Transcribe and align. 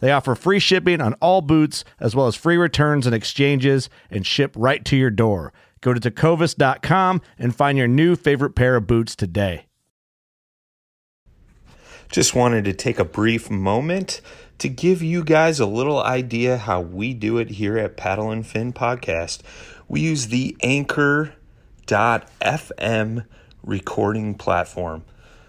They 0.00 0.12
offer 0.12 0.34
free 0.34 0.58
shipping 0.58 1.00
on 1.00 1.14
all 1.14 1.40
boots, 1.40 1.84
as 1.98 2.14
well 2.14 2.26
as 2.26 2.36
free 2.36 2.56
returns 2.56 3.06
and 3.06 3.14
exchanges, 3.14 3.90
and 4.10 4.26
ship 4.26 4.54
right 4.56 4.84
to 4.84 4.96
your 4.96 5.10
door. 5.10 5.52
Go 5.80 5.94
to 5.94 6.00
tecovas.com 6.00 7.20
and 7.38 7.54
find 7.54 7.78
your 7.78 7.88
new 7.88 8.16
favorite 8.16 8.54
pair 8.54 8.76
of 8.76 8.86
boots 8.86 9.14
today. 9.14 9.66
Just 12.10 12.34
wanted 12.34 12.64
to 12.64 12.72
take 12.72 12.98
a 12.98 13.04
brief 13.04 13.50
moment 13.50 14.22
to 14.58 14.68
give 14.68 15.02
you 15.02 15.22
guys 15.22 15.60
a 15.60 15.66
little 15.66 16.02
idea 16.02 16.56
how 16.56 16.80
we 16.80 17.12
do 17.14 17.38
it 17.38 17.50
here 17.50 17.76
at 17.78 17.96
Paddle 17.96 18.30
and 18.30 18.46
Fin 18.46 18.72
Podcast. 18.72 19.40
We 19.88 20.00
use 20.00 20.28
the 20.28 20.56
Anchor.fm 20.62 21.36
recording 23.62 24.34
platform. 24.34 25.04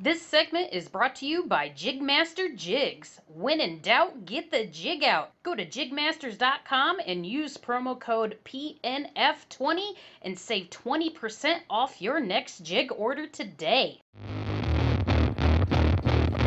This 0.00 0.22
segment 0.22 0.72
is 0.72 0.88
brought 0.88 1.16
to 1.16 1.26
you 1.26 1.46
by 1.46 1.70
Jigmaster 1.70 2.54
Jigs. 2.54 3.20
When 3.26 3.60
in 3.60 3.80
doubt, 3.80 4.26
get 4.26 4.48
the 4.48 4.64
jig 4.64 5.02
out. 5.02 5.32
Go 5.42 5.56
to 5.56 5.66
jigmasters.com 5.66 7.00
and 7.04 7.26
use 7.26 7.56
promo 7.56 7.98
code 7.98 8.38
PNF20 8.44 9.94
and 10.22 10.38
save 10.38 10.70
20% 10.70 11.62
off 11.68 12.00
your 12.00 12.20
next 12.20 12.60
jig 12.60 12.92
order 12.96 13.26
today. 13.26 14.00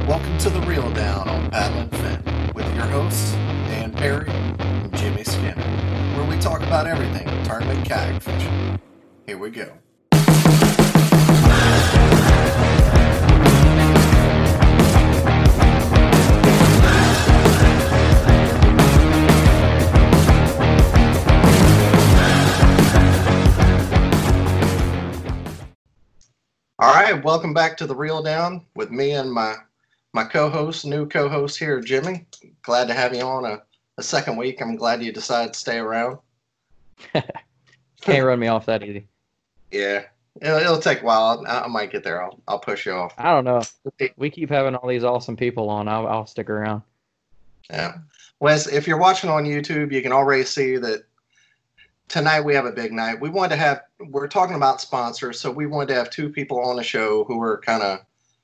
Welcome 0.08 0.38
to 0.38 0.50
the 0.50 0.62
Reel 0.66 0.90
Down 0.94 1.28
on 1.28 1.52
Paddle 1.52 1.80
and 1.80 1.92
Fin 1.98 2.54
with 2.54 2.74
your 2.74 2.86
hosts, 2.86 3.34
Dan 3.34 3.92
Perry 3.92 4.30
and 4.30 4.96
Jimmy 4.96 5.26
Skinner, 5.26 5.62
where 6.16 6.26
we 6.26 6.42
talk 6.42 6.62
about 6.62 6.88
everything 6.88 7.28
tournament 7.44 7.86
kayak 7.86 8.22
fishing. 8.22 8.80
Here 9.26 9.38
we 9.38 9.50
go. 9.50 9.74
All 26.82 26.92
right, 26.92 27.24
welcome 27.24 27.54
back 27.54 27.78
to 27.78 27.86
the 27.86 27.96
Reel 27.96 28.24
Down 28.24 28.66
with 28.74 28.90
me 28.90 29.12
and 29.12 29.32
my 29.32 29.54
my 30.14 30.24
co-host, 30.24 30.84
new 30.84 31.08
co-host 31.08 31.60
here, 31.60 31.80
Jimmy. 31.80 32.26
Glad 32.64 32.88
to 32.88 32.96
have 32.96 33.14
you 33.16 33.22
on 33.22 33.46
a, 33.46 33.62
a 34.00 34.04
second 34.04 34.36
week. 34.36 34.64
I'm 34.64 34.76
glad 34.76 35.04
you 35.04 35.12
decided 35.12 35.54
to 35.54 35.60
stay 35.60 35.78
around. 35.78 36.18
Can't 38.02 38.26
run 38.26 38.40
me 38.40 38.48
off 38.48 38.66
that 38.66 38.82
easy. 38.82 39.06
Yeah, 39.70 40.06
it'll, 40.42 40.58
it'll 40.58 40.80
take 40.80 41.04
a 41.04 41.06
while. 41.06 41.46
I, 41.48 41.60
I 41.60 41.68
might 41.68 41.92
get 41.92 42.04
there. 42.04 42.24
I'll 42.24 42.40
I'll 42.48 42.58
push 42.58 42.88
you 42.88 42.94
off. 42.94 43.14
I 43.16 43.30
don't 43.32 43.46
know. 43.46 43.62
We 44.18 44.32
keep 44.32 44.50
having 44.50 44.74
all 44.74 44.90
these 44.90 45.04
awesome 45.04 45.38
people 45.38 45.70
on. 45.70 45.88
I'll, 45.88 46.08
I'll 46.08 46.26
stick 46.26 46.50
around. 46.50 46.82
Yeah. 47.70 48.00
Wes, 48.40 48.66
if 48.66 48.88
you're 48.88 48.98
watching 48.98 49.30
on 49.30 49.44
YouTube, 49.44 49.92
you 49.92 50.02
can 50.02 50.12
already 50.12 50.46
see 50.46 50.78
that 50.78 51.04
tonight 52.12 52.42
we 52.42 52.54
have 52.54 52.66
a 52.66 52.72
big 52.72 52.92
night. 52.92 53.20
We 53.20 53.30
wanted 53.30 53.56
to 53.56 53.62
have 53.62 53.84
we're 54.10 54.28
talking 54.28 54.56
about 54.58 54.82
sponsors, 54.82 55.40
so 55.40 55.50
we 55.50 55.66
wanted 55.66 55.88
to 55.90 55.96
have 55.96 56.10
two 56.10 56.30
people 56.30 56.60
on 56.60 56.76
the 56.76 56.84
show 56.84 57.24
who 57.24 57.42
are 57.42 57.60
kind 57.60 57.82
of 57.82 58.00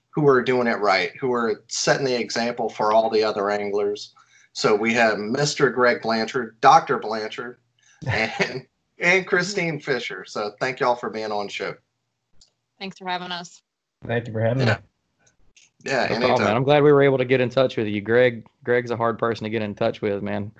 who 0.09 0.27
are 0.27 0.41
doing 0.41 0.67
it 0.67 0.79
right, 0.79 1.11
who 1.19 1.33
are 1.33 1.63
setting 1.67 2.05
the 2.05 2.19
example 2.19 2.69
for 2.69 2.93
all 2.93 3.09
the 3.09 3.23
other 3.23 3.51
anglers. 3.51 4.13
So 4.53 4.73
we 4.73 4.93
have 4.93 5.17
Mr. 5.17 5.71
Greg 5.71 6.01
Blanchard, 6.01 6.59
Dr. 6.61 6.97
Blanchard, 6.97 7.59
and 8.07 8.65
and 8.99 9.27
Kristine 9.27 9.83
Fischer. 9.83 10.23
So 10.25 10.53
thank 10.59 10.79
y'all 10.79 10.95
for 10.95 11.09
being 11.09 11.31
on 11.31 11.47
the 11.47 11.51
show. 11.51 11.75
Thanks 12.79 12.97
for 12.97 13.07
having 13.07 13.31
us. 13.31 13.61
Thank 14.05 14.27
you 14.27 14.33
for 14.33 14.41
having 14.41 14.65
Yeah. 14.65 14.75
me. 14.75 14.81
Yeah, 15.85 16.07
No 16.07 16.19
problem, 16.19 16.47
man. 16.47 16.55
I'm 16.55 16.63
glad 16.63 16.83
we 16.83 16.91
were 16.91 17.03
able 17.03 17.17
to 17.19 17.25
get 17.25 17.39
in 17.39 17.49
touch 17.49 17.77
with 17.77 17.87
you. 17.87 18.01
Greg 18.01 18.47
Greg's 18.63 18.91
a 18.91 18.97
hard 18.97 19.19
person 19.19 19.43
to 19.43 19.49
get 19.49 19.61
in 19.61 19.75
touch 19.75 20.01
with, 20.01 20.23
man. 20.23 20.51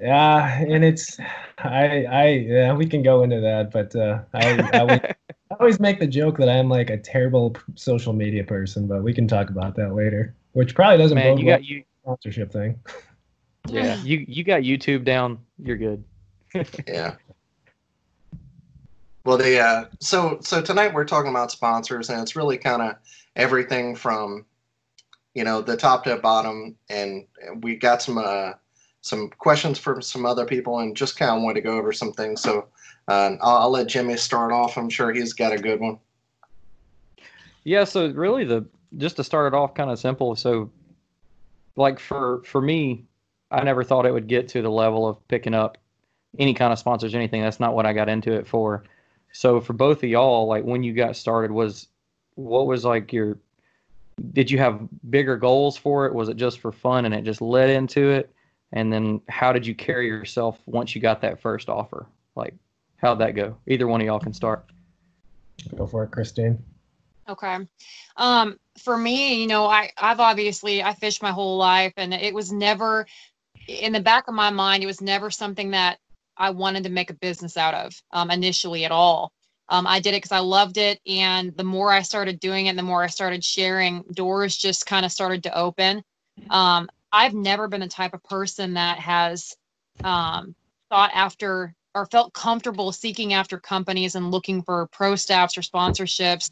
Yeah, 0.00 0.60
and 0.60 0.84
it's 0.84 1.18
I 1.58 2.04
I 2.04 2.26
yeah, 2.28 2.72
we 2.72 2.86
can 2.86 3.02
go 3.02 3.22
into 3.22 3.40
that, 3.40 3.72
but 3.72 3.94
uh, 3.96 4.20
I, 4.32 4.60
I, 4.72 4.78
always, 4.80 5.00
I 5.50 5.54
always 5.58 5.80
make 5.80 5.98
the 5.98 6.06
joke 6.06 6.38
that 6.38 6.48
I'm 6.48 6.68
like 6.68 6.90
a 6.90 6.96
terrible 6.96 7.56
social 7.74 8.12
media 8.12 8.44
person, 8.44 8.86
but 8.86 9.02
we 9.02 9.12
can 9.12 9.26
talk 9.26 9.50
about 9.50 9.74
that 9.76 9.94
later, 9.94 10.34
which 10.52 10.74
probably 10.74 10.98
doesn't 10.98 11.16
Man, 11.16 11.32
bode 11.32 11.40
you 11.40 11.46
well 11.46 11.56
got 11.56 11.64
you 11.64 11.84
sponsorship 12.02 12.52
thing. 12.52 12.78
yeah, 13.68 14.00
you 14.02 14.24
you 14.28 14.44
got 14.44 14.62
YouTube 14.62 15.04
down. 15.04 15.38
You're 15.58 15.76
good. 15.76 16.04
Yeah. 16.86 17.16
Well, 19.24 19.36
the 19.36 19.60
uh, 19.60 19.84
so 20.00 20.38
so 20.40 20.62
tonight 20.62 20.94
we're 20.94 21.04
talking 21.04 21.30
about 21.30 21.50
sponsors, 21.50 22.08
and 22.08 22.22
it's 22.22 22.34
really 22.34 22.56
kind 22.56 22.80
of 22.80 22.94
everything 23.36 23.94
from 23.94 24.46
you 25.34 25.44
know 25.44 25.60
the 25.60 25.76
top 25.76 26.04
to 26.04 26.16
bottom, 26.16 26.76
and 26.88 27.26
we 27.60 27.76
got 27.76 28.00
some 28.00 28.16
uh, 28.16 28.52
some 29.00 29.30
questions 29.38 29.78
from 29.78 30.02
some 30.02 30.26
other 30.26 30.44
people, 30.44 30.78
and 30.80 30.96
just 30.96 31.18
kind 31.18 31.36
of 31.36 31.42
wanted 31.42 31.54
to 31.54 31.60
go 31.62 31.76
over 31.76 31.92
some 31.92 32.12
things. 32.12 32.40
So 32.40 32.68
uh, 33.08 33.36
I'll, 33.40 33.56
I'll 33.56 33.70
let 33.70 33.86
Jimmy 33.86 34.16
start 34.16 34.52
off. 34.52 34.76
I'm 34.76 34.90
sure 34.90 35.12
he's 35.12 35.32
got 35.32 35.52
a 35.52 35.58
good 35.58 35.80
one. 35.80 35.98
Yeah, 37.64 37.84
so 37.84 38.10
really 38.10 38.44
the 38.44 38.66
just 38.96 39.16
to 39.16 39.24
start 39.24 39.52
it 39.52 39.56
off 39.56 39.74
kind 39.74 39.90
of 39.90 39.98
simple. 39.98 40.34
So 40.36 40.70
like 41.76 41.98
for 41.98 42.42
for 42.44 42.60
me, 42.60 43.04
I 43.50 43.62
never 43.62 43.84
thought 43.84 44.06
it 44.06 44.12
would 44.12 44.28
get 44.28 44.48
to 44.48 44.62
the 44.62 44.70
level 44.70 45.06
of 45.06 45.26
picking 45.28 45.54
up 45.54 45.78
any 46.38 46.54
kind 46.54 46.72
of 46.72 46.78
sponsors, 46.78 47.14
anything. 47.14 47.42
That's 47.42 47.60
not 47.60 47.74
what 47.74 47.86
I 47.86 47.92
got 47.92 48.08
into 48.08 48.32
it 48.32 48.46
for. 48.46 48.84
So 49.32 49.60
for 49.60 49.72
both 49.72 50.02
of 50.02 50.08
y'all, 50.08 50.46
like 50.46 50.64
when 50.64 50.82
you 50.82 50.92
got 50.92 51.16
started, 51.16 51.50
was 51.50 51.88
what 52.34 52.66
was 52.66 52.84
like 52.84 53.12
your 53.12 53.38
did 54.32 54.50
you 54.50 54.58
have 54.58 54.80
bigger 55.10 55.36
goals 55.36 55.76
for 55.76 56.06
it? 56.06 56.14
Was 56.14 56.28
it 56.28 56.36
just 56.36 56.58
for 56.58 56.72
fun 56.72 57.04
and 57.04 57.14
it 57.14 57.22
just 57.22 57.40
led 57.40 57.70
into 57.70 58.10
it? 58.10 58.32
And 58.72 58.92
then 58.92 59.20
how 59.28 59.52
did 59.52 59.66
you 59.66 59.74
carry 59.74 60.06
yourself 60.06 60.58
once 60.66 60.94
you 60.94 61.00
got 61.00 61.22
that 61.22 61.40
first 61.40 61.68
offer? 61.68 62.06
Like 62.34 62.54
how'd 62.96 63.20
that 63.20 63.34
go? 63.34 63.56
Either 63.66 63.86
one 63.86 64.00
of 64.00 64.06
y'all 64.06 64.20
can 64.20 64.34
start. 64.34 64.64
Go 65.76 65.86
for 65.86 66.04
it, 66.04 66.10
Kristine. 66.10 66.58
Okay. 67.28 67.58
Um, 68.16 68.58
for 68.78 68.96
me, 68.96 69.40
you 69.40 69.46
know, 69.46 69.66
I, 69.66 69.90
I've 69.98 70.20
obviously 70.20 70.82
I 70.82 70.94
fished 70.94 71.22
my 71.22 71.32
whole 71.32 71.56
life 71.56 71.92
and 71.96 72.14
it 72.14 72.32
was 72.32 72.52
never 72.52 73.06
in 73.68 73.92
the 73.92 74.00
back 74.00 74.28
of 74.28 74.34
my 74.34 74.50
mind, 74.50 74.82
it 74.82 74.86
was 74.86 75.00
never 75.00 75.30
something 75.30 75.70
that 75.72 75.98
I 76.36 76.50
wanted 76.50 76.84
to 76.84 76.90
make 76.90 77.10
a 77.10 77.14
business 77.14 77.56
out 77.56 77.74
of 77.74 77.94
um, 78.12 78.30
initially 78.30 78.84
at 78.84 78.90
all. 78.90 79.32
Um, 79.68 79.86
I 79.86 80.00
did 80.00 80.14
it 80.14 80.18
because 80.18 80.32
I 80.32 80.38
loved 80.38 80.78
it. 80.78 80.98
And 81.06 81.54
the 81.56 81.64
more 81.64 81.92
I 81.92 82.00
started 82.00 82.40
doing 82.40 82.66
it, 82.66 82.76
the 82.76 82.82
more 82.82 83.02
I 83.02 83.08
started 83.08 83.44
sharing, 83.44 84.02
doors 84.14 84.56
just 84.56 84.86
kind 84.86 85.04
of 85.04 85.12
started 85.12 85.42
to 85.42 85.58
open. 85.58 86.02
Um, 86.48 86.88
I've 87.12 87.34
never 87.34 87.68
been 87.68 87.80
the 87.80 87.88
type 87.88 88.14
of 88.14 88.22
person 88.24 88.74
that 88.74 88.98
has 88.98 89.56
um, 90.04 90.54
thought 90.90 91.10
after 91.14 91.74
or 91.94 92.06
felt 92.06 92.32
comfortable 92.32 92.92
seeking 92.92 93.32
after 93.32 93.58
companies 93.58 94.14
and 94.14 94.30
looking 94.30 94.62
for 94.62 94.86
pro 94.88 95.16
staffs 95.16 95.56
or 95.56 95.62
sponsorships. 95.62 96.50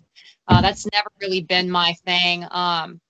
Uh, 0.49 0.61
that's 0.61 0.87
never 0.93 1.09
really 1.21 1.43
been 1.43 1.71
my 1.71 1.95
thing. 2.05 2.47
Um, 2.51 3.01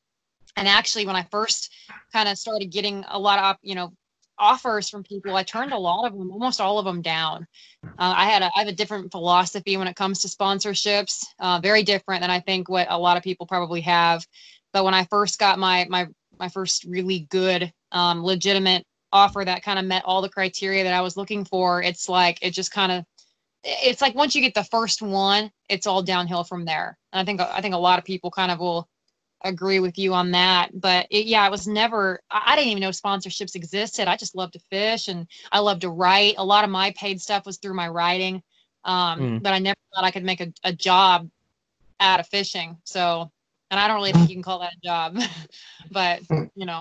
and 0.57 0.67
actually, 0.67 1.07
when 1.07 1.17
I 1.17 1.23
first 1.31 1.73
kind 2.13 2.29
of 2.29 2.39
started 2.39 2.71
getting 2.71 3.05
a 3.09 3.19
lot 3.19 3.39
of, 3.39 3.57
you 3.63 3.75
know, 3.75 3.93
offers 4.39 4.89
from 4.89 5.03
people, 5.03 5.35
I 5.35 5.43
turned 5.43 5.73
a 5.73 5.79
lot 5.79 6.07
of 6.07 6.17
them, 6.17 6.31
almost 6.31 6.61
all 6.61 6.79
of 6.79 6.85
them 6.85 7.03
down. 7.03 7.47
Uh, 7.83 8.13
I 8.17 8.27
had 8.27 8.43
a, 8.43 8.51
I 8.55 8.61
have 8.61 8.69
a 8.69 8.73
different 8.73 9.11
philosophy 9.11 9.77
when 9.77 9.89
it 9.89 9.97
comes 9.97 10.21
to 10.21 10.29
sponsorships, 10.29 11.25
uh, 11.39 11.61
very 11.63 11.83
different 11.83 12.21
than 12.21 12.31
I 12.31 12.41
think 12.41 12.69
what 12.69 12.87
a 12.91 12.99
lot 12.99 13.17
of 13.17 13.23
people 13.23 13.47
probably 13.47 13.81
have. 13.83 14.27
But 14.73 14.85
when 14.85 14.95
I 14.95 15.05
first 15.05 15.39
got 15.39 15.59
my 15.59 15.87
my 15.89 16.07
my 16.39 16.49
first 16.49 16.85
really 16.85 17.27
good, 17.31 17.73
um, 17.93 18.25
legitimate 18.25 18.85
offer 19.13 19.45
that 19.45 19.63
kind 19.63 19.79
of 19.79 19.85
met 19.85 20.03
all 20.05 20.21
the 20.21 20.29
criteria 20.29 20.85
that 20.85 20.93
I 20.93 21.01
was 21.01 21.17
looking 21.17 21.45
for, 21.45 21.83
it's 21.83 22.09
like 22.09 22.39
it 22.43 22.51
just 22.51 22.73
kind 22.73 22.93
of 22.93 23.05
it's 23.65 24.01
like 24.01 24.15
once 24.15 24.35
you 24.35 24.43
get 24.43 24.55
the 24.55 24.65
first 24.65 25.03
one, 25.03 25.51
it's 25.69 25.87
all 25.87 26.03
downhill 26.03 26.45
from 26.45 26.65
there. 26.65 26.97
And 27.13 27.21
I 27.21 27.25
think 27.25 27.41
I 27.41 27.61
think 27.61 27.75
a 27.75 27.79
lot 27.79 27.99
of 27.99 28.05
people 28.05 28.31
kind 28.31 28.53
of 28.53 28.61
will 28.61 28.89
agree 29.43 29.81
with 29.81 29.99
you 29.99 30.15
on 30.15 30.31
that. 30.33 30.81
But 30.81 31.07
it, 31.11 31.27
yeah, 31.27 31.47
it 31.47 31.51
was 31.51 31.67
never. 31.67 32.21
I 32.31 32.57
didn't 32.57 32.71
even 32.71 32.81
know 32.81 32.91
sponsorships 32.91 33.55
existed. 33.55 34.09
I 34.09 34.17
just 34.17 34.37
love 34.37 34.53
to 34.53 34.59
fish 34.71 35.09
and 35.09 35.27
I 35.53 35.59
love 35.61 35.81
to 35.81 35.91
write. 35.91 36.35
A 36.39 36.45
lot 36.45 36.65
of 36.65 36.71
my 36.71 36.93
paid 36.97 37.21
stuff 37.21 37.47
was 37.47 37.59
through 37.59 37.75
my 37.75 37.89
writing, 37.89 38.43
um, 38.85 39.21
mm. 39.21 39.43
but 39.43 39.53
I 39.53 39.59
never 39.59 39.77
thought 39.95 40.05
I 40.05 40.11
could 40.11 40.25
make 40.25 40.41
a, 40.41 40.53
a 40.65 40.73
job 40.73 41.29
out 42.01 42.21
of 42.21 42.29
fishing. 42.29 42.77
So, 42.85 43.31
and 43.71 43.81
I 43.81 43.89
don't 43.89 43.97
really 43.97 44.13
think 44.13 44.29
you 44.29 44.37
can 44.37 44.43
call 44.43 44.61
that 44.61 44.75
a 44.75 44.81
job, 44.85 45.19
but 45.91 46.23
you 46.55 46.67
know. 46.67 46.81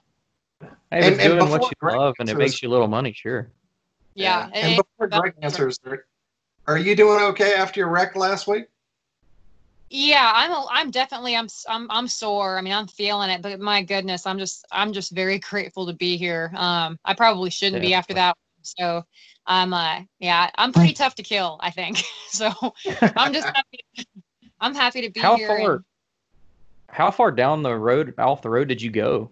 Hey, 0.91 1.07
and, 1.07 1.17
doing 1.17 1.49
what 1.49 1.63
you 1.63 1.71
Greg 1.79 1.95
love 1.95 2.15
and 2.19 2.29
it 2.29 2.37
makes 2.37 2.61
you 2.63 2.69
a 2.69 2.71
little 2.71 2.87
money, 2.87 3.13
sure. 3.13 3.51
Yeah. 4.13 4.49
yeah. 4.53 4.59
And, 4.59 4.77
before 4.77 5.07
Greg 5.07 5.33
answers, 5.41 5.77
are 6.67 6.77
you 6.77 6.95
doing 6.95 7.21
okay 7.25 7.53
after 7.53 7.81
your 7.81 7.89
wreck 7.89 8.15
last 8.15 8.47
week? 8.47 8.65
Yeah, 9.89 10.31
I'm 10.33 10.51
a, 10.51 10.65
I'm 10.71 10.91
definitely 10.91 11.35
I'm 11.35 11.47
I'm 11.69 11.89
I'm 11.91 12.07
sore. 12.07 12.57
I 12.57 12.61
mean, 12.61 12.73
I'm 12.73 12.87
feeling 12.87 13.29
it, 13.29 13.41
but 13.41 13.59
my 13.59 13.83
goodness, 13.83 14.25
I'm 14.25 14.39
just 14.39 14.65
I'm 14.71 14.93
just 14.93 15.11
very 15.11 15.39
grateful 15.49 15.85
to 15.85 15.93
be 15.93 16.17
here. 16.17 16.51
Um, 16.55 16.99
I 17.05 17.13
probably 17.13 17.49
shouldn't 17.49 17.83
yeah. 17.83 17.89
be 17.89 17.93
after 17.93 18.13
that. 18.15 18.35
So, 18.63 19.03
I'm 19.45 19.73
uh 19.73 20.01
yeah, 20.19 20.49
I'm 20.55 20.73
pretty 20.73 20.93
tough 20.93 21.15
to 21.15 21.23
kill, 21.23 21.59
I 21.61 21.69
think. 21.69 22.03
so, 22.29 22.51
I'm 23.15 23.31
just 23.31 23.47
happy, 23.47 24.07
I'm 24.59 24.73
happy 24.73 25.01
to 25.01 25.11
be 25.11 25.19
how 25.19 25.35
here. 25.35 25.47
Far, 25.47 25.73
and, 25.75 25.83
how 26.95 27.11
far 27.11 27.29
down 27.29 27.61
the 27.61 27.75
road 27.75 28.13
off 28.17 28.41
the 28.41 28.49
road 28.49 28.69
did 28.69 28.81
you 28.81 28.89
go? 28.89 29.29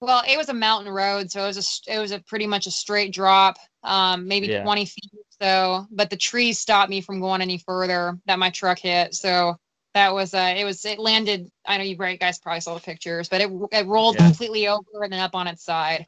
Well, 0.00 0.22
it 0.28 0.36
was 0.36 0.50
a 0.50 0.54
mountain 0.54 0.92
road, 0.92 1.30
so 1.30 1.44
it 1.44 1.46
was 1.46 1.86
a 1.88 1.94
it 1.94 1.98
was 1.98 2.12
a 2.12 2.18
pretty 2.18 2.46
much 2.46 2.66
a 2.66 2.70
straight 2.70 3.10
drop, 3.10 3.56
um, 3.82 4.28
maybe 4.28 4.48
yeah. 4.48 4.62
20 4.62 4.84
feet 4.84 5.10
or 5.14 5.24
so. 5.40 5.86
But 5.90 6.10
the 6.10 6.16
trees 6.18 6.58
stopped 6.58 6.90
me 6.90 7.00
from 7.00 7.20
going 7.20 7.40
any 7.40 7.56
further 7.56 8.18
that 8.26 8.38
my 8.38 8.50
truck 8.50 8.78
hit. 8.78 9.14
So 9.14 9.56
that 9.94 10.12
was 10.12 10.34
uh, 10.34 10.54
it 10.54 10.64
was 10.64 10.84
it 10.84 10.98
landed. 10.98 11.50
I 11.64 11.78
know 11.78 11.84
you 11.84 11.96
right 11.96 12.20
guys 12.20 12.38
probably 12.38 12.60
saw 12.60 12.74
the 12.74 12.80
pictures, 12.80 13.30
but 13.30 13.40
it 13.40 13.50
it 13.72 13.86
rolled 13.86 14.16
yeah. 14.16 14.26
completely 14.26 14.68
over 14.68 15.04
and 15.04 15.12
then 15.12 15.20
up 15.20 15.34
on 15.34 15.46
its 15.46 15.64
side. 15.64 16.06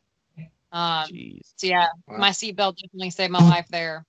Um, 0.72 1.08
Jeez. 1.08 1.40
so 1.56 1.68
yeah, 1.68 1.86
wow. 2.06 2.18
my 2.18 2.30
seatbelt 2.30 2.76
definitely 2.76 3.08
saved 3.08 3.32
my 3.32 3.38
life 3.38 3.66
there. 3.70 4.04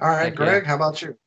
All 0.00 0.08
right, 0.08 0.34
Greg, 0.34 0.64
how 0.64 0.76
about 0.76 1.02
you? 1.02 1.18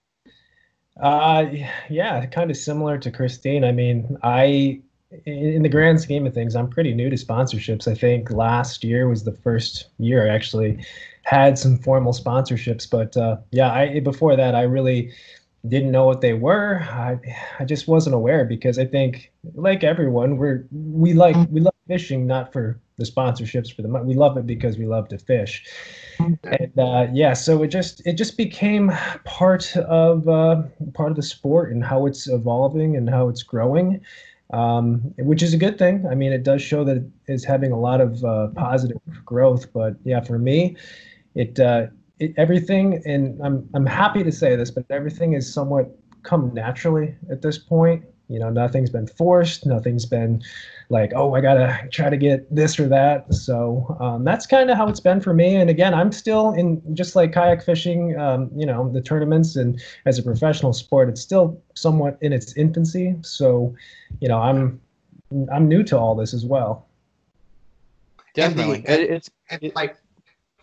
Uh, 1.00 1.46
yeah, 1.90 2.26
kind 2.28 2.52
of 2.52 2.58
similar 2.58 2.98
to 2.98 3.12
Kristine. 3.12 3.64
I 3.64 3.72
mean, 3.72 4.18
I 4.24 4.82
in 5.26 5.62
the 5.62 5.70
grand 5.70 6.00
scheme 6.00 6.26
of 6.26 6.34
things, 6.34 6.56
I'm 6.56 6.70
pretty 6.70 6.94
new 6.94 7.10
to 7.10 7.16
sponsorships. 7.16 7.88
I 7.88 7.96
think 7.96 8.32
last 8.32 8.84
year 8.84 9.08
was 9.10 9.24
the 9.24 9.34
first 9.34 9.88
year 9.98 10.26
I 10.26 10.34
actually 10.34 10.86
had 11.24 11.58
some 11.58 11.78
formal 11.78 12.14
sponsorships. 12.14 12.90
But 12.90 13.16
uh, 13.18 13.38
yeah, 13.52 13.72
I 13.72 14.00
before 14.00 14.36
that, 14.36 14.56
I 14.56 14.64
really 14.64 15.12
didn't 15.68 15.92
know 15.92 16.06
what 16.06 16.22
they 16.22 16.34
were. 16.34 16.80
I, 16.90 17.20
I 17.60 17.66
just 17.66 17.88
wasn't 17.88 18.16
aware 18.16 18.46
because 18.46 18.80
I 18.80 18.86
think, 18.86 19.32
like 19.54 19.84
everyone, 19.84 20.38
we're 20.38 20.66
we 20.72 21.14
like 21.14 21.36
we 21.50 21.62
love 21.62 21.74
fishing 21.88 22.26
not 22.26 22.54
for 22.54 22.80
the 22.98 23.06
sponsorships 23.06 23.74
for 23.74 23.82
the 23.82 23.88
money. 23.88 24.06
We 24.06 24.16
love 24.16 24.38
it 24.38 24.48
because 24.48 24.78
we 24.78 24.86
love 24.86 25.10
to 25.10 25.18
fish. 25.18 25.66
And 26.44 26.80
uh, 26.80 27.08
yeah, 27.14 27.34
so 27.34 27.64
it 27.64 27.68
just 27.68 28.06
it 28.06 28.14
just 28.14 28.38
became 28.38 28.92
part 29.26 29.76
of 29.78 30.28
uh, 30.28 30.64
part 30.94 31.12
of 31.12 31.16
the 31.16 31.24
sport 31.24 31.72
and 31.72 31.84
how 31.84 32.06
it's 32.06 32.28
evolving 32.28 32.96
and 32.98 33.10
how 33.10 33.30
it's 33.30 33.44
growing 33.44 34.02
um, 34.52 35.14
which 35.18 35.42
is 35.42 35.54
a 35.54 35.58
good 35.58 35.78
thing. 35.78 36.06
I 36.10 36.16
mean, 36.16 36.34
it 36.34 36.44
does 36.44 36.62
show 36.62 36.84
that 36.84 37.10
it's 37.28 37.44
having 37.44 37.72
a 37.72 37.80
lot 37.80 38.02
of 38.02 38.24
uh, 38.24 38.48
positive 38.50 39.00
growth. 39.26 39.72
But 39.74 39.96
yeah, 40.04 40.22
for 40.22 40.38
me, 40.38 40.76
it, 41.36 41.60
uh, 41.60 41.88
it 42.20 42.34
everything, 42.38 43.02
and 43.06 43.42
I'm 43.42 43.68
I'm 43.74 43.86
happy 43.86 44.24
to 44.24 44.32
say 44.32 44.56
this, 44.56 44.70
but 44.70 44.86
everything 44.90 45.34
is 45.34 45.52
somewhat 45.52 45.90
come 46.24 46.54
naturally 46.54 47.16
at 47.32 47.42
this 47.42 47.58
point. 47.58 48.04
You 48.32 48.40
know, 48.40 48.50
nothing's 48.50 48.90
been 48.90 49.08
forced. 49.08 49.66
Nothing's 49.66 50.06
been 50.06 50.42
like, 50.90 51.12
oh, 51.16 51.36
I 51.36 51.42
gotta 51.42 51.88
try 51.92 52.10
to 52.10 52.18
get 52.18 52.54
this 52.54 52.80
or 52.80 52.88
that. 52.88 53.34
So 53.34 53.98
um, 54.00 54.24
that's 54.24 54.46
kind 54.48 54.72
of 54.72 54.78
how 54.78 54.88
it's 54.88 55.02
been 55.02 55.20
for 55.20 55.34
me. 55.34 55.58
And 55.58 55.70
again, 55.70 55.94
I'm 55.94 56.12
still 56.12 56.52
in 56.54 56.82
just 56.96 57.16
like 57.16 57.34
kayak 57.34 57.62
fishing. 57.62 58.18
Um, 58.18 58.50
you 58.56 58.66
know, 58.66 58.90
the 58.90 59.02
tournaments 59.02 59.58
and 59.58 59.82
as 60.06 60.18
a 60.18 60.24
professional 60.24 60.72
sport, 60.72 61.10
it's 61.10 61.22
still 61.22 61.62
somewhat 61.76 62.18
in 62.22 62.32
its 62.32 62.56
infancy. 62.56 63.16
So, 63.22 63.76
you 64.22 64.30
know, 64.30 64.40
I'm 64.40 64.80
I'm 65.52 65.68
new 65.68 65.84
to 65.84 65.98
all 65.98 66.16
this 66.16 66.34
as 66.34 66.46
well. 66.46 66.88
Definitely, 68.34 68.84
and 68.88 69.02
the, 69.02 69.14
it's 69.14 69.30
it, 69.50 69.76
like. 69.76 69.98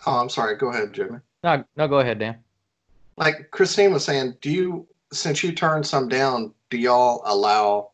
Oh, 0.07 0.21
I'm 0.21 0.29
sorry. 0.31 0.57
Go 0.57 0.69
ahead, 0.69 0.95
Jimmy. 0.95 1.19
No, 1.43 1.65
no, 1.77 1.89
go 1.89 1.99
ahead, 1.99 2.21
Dan. 2.21 2.39
Like 3.17 3.51
Kristine 3.51 3.93
was 3.93 4.05
saying, 4.05 4.37
do 4.41 4.49
you 4.49 4.87
since 5.13 5.43
you 5.43 5.53
turned 5.53 5.87
some 5.87 6.09
down, 6.09 6.55
do 6.71 6.79
y'all 6.79 7.23
allow 7.25 7.91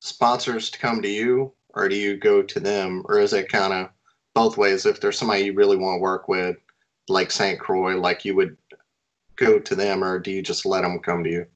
sponsors 0.00 0.70
to 0.70 0.78
come 0.78 1.02
to 1.02 1.08
you 1.08 1.52
or 1.74 1.88
do 1.88 1.96
you 1.96 2.16
go 2.16 2.42
to 2.42 2.60
them? 2.60 3.02
Or 3.06 3.18
is 3.18 3.32
it 3.32 3.48
kind 3.48 3.72
of 3.72 3.90
both 4.34 4.56
ways? 4.56 4.86
If 4.86 5.00
there's 5.00 5.18
somebody 5.18 5.44
you 5.44 5.54
really 5.54 5.76
want 5.76 5.98
to 5.98 6.02
work 6.02 6.28
with 6.28 6.56
like 7.08 7.30
st 7.30 7.58
croix 7.58 7.96
like 7.96 8.24
you 8.24 8.36
would 8.36 8.56
go 9.34 9.58
to 9.58 9.74
them 9.74 10.04
or 10.04 10.18
do 10.18 10.30
you 10.30 10.42
just 10.42 10.64
let 10.64 10.82
them 10.82 10.98
come 11.00 11.24
to 11.24 11.30
you? 11.30 11.46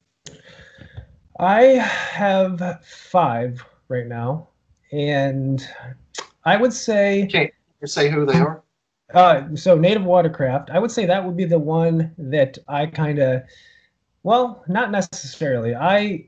I 1.39 1.61
have 1.63 2.83
five 2.83 3.63
right 3.87 4.07
now 4.07 4.49
and 4.91 5.67
i 6.45 6.55
would 6.55 6.73
say 6.73 7.23
okay 7.25 7.51
say 7.83 8.09
who 8.09 8.25
they 8.25 8.39
are? 8.39 8.63
Uh, 9.13 9.43
so 9.55 9.77
native 9.77 10.03
watercraft 10.03 10.71
i 10.71 10.79
would 10.79 10.89
say 10.89 11.05
that 11.05 11.23
would 11.23 11.37
be 11.37 11.45
the 11.45 11.59
one 11.59 12.11
that 12.17 12.57
i 12.67 12.85
kind 12.85 13.19
of 13.19 13.43
well, 14.25 14.63
not 14.67 14.89
necessarily. 14.89 15.75
I 15.75 16.25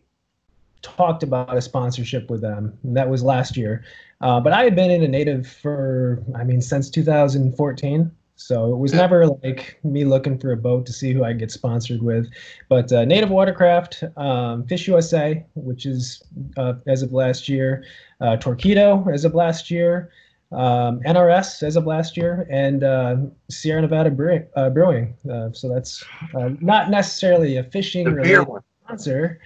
talked 0.96 1.24
about 1.24 1.56
a 1.56 1.62
sponsorship 1.62 2.29
with 2.29 2.41
them. 2.41 2.77
that 2.84 3.10
was 3.10 3.24
last 3.24 3.58
year. 3.58 3.84
Uh, 4.22 4.39
but 4.39 4.53
I 4.53 4.63
had 4.63 4.75
been 4.75 4.89
in 4.89 5.03
a 5.03 5.08
native 5.08 5.48
for, 5.48 6.24
I 6.36 6.44
mean, 6.44 6.62
since 6.62 6.89
2014. 6.89 8.12
So 8.39 8.72
it 8.72 8.77
was 8.77 8.94
never 8.94 9.25
like 9.27 9.79
me 9.84 10.06
looking 10.06 10.38
for 10.38 10.51
a 10.51 10.58
boat 10.58 10.86
to 10.86 10.94
see 10.94 11.12
who 11.12 11.24
I 11.24 11.34
get 11.34 11.51
sponsored 11.51 12.03
with. 12.03 12.29
But 12.70 12.91
uh, 12.91 13.03
Native 13.03 13.32
Watercraft, 13.32 14.03
um, 14.15 14.65
Fish 14.67 14.88
USA, 14.88 15.44
which 15.56 15.88
is 15.88 16.24
uh, 16.56 16.75
as 16.86 17.01
of 17.01 17.12
last 17.13 17.50
year, 17.50 17.84
uh, 18.22 18.38
Torqeedo 18.38 19.12
as 19.12 19.25
of 19.25 19.34
last 19.34 19.72
year, 19.72 20.12
um, 20.51 21.00
NRS 21.01 21.63
as 21.63 21.75
of 21.75 21.88
last 21.88 22.15
year, 22.15 22.48
and 22.51 22.84
uh, 22.84 23.17
Sierra 23.50 23.82
Nevada 23.82 24.12
Brewing. 24.12 24.46
Uh, 24.56 24.70
brewing. 24.70 25.15
Uh, 25.29 25.51
so 25.51 25.67
that's 25.67 26.06
uh, 26.36 26.50
not 26.62 26.91
necessarily 26.91 27.58
a 27.58 27.63
fishing 27.63 28.06
related 28.06 28.48
sponsor. 28.86 29.39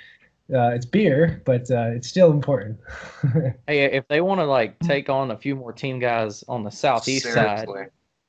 Uh, 0.53 0.70
it's 0.70 0.86
beer, 0.86 1.41
but 1.46 1.70
uh, 1.72 1.91
it's 1.91 2.08
still 2.08 2.31
important. 2.31 2.77
hey, 3.67 3.86
if 3.86 4.08
they 4.08 4.20
want 4.22 4.41
to 4.41 4.46
like 4.46 4.77
take 4.79 5.10
on 5.10 5.31
a 5.31 5.38
few 5.38 5.55
more 5.55 5.72
team 5.72 5.98
guys 5.98 6.43
on 6.50 6.63
the 6.63 6.72
southeast 6.72 7.24
Seriously. 7.24 7.88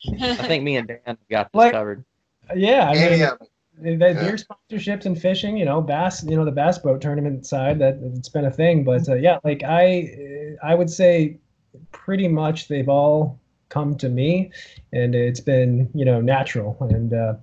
side, 0.08 0.38
I 0.40 0.46
think 0.46 0.62
me 0.62 0.76
and 0.76 0.86
Dan 0.86 1.18
got 1.30 1.50
this 1.52 1.58
like, 1.58 1.72
covered. 1.72 2.04
Yeah, 2.54 2.88
I 2.88 2.94
mean, 2.94 3.18
yeah. 3.18 3.32
The 3.78 3.96
beer 3.96 4.36
sponsorships 4.36 5.06
and 5.06 5.20
fishing, 5.20 5.56
you 5.56 5.64
know, 5.64 5.80
bass, 5.80 6.22
you 6.22 6.36
know, 6.36 6.44
the 6.44 6.52
bass 6.52 6.78
boat 6.78 7.00
tournament 7.00 7.46
side 7.46 7.78
that 7.80 7.98
it's 8.16 8.28
been 8.28 8.44
a 8.44 8.50
thing. 8.50 8.84
But 8.84 9.08
yeah, 9.20 9.38
like 9.42 9.62
I, 9.64 10.56
I 10.62 10.74
would 10.74 10.90
say 10.90 11.38
pretty 11.90 12.28
much 12.28 12.68
they've 12.68 12.88
all 12.88 13.40
come 13.68 13.96
to 13.96 14.08
me, 14.08 14.50
and 14.92 15.14
it's 15.14 15.40
been 15.40 15.88
you 15.94 16.04
know 16.04 16.20
natural. 16.20 16.76
And 16.80 17.12
uh, 17.12 17.34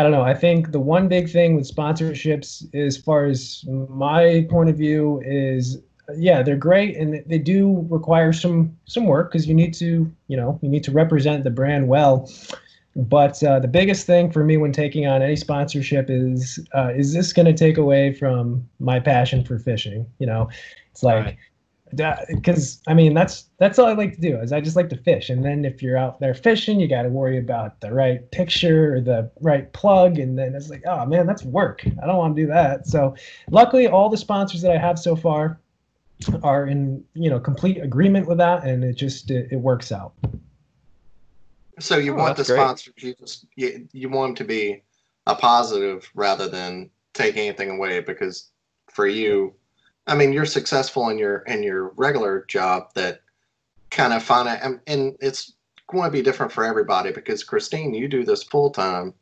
I 0.00 0.02
don't 0.02 0.12
know. 0.12 0.22
I 0.22 0.32
think 0.32 0.72
the 0.72 0.80
one 0.80 1.08
big 1.08 1.28
thing 1.28 1.54
with 1.54 1.70
sponsorships, 1.70 2.74
as 2.74 2.96
far 2.96 3.26
as 3.26 3.66
my 3.68 4.46
point 4.48 4.70
of 4.70 4.76
view, 4.78 5.20
is 5.26 5.76
yeah, 6.16 6.42
they're 6.42 6.56
great 6.56 6.96
and 6.96 7.22
they 7.26 7.36
do 7.36 7.86
require 7.90 8.32
some 8.32 8.74
some 8.86 9.04
work 9.04 9.30
because 9.30 9.46
you 9.46 9.52
need 9.52 9.74
to 9.74 10.10
you 10.28 10.38
know 10.38 10.58
you 10.62 10.70
need 10.70 10.84
to 10.84 10.90
represent 10.90 11.44
the 11.44 11.50
brand 11.50 11.86
well. 11.86 12.30
But 12.96 13.44
uh, 13.44 13.60
the 13.60 13.68
biggest 13.68 14.06
thing 14.06 14.32
for 14.32 14.42
me 14.42 14.56
when 14.56 14.72
taking 14.72 15.06
on 15.06 15.20
any 15.20 15.36
sponsorship 15.36 16.06
is 16.08 16.58
uh, 16.74 16.94
is 16.96 17.12
this 17.12 17.34
going 17.34 17.44
to 17.44 17.52
take 17.52 17.76
away 17.76 18.14
from 18.14 18.66
my 18.78 19.00
passion 19.00 19.44
for 19.44 19.58
fishing? 19.58 20.06
You 20.18 20.28
know, 20.28 20.48
it's 20.92 21.02
like. 21.02 21.24
Right 21.26 21.36
because 21.90 22.80
I 22.86 22.94
mean 22.94 23.14
that's 23.14 23.46
that's 23.58 23.78
all 23.78 23.86
I 23.86 23.92
like 23.92 24.14
to 24.14 24.20
do 24.20 24.38
is 24.38 24.52
I 24.52 24.60
just 24.60 24.76
like 24.76 24.88
to 24.90 24.96
fish. 24.96 25.30
And 25.30 25.44
then 25.44 25.64
if 25.64 25.82
you're 25.82 25.96
out 25.96 26.20
there 26.20 26.34
fishing 26.34 26.78
you 26.78 26.88
got 26.88 27.02
to 27.02 27.08
worry 27.08 27.38
about 27.38 27.80
the 27.80 27.92
right 27.92 28.30
picture 28.30 28.94
or 28.94 29.00
the 29.00 29.30
right 29.40 29.72
plug. 29.72 30.18
And 30.18 30.38
then 30.38 30.54
it's 30.54 30.70
like 30.70 30.82
oh 30.86 31.04
man 31.06 31.26
that's 31.26 31.42
work. 31.42 31.82
I 32.02 32.06
don't 32.06 32.16
want 32.16 32.36
to 32.36 32.42
do 32.42 32.48
that. 32.48 32.86
So 32.86 33.16
luckily 33.50 33.88
all 33.88 34.08
the 34.08 34.16
sponsors 34.16 34.62
that 34.62 34.70
I 34.70 34.78
have 34.78 34.98
so 34.98 35.16
far 35.16 35.60
are 36.42 36.66
in 36.66 37.04
you 37.14 37.30
know 37.30 37.40
complete 37.40 37.78
agreement 37.78 38.28
with 38.28 38.38
that. 38.38 38.64
And 38.64 38.84
it 38.84 38.94
just 38.94 39.30
it, 39.30 39.48
it 39.50 39.56
works 39.56 39.90
out. 39.90 40.12
So 41.80 41.96
you 41.96 42.14
oh, 42.14 42.18
want 42.18 42.36
the 42.36 42.44
sponsors 42.44 42.94
you 42.98 43.14
just 43.14 43.46
you, 43.56 43.88
you 43.92 44.08
want 44.08 44.30
them 44.30 44.34
to 44.36 44.44
be 44.44 44.82
a 45.26 45.34
positive 45.34 46.08
rather 46.14 46.48
than 46.48 46.90
take 47.14 47.36
anything 47.36 47.70
away. 47.70 48.00
Because 48.00 48.50
for 48.92 49.06
you 49.06 49.54
I 50.06 50.14
mean, 50.14 50.32
you're 50.32 50.46
successful 50.46 51.08
in 51.08 51.18
your 51.18 51.38
in 51.40 51.62
your 51.62 51.88
regular 51.96 52.44
job 52.48 52.90
that 52.94 53.20
kind 53.90 54.12
of 54.12 54.22
find 54.22 54.48
it, 54.48 54.80
and, 54.86 55.16
it's 55.20 55.54
going 55.88 56.04
to 56.04 56.10
be 56.10 56.22
different 56.22 56.52
for 56.52 56.64
everybody 56.64 57.10
because 57.10 57.44
Kristine, 57.44 57.92
you 57.96 58.06
do 58.06 58.24
this 58.24 58.44
full 58.44 58.70
time, 58.70 59.12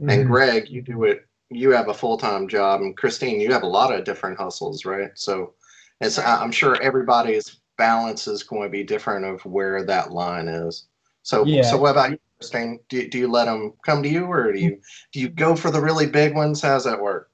mm-hmm. 0.00 0.08
and 0.08 0.26
Greg, 0.26 0.68
you 0.68 0.82
do 0.82 1.04
it. 1.04 1.26
You 1.50 1.70
have 1.70 1.88
a 1.88 1.94
full 1.94 2.16
time 2.16 2.48
job, 2.48 2.80
and 2.80 2.96
Kristine, 2.96 3.40
you 3.40 3.52
have 3.52 3.62
a 3.62 3.66
lot 3.66 3.94
of 3.94 4.04
different 4.04 4.38
hustles, 4.38 4.84
right? 4.84 5.10
So, 5.14 5.54
it's 6.00 6.18
I'm 6.18 6.52
sure 6.52 6.80
everybody's 6.82 7.60
balance 7.76 8.26
is 8.26 8.42
going 8.42 8.62
to 8.62 8.68
be 8.68 8.84
different 8.84 9.24
of 9.24 9.44
where 9.44 9.84
that 9.84 10.12
line 10.12 10.48
is. 10.48 10.86
So, 11.22 11.44
yeah. 11.44 11.62
so 11.62 11.76
what 11.76 11.92
about 11.92 12.10
you, 12.10 12.18
Kristine? 12.38 12.78
Do, 12.88 13.08
do 13.08 13.18
you 13.18 13.28
let 13.28 13.46
them 13.46 13.74
come 13.84 14.02
to 14.02 14.08
you, 14.08 14.24
or 14.24 14.52
do 14.52 14.58
you 14.58 14.80
do 15.12 15.20
you 15.20 15.28
go 15.28 15.54
for 15.54 15.70
the 15.70 15.80
really 15.80 16.06
big 16.06 16.34
ones? 16.34 16.60
How's 16.60 16.84
that 16.84 17.00
work? 17.00 17.30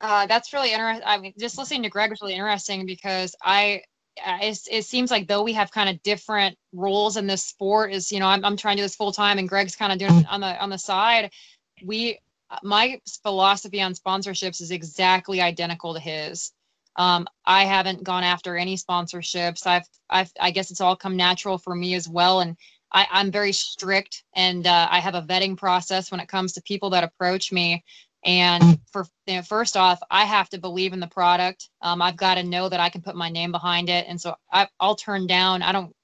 Uh, 0.00 0.26
that's 0.26 0.52
really 0.52 0.72
interesting. 0.72 1.04
I 1.06 1.18
mean, 1.18 1.32
just 1.38 1.58
listening 1.58 1.82
to 1.82 1.88
Greg 1.88 2.10
was 2.10 2.20
really 2.20 2.34
interesting 2.34 2.86
because 2.86 3.34
I, 3.42 3.82
it, 4.16 4.58
it 4.70 4.84
seems 4.84 5.10
like 5.10 5.26
though 5.26 5.42
we 5.42 5.52
have 5.54 5.72
kind 5.72 5.88
of 5.88 6.02
different 6.02 6.56
roles 6.72 7.16
in 7.16 7.26
this 7.26 7.44
sport 7.44 7.92
is, 7.92 8.12
you 8.12 8.20
know, 8.20 8.26
I'm, 8.26 8.44
I'm 8.44 8.56
trying 8.56 8.76
to 8.76 8.82
do 8.82 8.84
this 8.84 8.94
full 8.94 9.12
time 9.12 9.38
and 9.38 9.48
Greg's 9.48 9.76
kind 9.76 9.92
of 9.92 9.98
doing 9.98 10.20
it 10.20 10.26
on 10.30 10.40
the, 10.40 10.60
on 10.60 10.70
the 10.70 10.78
side. 10.78 11.30
We, 11.84 12.18
my 12.62 13.00
philosophy 13.22 13.82
on 13.82 13.94
sponsorships 13.94 14.60
is 14.60 14.70
exactly 14.70 15.40
identical 15.40 15.94
to 15.94 16.00
his. 16.00 16.52
Um, 16.96 17.28
I 17.44 17.64
haven't 17.64 18.02
gone 18.02 18.24
after 18.24 18.56
any 18.56 18.76
sponsorships. 18.76 19.66
I've, 19.66 19.86
I've, 20.10 20.32
I 20.40 20.50
guess 20.50 20.70
it's 20.70 20.80
all 20.80 20.96
come 20.96 21.16
natural 21.16 21.58
for 21.58 21.74
me 21.74 21.94
as 21.94 22.08
well. 22.08 22.40
And 22.40 22.56
I, 22.92 23.06
am 23.10 23.30
very 23.30 23.52
strict 23.52 24.24
and 24.34 24.66
uh, 24.66 24.88
I 24.90 25.00
have 25.00 25.14
a 25.14 25.22
vetting 25.22 25.56
process 25.56 26.10
when 26.10 26.20
it 26.20 26.28
comes 26.28 26.52
to 26.54 26.62
people 26.62 26.90
that 26.90 27.04
approach 27.04 27.52
me. 27.52 27.84
And 28.24 28.80
for 28.92 29.06
you 29.26 29.36
know, 29.36 29.42
first 29.42 29.76
off, 29.76 30.00
I 30.10 30.24
have 30.24 30.48
to 30.50 30.58
believe 30.58 30.92
in 30.92 31.00
the 31.00 31.06
product. 31.06 31.68
Um, 31.82 32.02
I've 32.02 32.16
got 32.16 32.34
to 32.34 32.42
know 32.42 32.68
that 32.68 32.80
I 32.80 32.88
can 32.88 33.02
put 33.02 33.16
my 33.16 33.28
name 33.28 33.52
behind 33.52 33.88
it. 33.88 34.06
And 34.08 34.20
so 34.20 34.34
I, 34.52 34.68
will 34.80 34.96
turn 34.96 35.26
down. 35.26 35.62
I 35.62 35.72
don't. 35.72 35.94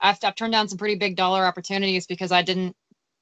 I've, 0.00 0.18
I've 0.22 0.34
turned 0.34 0.52
down 0.52 0.68
some 0.68 0.78
pretty 0.78 0.96
big 0.96 1.16
dollar 1.16 1.44
opportunities 1.44 2.06
because 2.06 2.32
I 2.32 2.42
didn't. 2.42 2.74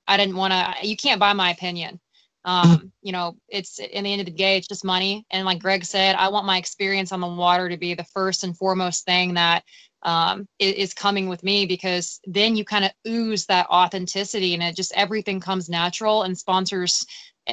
I 0.07 0.17
didn't 0.17 0.37
want 0.37 0.53
to. 0.53 0.87
You 0.87 0.97
can't 0.97 1.21
buy 1.21 1.33
my 1.33 1.51
opinion. 1.51 2.01
Um, 2.45 2.93
you 3.03 3.13
know, 3.13 3.37
it's 3.49 3.79
in 3.79 4.05
the 4.05 4.13
end 4.13 4.21
of 4.21 4.27
the 4.27 4.33
day, 4.33 4.57
it's 4.57 4.67
just 4.67 4.85
money. 4.85 5.25
And 5.31 5.47
like 5.47 5.61
Greg 5.61 5.85
said, 5.85 6.17
I 6.17 6.29
want 6.29 6.47
my 6.47 6.59
experience 6.59 7.13
on 7.13 7.21
the 7.21 7.27
water 7.29 7.69
to 7.69 7.77
be 7.77 7.95
the 7.95 8.05
first 8.05 8.43
and 8.43 8.57
foremost 8.57 9.05
thing 9.05 9.35
that 9.35 9.63
um, 10.03 10.49
is 10.59 10.95
coming 10.95 11.29
with 11.29 11.45
me 11.45 11.67
because 11.67 12.19
then 12.27 12.57
you 12.57 12.65
kind 12.65 12.85
of 12.85 12.91
ooze 13.07 13.47
that 13.47 13.69
authenticity 13.69 14.55
and 14.55 14.63
it 14.63 14.75
just 14.75 14.93
everything 14.97 15.39
comes 15.39 15.69
natural 15.69 16.25
and 16.25 16.37
sponsors 16.37 17.07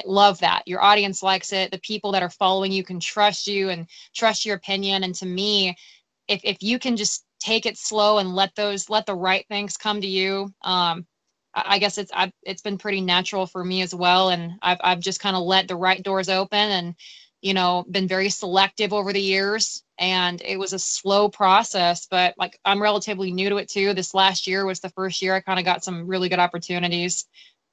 love 0.06 0.38
that. 0.40 0.62
Your 0.66 0.82
audience 0.82 1.22
likes 1.22 1.52
it. 1.52 1.70
The 1.70 1.80
people 1.80 2.12
that 2.12 2.22
are 2.22 2.30
following 2.30 2.72
you 2.72 2.84
can 2.84 3.00
trust 3.00 3.46
you 3.46 3.70
and 3.70 3.86
trust 4.14 4.44
your 4.44 4.56
opinion. 4.56 5.04
And 5.04 5.14
to 5.16 5.26
me 5.26 5.76
if, 6.28 6.40
if 6.44 6.62
you 6.62 6.78
can 6.78 6.96
just 6.96 7.24
take 7.40 7.66
it 7.66 7.76
slow 7.76 8.18
and 8.18 8.34
let 8.34 8.54
those 8.54 8.88
let 8.88 9.06
the 9.06 9.14
right 9.14 9.44
things 9.48 9.76
come 9.76 10.00
to 10.00 10.06
you 10.06 10.52
um, 10.62 11.06
I, 11.52 11.78
guess 11.78 11.98
it's 11.98 12.12
I've, 12.14 12.30
it's 12.44 12.62
been 12.62 12.78
pretty 12.78 13.00
natural 13.00 13.44
for 13.46 13.64
me 13.64 13.82
as 13.82 13.92
well. 13.94 14.28
And 14.30 14.52
i've, 14.62 14.78
I've 14.82 15.00
just 15.00 15.20
kind 15.20 15.34
of 15.34 15.42
let 15.42 15.66
the 15.66 15.76
right 15.76 16.02
doors 16.02 16.28
open 16.28 16.58
and 16.58 16.94
you 17.42 17.54
know 17.54 17.84
been 17.90 18.06
very 18.06 18.30
selective 18.30 18.92
over 18.92 19.12
the 19.12 19.20
years. 19.20 19.82
And 19.98 20.40
it 20.42 20.58
was 20.58 20.72
a 20.72 20.78
slow 20.78 21.28
process 21.28 22.06
but 22.10 22.34
like 22.38 22.58
i'm 22.64 22.80
relatively 22.80 23.32
new 23.32 23.48
to 23.48 23.56
it 23.56 23.68
too. 23.68 23.94
This 23.94 24.14
last 24.14 24.46
year 24.46 24.64
was 24.64 24.80
the 24.80 24.90
first 24.90 25.20
year 25.22 25.34
i 25.34 25.40
kind 25.40 25.58
of 25.58 25.64
got 25.64 25.82
some 25.82 26.06
really 26.06 26.28
good 26.28 26.38
opportunities. 26.38 27.26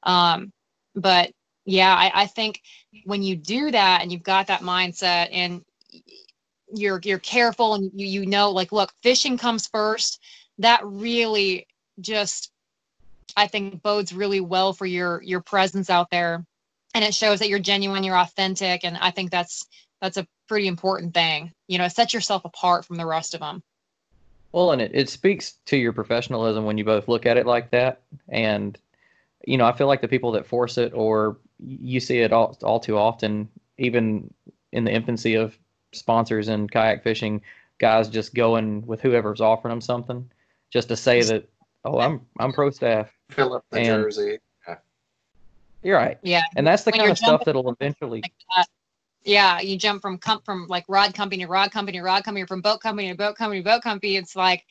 Um, 0.03 0.51
but 0.95 1.31
yeah 1.67 1.93
I, 1.93 2.24
I 2.24 2.25
think 2.25 2.62
when 3.03 3.21
you 3.21 3.36
do 3.36 3.69
that 3.69 4.01
and 4.01 4.12
you've 4.12 4.24
got 4.24 4.47
that 4.47 4.62
mindset 4.62 5.27
and 5.31 5.63
you're 6.74 7.00
you're 7.03 7.19
careful 7.19 7.75
and 7.75 7.91
you 7.93 8.07
you 8.07 8.25
know 8.25 8.50
like 8.51 8.71
look 8.71 8.93
fishing 9.03 9.38
comes 9.38 9.67
first 9.67 10.19
that 10.57 10.79
really 10.83 11.67
just 12.00 12.51
i 13.36 13.45
think 13.45 13.83
bodes 13.83 14.13
really 14.13 14.39
well 14.39 14.74
for 14.74 14.86
your 14.86 15.21
your 15.21 15.41
presence 15.41 15.89
out 15.89 16.09
there. 16.09 16.43
And 16.93 17.03
it 17.03 17.13
shows 17.13 17.38
that 17.39 17.50
you're 17.50 17.59
genuine 17.59 18.03
you're 18.03 18.17
authentic 18.17 18.83
and 18.83 18.97
i 18.97 19.12
think 19.12 19.29
that's 19.29 19.67
that's 20.01 20.17
a 20.17 20.27
pretty 20.47 20.67
important 20.67 21.13
thing. 21.13 21.51
You 21.67 21.77
know 21.77 21.89
set 21.89 22.13
yourself 22.13 22.45
apart 22.45 22.86
from 22.86 22.95
the 22.95 23.05
rest 23.05 23.33
of 23.33 23.41
them 23.41 23.62
well 24.53 24.71
and 24.71 24.81
it, 24.81 24.91
it 24.93 25.09
speaks 25.09 25.55
to 25.65 25.75
your 25.77 25.91
professionalism 25.91 26.63
when 26.63 26.77
you 26.77 26.86
both 26.86 27.09
look 27.09 27.25
at 27.25 27.38
it 27.38 27.45
like 27.45 27.69
that. 27.71 28.01
And 28.29 28.77
you 29.45 29.57
know 29.57 29.65
i 29.65 29.71
feel 29.71 29.88
like 29.88 30.01
the 30.01 30.07
people 30.07 30.31
that 30.31 30.45
force 30.45 30.77
it 30.77 30.93
or 30.93 31.38
you 31.60 32.00
see 32.00 32.20
it 32.20 32.34
all, 32.34 32.58
all 32.64 32.80
too 32.80 32.98
often, 32.98 33.50
even 33.78 34.34
in 34.72 34.84
the 34.84 34.92
infancy 34.92 35.36
of 35.36 35.58
sponsors 35.94 36.48
and 36.48 36.72
kayak 36.72 37.04
fishing, 37.04 37.42
guys 37.80 38.10
just 38.10 38.34
going 38.34 38.86
with 38.86 39.02
whoever's 39.02 39.42
offering 39.42 39.72
them 39.72 39.82
something, 39.82 40.30
just 40.70 40.90
to 40.90 40.96
say 40.96 41.22
that, 41.24 41.48
oh, 41.86 42.00
I'm 42.00 42.22
I'm 42.40 42.54
pro 42.54 42.70
staff. 42.70 43.10
Fill 43.30 43.56
up 43.56 43.66
the 43.72 43.80
and, 43.80 43.86
jersey. 43.86 44.40
Yeah. 44.68 44.76
You're 45.84 45.98
right. 45.98 46.18
Yeah. 46.22 46.44
And 46.56 46.66
that's 46.66 46.84
the 46.84 46.92
when 46.92 47.00
kind 47.00 47.12
of 47.12 47.18
stuff 47.18 47.44
that'll 47.46 47.70
eventually. 47.70 48.22
Like 48.56 48.68
yeah, 49.28 49.60
you 49.60 49.78
jump 49.78 50.02
from 50.02 50.18
comp 50.18 50.46
from 50.46 50.68
like 50.68 50.86
rod 50.88 51.14
company 51.14 51.44
to 51.44 51.50
rod 51.50 51.72
company 51.72 51.98
to 51.98 52.04
rod 52.04 52.24
company, 52.24 52.46
from 52.46 52.62
boat 52.62 52.80
company 52.80 53.10
to 53.10 53.16
boat 53.16 53.36
company 53.36 53.62
to 53.62 53.66
boat 53.66 53.82
company. 53.82 54.16
It's 54.16 54.38
like, 54.38 54.66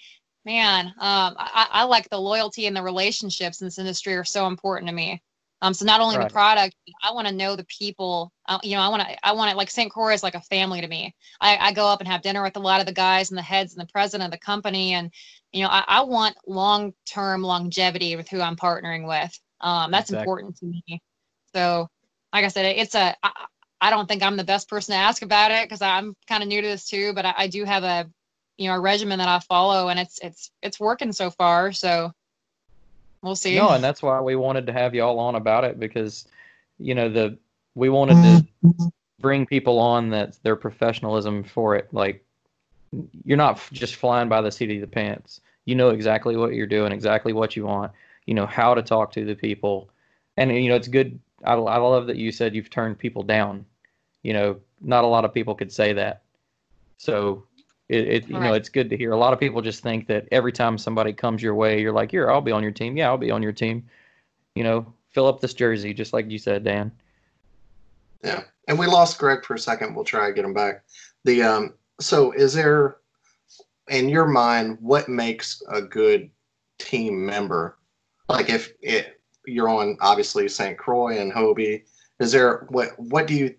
man, 0.46 0.86
um, 0.86 1.34
I, 1.38 1.66
I 1.70 1.84
like 1.84 2.08
the 2.08 2.18
loyalty 2.18 2.66
and 2.66 2.74
the 2.74 2.82
relationships 2.82 3.60
in 3.60 3.66
this 3.66 3.78
industry 3.78 4.14
are 4.14 4.24
so 4.24 4.46
important 4.46 4.88
to 4.88 4.94
me. 4.94 5.22
Um, 5.62 5.72
so 5.72 5.84
not 5.86 6.00
only 6.00 6.16
right. 6.18 6.28
the 6.28 6.32
product, 6.32 6.76
I 7.02 7.12
want 7.12 7.26
to 7.28 7.34
know 7.34 7.56
the 7.56 7.64
people. 7.64 8.32
Uh, 8.46 8.58
you 8.62 8.76
know, 8.76 8.82
I 8.82 8.88
want 8.88 9.02
to, 9.02 9.26
I 9.26 9.32
want 9.32 9.50
it 9.50 9.56
like 9.56 9.70
St. 9.70 9.90
Croix 9.90 10.12
is 10.12 10.22
like 10.22 10.34
a 10.34 10.40
family 10.42 10.80
to 10.80 10.88
me. 10.88 11.14
I, 11.40 11.56
I 11.56 11.72
go 11.72 11.86
up 11.86 12.00
and 12.00 12.08
have 12.08 12.22
dinner 12.22 12.42
with 12.42 12.56
a 12.56 12.60
lot 12.60 12.80
of 12.80 12.86
the 12.86 12.92
guys 12.92 13.30
and 13.30 13.38
the 13.38 13.42
heads 13.42 13.74
and 13.74 13.80
the 13.80 13.90
president 13.90 14.26
of 14.26 14.38
the 14.38 14.44
company, 14.44 14.94
and 14.94 15.10
you 15.52 15.62
know, 15.62 15.68
I, 15.68 15.84
I 15.86 16.00
want 16.02 16.36
long-term 16.46 17.42
longevity 17.42 18.16
with 18.16 18.28
who 18.28 18.40
I'm 18.40 18.56
partnering 18.56 19.08
with. 19.08 19.38
Um, 19.60 19.90
that's 19.90 20.10
exactly. 20.10 20.22
important 20.22 20.58
to 20.58 20.66
me. 20.66 21.02
So, 21.54 21.88
like 22.32 22.44
I 22.44 22.48
said, 22.48 22.76
it's 22.76 22.94
a. 22.94 23.14
I, 23.22 23.30
I 23.80 23.90
don't 23.90 24.08
think 24.08 24.22
I'm 24.22 24.36
the 24.36 24.44
best 24.44 24.68
person 24.68 24.94
to 24.94 24.98
ask 24.98 25.22
about 25.22 25.50
it 25.50 25.64
because 25.64 25.82
I'm 25.82 26.14
kind 26.26 26.42
of 26.42 26.48
new 26.48 26.62
to 26.62 26.68
this 26.68 26.86
too. 26.86 27.12
But 27.14 27.26
I, 27.26 27.34
I 27.36 27.46
do 27.46 27.64
have 27.64 27.84
a, 27.84 28.08
you 28.56 28.68
know, 28.68 28.74
a 28.74 28.80
regimen 28.80 29.18
that 29.18 29.28
I 29.28 29.38
follow, 29.40 29.88
and 29.88 29.98
it's 29.98 30.18
it's 30.22 30.50
it's 30.62 30.80
working 30.80 31.12
so 31.12 31.30
far. 31.30 31.72
So 31.72 32.12
we'll 33.26 33.36
see. 33.36 33.56
No, 33.56 33.70
and 33.70 33.84
that's 33.84 34.02
why 34.02 34.20
we 34.20 34.36
wanted 34.36 34.66
to 34.66 34.72
have 34.72 34.94
y'all 34.94 35.18
on 35.18 35.34
about 35.34 35.64
it 35.64 35.78
because, 35.78 36.26
you 36.78 36.94
know, 36.94 37.08
the 37.08 37.36
we 37.74 37.90
wanted 37.90 38.22
to 38.22 38.90
bring 39.20 39.44
people 39.44 39.78
on 39.78 40.10
that 40.10 40.38
their 40.42 40.56
professionalism 40.56 41.44
for 41.44 41.76
it. 41.76 41.88
Like, 41.92 42.24
you're 43.24 43.36
not 43.36 43.60
just 43.72 43.96
flying 43.96 44.28
by 44.28 44.40
the 44.40 44.52
seat 44.52 44.74
of 44.74 44.80
the 44.80 44.86
pants. 44.86 45.40
You 45.64 45.74
know 45.74 45.90
exactly 45.90 46.36
what 46.36 46.54
you're 46.54 46.66
doing, 46.66 46.92
exactly 46.92 47.32
what 47.32 47.56
you 47.56 47.66
want. 47.66 47.92
You 48.24 48.34
know 48.34 48.46
how 48.46 48.74
to 48.74 48.82
talk 48.82 49.12
to 49.12 49.24
the 49.24 49.34
people, 49.34 49.90
and 50.36 50.50
you 50.50 50.68
know 50.68 50.76
it's 50.76 50.88
good. 50.88 51.18
I, 51.44 51.54
I 51.54 51.76
love 51.76 52.06
that 52.06 52.16
you 52.16 52.32
said 52.32 52.54
you've 52.54 52.70
turned 52.70 52.98
people 52.98 53.22
down. 53.24 53.66
You 54.22 54.32
know, 54.32 54.60
not 54.80 55.04
a 55.04 55.08
lot 55.08 55.24
of 55.24 55.34
people 55.34 55.54
could 55.54 55.72
say 55.72 55.92
that. 55.92 56.22
So 56.98 57.44
it, 57.88 58.08
it 58.08 58.28
you 58.28 58.36
right. 58.36 58.48
know 58.48 58.54
it's 58.54 58.68
good 58.68 58.90
to 58.90 58.96
hear. 58.96 59.12
A 59.12 59.16
lot 59.16 59.32
of 59.32 59.40
people 59.40 59.62
just 59.62 59.82
think 59.82 60.06
that 60.08 60.26
every 60.32 60.52
time 60.52 60.76
somebody 60.76 61.12
comes 61.12 61.42
your 61.42 61.54
way, 61.54 61.80
you're 61.80 61.92
like, 61.92 62.10
"Here, 62.10 62.30
I'll 62.30 62.40
be 62.40 62.52
on 62.52 62.62
your 62.62 62.72
team." 62.72 62.96
Yeah, 62.96 63.08
I'll 63.08 63.18
be 63.18 63.30
on 63.30 63.42
your 63.42 63.52
team. 63.52 63.84
You 64.54 64.64
know, 64.64 64.92
fill 65.10 65.26
up 65.26 65.40
this 65.40 65.54
jersey, 65.54 65.94
just 65.94 66.12
like 66.12 66.30
you 66.30 66.38
said, 66.38 66.64
Dan. 66.64 66.90
Yeah, 68.24 68.42
and 68.66 68.78
we 68.78 68.86
lost 68.86 69.18
Greg 69.18 69.44
for 69.44 69.54
a 69.54 69.58
second. 69.58 69.94
We'll 69.94 70.04
try 70.04 70.28
to 70.28 70.34
get 70.34 70.44
him 70.44 70.54
back. 70.54 70.82
The 71.24 71.42
um, 71.42 71.74
so 72.00 72.32
is 72.32 72.52
there, 72.54 72.96
in 73.88 74.08
your 74.08 74.26
mind, 74.26 74.78
what 74.80 75.08
makes 75.08 75.62
a 75.68 75.80
good 75.80 76.30
team 76.78 77.24
member? 77.24 77.78
Like 78.28 78.50
if 78.50 78.72
it, 78.82 79.20
you're 79.46 79.68
on 79.68 79.96
obviously 80.00 80.48
St. 80.48 80.76
Croix 80.76 81.18
and 81.18 81.32
Hobie, 81.32 81.84
is 82.18 82.32
there 82.32 82.66
what 82.70 82.98
what 82.98 83.28
do 83.28 83.34
you 83.34 83.54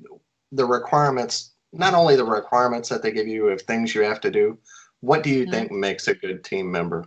the 0.52 0.66
requirements 0.66 1.52
not 1.74 1.94
only 1.94 2.16
the 2.16 2.24
requirements 2.26 2.90
that 2.90 3.02
they 3.02 3.12
give 3.12 3.28
you 3.28 3.50
of 3.50 3.62
things 3.62 3.94
you 3.94 4.02
have 4.02 4.22
to 4.22 4.32
do 4.32 4.58
what 5.02 5.24
do 5.24 5.30
you 5.30 5.46
Mhm. 5.46 5.52
think 5.52 5.72
makes 5.72 6.08
a 6.08 6.16
good 6.16 6.44
team 6.44 6.72
member 6.72 7.06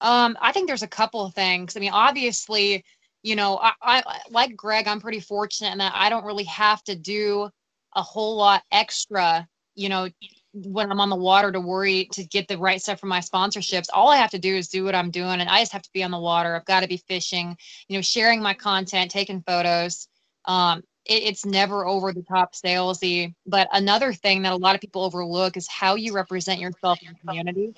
Um, 0.00 0.36
I 0.40 0.52
think 0.52 0.66
there's 0.68 0.82
a 0.82 0.88
couple 0.88 1.24
of 1.24 1.34
things. 1.34 1.76
I 1.76 1.80
mean, 1.80 1.92
obviously, 1.92 2.84
you 3.22 3.34
know, 3.34 3.58
I, 3.58 3.72
I 3.82 4.20
like 4.30 4.54
Greg, 4.56 4.86
I'm 4.86 5.00
pretty 5.00 5.20
fortunate 5.20 5.72
in 5.72 5.78
that 5.78 5.92
I 5.94 6.08
don't 6.08 6.24
really 6.24 6.44
have 6.44 6.82
to 6.84 6.94
do 6.94 7.48
a 7.94 8.02
whole 8.02 8.36
lot 8.36 8.62
extra, 8.70 9.48
you 9.74 9.88
know, 9.88 10.08
when 10.52 10.90
I'm 10.90 11.00
on 11.00 11.10
the 11.10 11.16
water 11.16 11.50
to 11.50 11.60
worry 11.60 12.08
to 12.12 12.24
get 12.24 12.46
the 12.46 12.58
right 12.58 12.80
stuff 12.80 13.00
for 13.00 13.06
my 13.06 13.20
sponsorships. 13.20 13.86
All 13.92 14.08
I 14.10 14.16
have 14.16 14.30
to 14.30 14.38
do 14.38 14.54
is 14.54 14.68
do 14.68 14.84
what 14.84 14.94
I'm 14.94 15.10
doing 15.10 15.40
and 15.40 15.48
I 15.48 15.60
just 15.60 15.72
have 15.72 15.82
to 15.82 15.90
be 15.92 16.02
on 16.02 16.10
the 16.10 16.18
water. 16.18 16.54
I've 16.54 16.64
got 16.66 16.80
to 16.80 16.88
be 16.88 16.98
fishing, 16.98 17.56
you 17.88 17.96
know, 17.98 18.02
sharing 18.02 18.42
my 18.42 18.54
content, 18.54 19.10
taking 19.10 19.42
photos. 19.42 20.08
Um, 20.44 20.82
it, 21.08 21.22
it's 21.24 21.46
never 21.46 21.86
over 21.86 22.12
the 22.12 22.22
top 22.22 22.54
salesy. 22.54 23.34
But 23.46 23.68
another 23.72 24.12
thing 24.12 24.42
that 24.42 24.52
a 24.52 24.56
lot 24.56 24.74
of 24.74 24.80
people 24.80 25.02
overlook 25.02 25.56
is 25.56 25.68
how 25.68 25.94
you 25.94 26.14
represent 26.14 26.60
yourself 26.60 27.00
in 27.02 27.12
the 27.12 27.18
community 27.26 27.74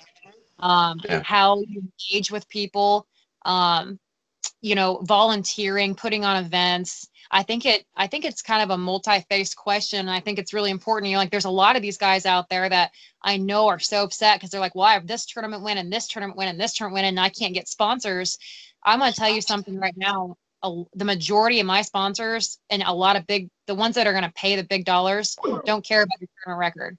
um, 0.59 0.99
Yeah. 1.07 1.21
how 1.23 1.61
you 1.61 1.81
engage 2.11 2.31
with 2.31 2.47
people, 2.49 3.07
um, 3.45 3.99
you 4.61 4.75
know, 4.75 4.99
volunteering, 5.03 5.95
putting 5.95 6.25
on 6.25 6.43
events. 6.43 7.07
I 7.31 7.43
think 7.43 7.65
it. 7.65 7.85
I 7.95 8.07
think 8.07 8.25
it's 8.25 8.41
kind 8.41 8.63
of 8.63 8.71
a 8.71 8.77
multi-faced 8.77 9.55
question. 9.55 10.09
I 10.09 10.19
think 10.19 10.39
it's 10.39 10.53
really 10.53 10.71
important. 10.71 11.09
You 11.09 11.15
know, 11.15 11.19
like 11.19 11.31
there's 11.31 11.45
a 11.45 11.49
lot 11.49 11.75
of 11.75 11.81
these 11.81 11.97
guys 11.97 12.25
out 12.25 12.49
there 12.49 12.67
that 12.67 12.91
I 13.23 13.37
know 13.37 13.67
are 13.67 13.79
so 13.79 14.03
upset 14.03 14.37
because 14.37 14.49
they're 14.49 14.59
like, 14.59 14.75
"Well, 14.75 14.85
I 14.85 14.93
have 14.93 15.07
this 15.07 15.25
tournament 15.25 15.63
win 15.63 15.77
and 15.77 15.91
this 15.93 16.07
tournament 16.07 16.37
win 16.37 16.47
and 16.49 16.59
this 16.59 16.73
tournament 16.73 16.95
win, 17.03 17.05
and 17.05 17.19
I 17.19 17.29
can't 17.29 17.53
get 17.53 17.67
sponsors." 17.67 18.37
I'm 18.83 18.99
going 18.99 19.11
to 19.13 19.19
tell 19.19 19.29
you 19.29 19.41
something 19.41 19.77
right 19.77 19.95
now. 19.97 20.37
A, 20.63 20.83
the 20.93 21.05
majority 21.05 21.59
of 21.59 21.65
my 21.65 21.81
sponsors 21.81 22.59
and 22.69 22.83
a 22.83 22.93
lot 22.93 23.15
of 23.15 23.25
big, 23.27 23.49
the 23.67 23.75
ones 23.75 23.95
that 23.95 24.07
are 24.07 24.11
going 24.11 24.25
to 24.25 24.33
pay 24.33 24.55
the 24.55 24.63
big 24.63 24.85
dollars, 24.85 25.37
don't 25.65 25.85
care 25.85 26.01
about 26.01 26.19
your 26.19 26.27
tournament 26.43 26.59
record. 26.59 26.97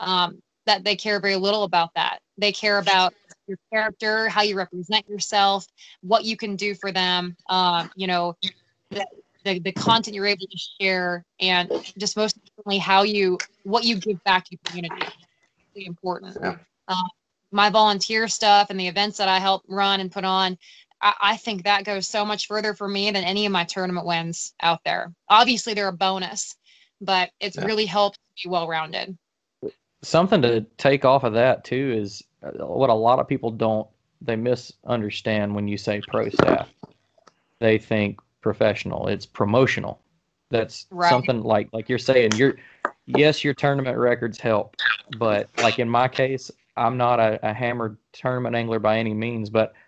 Um, 0.00 0.42
that 0.66 0.84
they 0.84 0.94
care 0.94 1.18
very 1.18 1.36
little 1.36 1.62
about 1.62 1.90
that. 1.94 2.18
They 2.36 2.52
care 2.52 2.78
about 2.78 3.14
your 3.46 3.56
character, 3.72 4.28
how 4.28 4.42
you 4.42 4.56
represent 4.56 5.08
yourself, 5.08 5.66
what 6.02 6.24
you 6.24 6.36
can 6.36 6.56
do 6.56 6.74
for 6.74 6.92
them, 6.92 7.34
um, 7.48 7.90
you 7.96 8.06
know, 8.06 8.36
the, 8.90 9.06
the, 9.44 9.58
the 9.60 9.72
content 9.72 10.14
you're 10.14 10.26
able 10.26 10.46
to 10.46 10.58
share, 10.78 11.24
and 11.40 11.72
just 11.96 12.16
most 12.16 12.36
importantly, 12.36 12.76
how 12.76 13.02
you, 13.02 13.38
what 13.62 13.84
you 13.84 13.96
give 13.96 14.22
back 14.24 14.44
to 14.44 14.50
your 14.50 14.60
community. 14.64 15.06
Really 15.74 15.86
important. 15.86 16.36
Yeah. 16.38 16.56
Um, 16.88 17.08
my 17.50 17.70
volunteer 17.70 18.28
stuff 18.28 18.68
and 18.68 18.78
the 18.78 18.86
events 18.86 19.16
that 19.16 19.28
I 19.28 19.38
help 19.38 19.62
run 19.68 20.00
and 20.00 20.12
put 20.12 20.24
on, 20.24 20.58
I, 21.00 21.14
I 21.20 21.36
think 21.36 21.64
that 21.64 21.84
goes 21.84 22.06
so 22.08 22.24
much 22.24 22.46
further 22.46 22.74
for 22.74 22.88
me 22.88 23.10
than 23.10 23.24
any 23.24 23.46
of 23.46 23.52
my 23.52 23.64
tournament 23.64 24.06
wins 24.06 24.54
out 24.60 24.80
there. 24.84 25.12
Obviously, 25.28 25.74
they're 25.74 25.88
a 25.88 25.92
bonus, 25.92 26.56
but 27.00 27.30
it's 27.40 27.58
Yeah. 27.58 27.64
really 27.64 27.86
helped 27.86 28.18
be 28.42 28.48
well 28.50 28.68
rounded. 28.68 29.18
something 30.02 30.42
to 30.42 30.60
take 30.76 31.04
off 31.04 31.24
of 31.24 31.34
that 31.34 31.64
too 31.64 31.94
is 31.96 32.22
uh, 32.42 32.50
what 32.66 32.90
a 32.90 32.94
lot 32.94 33.18
of 33.18 33.28
people 33.28 33.50
don't 33.50 33.88
they 34.22 34.36
misunderstand 34.36 35.54
when 35.54 35.68
you 35.68 35.76
say 35.76 36.00
pro 36.00 36.28
staff 36.28 36.68
they 37.60 37.78
think 37.78 38.20
professional 38.42 39.08
it's 39.08 39.26
promotional 39.26 40.00
that's 40.50 40.86
Right. 40.90 41.08
something 41.08 41.42
like 41.42 41.68
like 41.72 41.88
you're 41.88 41.98
saying 41.98 42.36
you're 42.36 42.56
yes 43.06 43.44
your 43.44 43.54
tournament 43.54 43.96
records 43.98 44.38
help 44.38 44.76
but 45.10 45.50
like 45.56 45.78
in 45.78 45.88
my 45.88 46.08
case 46.08 46.50
i'm 46.76 46.96
not 46.96 47.20
a, 47.20 47.38
a 47.48 47.52
hammered 47.52 47.96
tournament 48.12 48.54
angler 48.56 48.78
by 48.78 48.98
any 48.98 49.14
means 49.14 49.50
but 49.50 49.74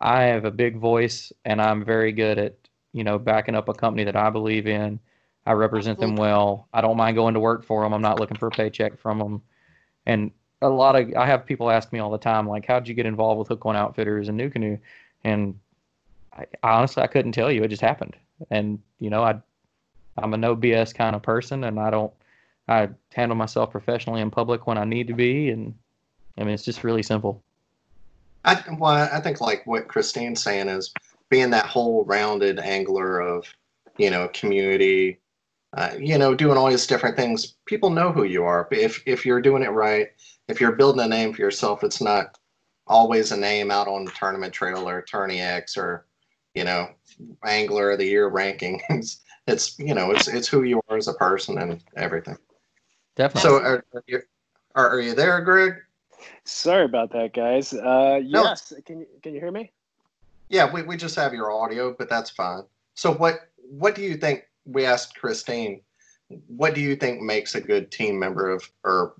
I 0.00 0.24
have 0.24 0.44
a 0.44 0.50
big 0.50 0.76
voice 0.76 1.32
and 1.44 1.60
I'm 1.60 1.84
very 1.84 2.12
good 2.12 2.38
at, 2.38 2.54
you 2.92 3.04
know, 3.04 3.18
backing 3.18 3.54
up 3.54 3.68
a 3.68 3.74
company 3.74 4.04
that 4.04 4.16
I 4.16 4.30
believe 4.30 4.66
in. 4.66 5.00
I 5.46 5.52
represent 5.52 6.00
them 6.00 6.16
well. 6.16 6.68
I 6.72 6.80
don't 6.80 6.96
mind 6.96 7.16
going 7.16 7.34
to 7.34 7.40
work 7.40 7.64
for 7.64 7.82
them. 7.82 7.92
I'm 7.92 8.02
not 8.02 8.18
looking 8.18 8.36
for 8.36 8.48
a 8.48 8.50
paycheck 8.50 8.98
from 8.98 9.18
them. 9.18 9.42
And 10.04 10.32
a 10.60 10.68
lot 10.68 10.96
of, 10.96 11.14
I 11.16 11.26
have 11.26 11.46
people 11.46 11.70
ask 11.70 11.92
me 11.92 12.00
all 12.00 12.10
the 12.10 12.18
time, 12.18 12.48
like, 12.48 12.66
how'd 12.66 12.88
you 12.88 12.94
get 12.94 13.06
involved 13.06 13.38
with 13.38 13.48
Hook 13.48 13.64
One 13.64 13.76
Outfitters 13.76 14.28
and 14.28 14.40
NuCanoe? 14.40 14.80
And 15.22 15.58
I, 16.32 16.46
honestly, 16.62 17.02
I 17.02 17.06
couldn't 17.06 17.32
tell 17.32 17.50
you. 17.50 17.62
It 17.62 17.68
just 17.68 17.82
happened. 17.82 18.16
And, 18.50 18.80
you 18.98 19.08
know, 19.08 19.22
I, 19.22 19.40
I'm 20.18 20.34
a 20.34 20.36
no 20.36 20.56
BS 20.56 20.94
kind 20.94 21.14
of 21.14 21.22
person 21.22 21.64
and 21.64 21.78
I 21.78 21.90
don't, 21.90 22.12
I 22.68 22.88
handle 23.12 23.36
myself 23.36 23.70
professionally 23.70 24.20
in 24.20 24.30
public 24.30 24.66
when 24.66 24.78
I 24.78 24.84
need 24.84 25.06
to 25.06 25.14
be. 25.14 25.50
And 25.50 25.74
I 26.36 26.42
mean, 26.42 26.54
it's 26.54 26.64
just 26.64 26.82
really 26.82 27.02
simple. 27.02 27.42
I, 28.46 28.62
well, 28.78 29.08
I 29.12 29.20
think 29.20 29.40
like 29.40 29.66
what 29.66 29.88
Kristine's 29.88 30.42
saying 30.42 30.68
is 30.68 30.94
being 31.30 31.50
that 31.50 31.66
whole 31.66 32.04
rounded 32.04 32.60
angler 32.60 33.18
of, 33.20 33.44
you 33.98 34.08
know, 34.08 34.28
community, 34.28 35.18
uh, 35.76 35.90
you 35.98 36.16
know, 36.16 36.34
doing 36.34 36.56
all 36.56 36.70
these 36.70 36.86
different 36.86 37.16
things. 37.16 37.56
People 37.66 37.90
know 37.90 38.12
who 38.12 38.22
you 38.22 38.44
are. 38.44 38.68
If 38.70 39.02
if 39.04 39.26
you're 39.26 39.42
doing 39.42 39.64
it 39.64 39.70
right, 39.70 40.08
if 40.48 40.60
you're 40.60 40.72
building 40.72 41.04
a 41.04 41.08
name 41.08 41.34
for 41.34 41.42
yourself, 41.42 41.82
it's 41.82 42.00
not 42.00 42.38
always 42.86 43.32
a 43.32 43.36
name 43.36 43.72
out 43.72 43.88
on 43.88 44.04
the 44.04 44.12
tournament 44.12 44.54
trail 44.54 44.88
or 44.88 45.02
TourneyX 45.02 45.76
or, 45.76 46.06
you 46.54 46.62
know, 46.62 46.88
angler 47.44 47.90
of 47.90 47.98
the 47.98 48.06
year 48.06 48.30
rankings. 48.30 49.18
It's 49.48 49.78
you 49.78 49.94
know, 49.94 50.10
it's 50.10 50.26
it's 50.26 50.48
who 50.48 50.64
you 50.64 50.80
are 50.88 50.96
as 50.96 51.06
a 51.06 51.14
person 51.14 51.58
and 51.58 51.80
everything. 51.96 52.36
Definitely. 53.14 53.48
So 53.48 53.56
are, 53.58 53.84
are 53.94 54.04
you 54.08 54.22
are, 54.74 54.90
are 54.90 55.00
you 55.00 55.14
there, 55.14 55.40
Greg? 55.40 55.74
Sorry 56.44 56.84
about 56.84 57.12
that, 57.12 57.34
guys. 57.34 57.72
Uh, 57.72 58.20
No. 58.22 58.44
yes, 58.44 58.72
can 58.84 59.00
you 59.00 59.06
can 59.22 59.34
you 59.34 59.40
hear 59.40 59.52
me? 59.52 59.72
Yeah, 60.48 60.70
we, 60.72 60.82
we 60.82 60.96
just 60.96 61.16
have 61.16 61.34
your 61.34 61.50
audio, 61.50 61.94
but 61.98 62.08
that's 62.08 62.30
fine. 62.30 62.62
So 62.94 63.12
what 63.12 63.48
what 63.56 63.94
do 63.94 64.02
you 64.02 64.16
think 64.16 64.44
we 64.64 64.84
asked 64.84 65.16
Kristine, 65.18 65.80
what 66.46 66.74
do 66.74 66.80
you 66.80 66.96
think 66.96 67.20
makes 67.20 67.54
a 67.54 67.60
good 67.60 67.90
team 67.90 68.18
member 68.18 68.50
of 68.50 68.68
or 68.84 69.14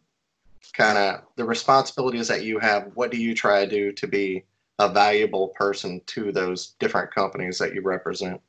kind 0.72 0.98
of 0.98 1.22
the 1.36 1.44
responsibilities 1.44 2.28
that 2.28 2.44
you 2.44 2.58
have, 2.58 2.90
what 2.94 3.10
do 3.10 3.16
you 3.16 3.34
try 3.34 3.64
to 3.64 3.70
do 3.70 3.92
to 3.92 4.06
be 4.06 4.44
a 4.78 4.88
valuable 4.88 5.48
person 5.48 6.00
to 6.06 6.32
those 6.32 6.74
different 6.78 7.14
companies 7.14 7.58
that 7.58 7.74
you 7.74 7.82
represent? 7.82 8.40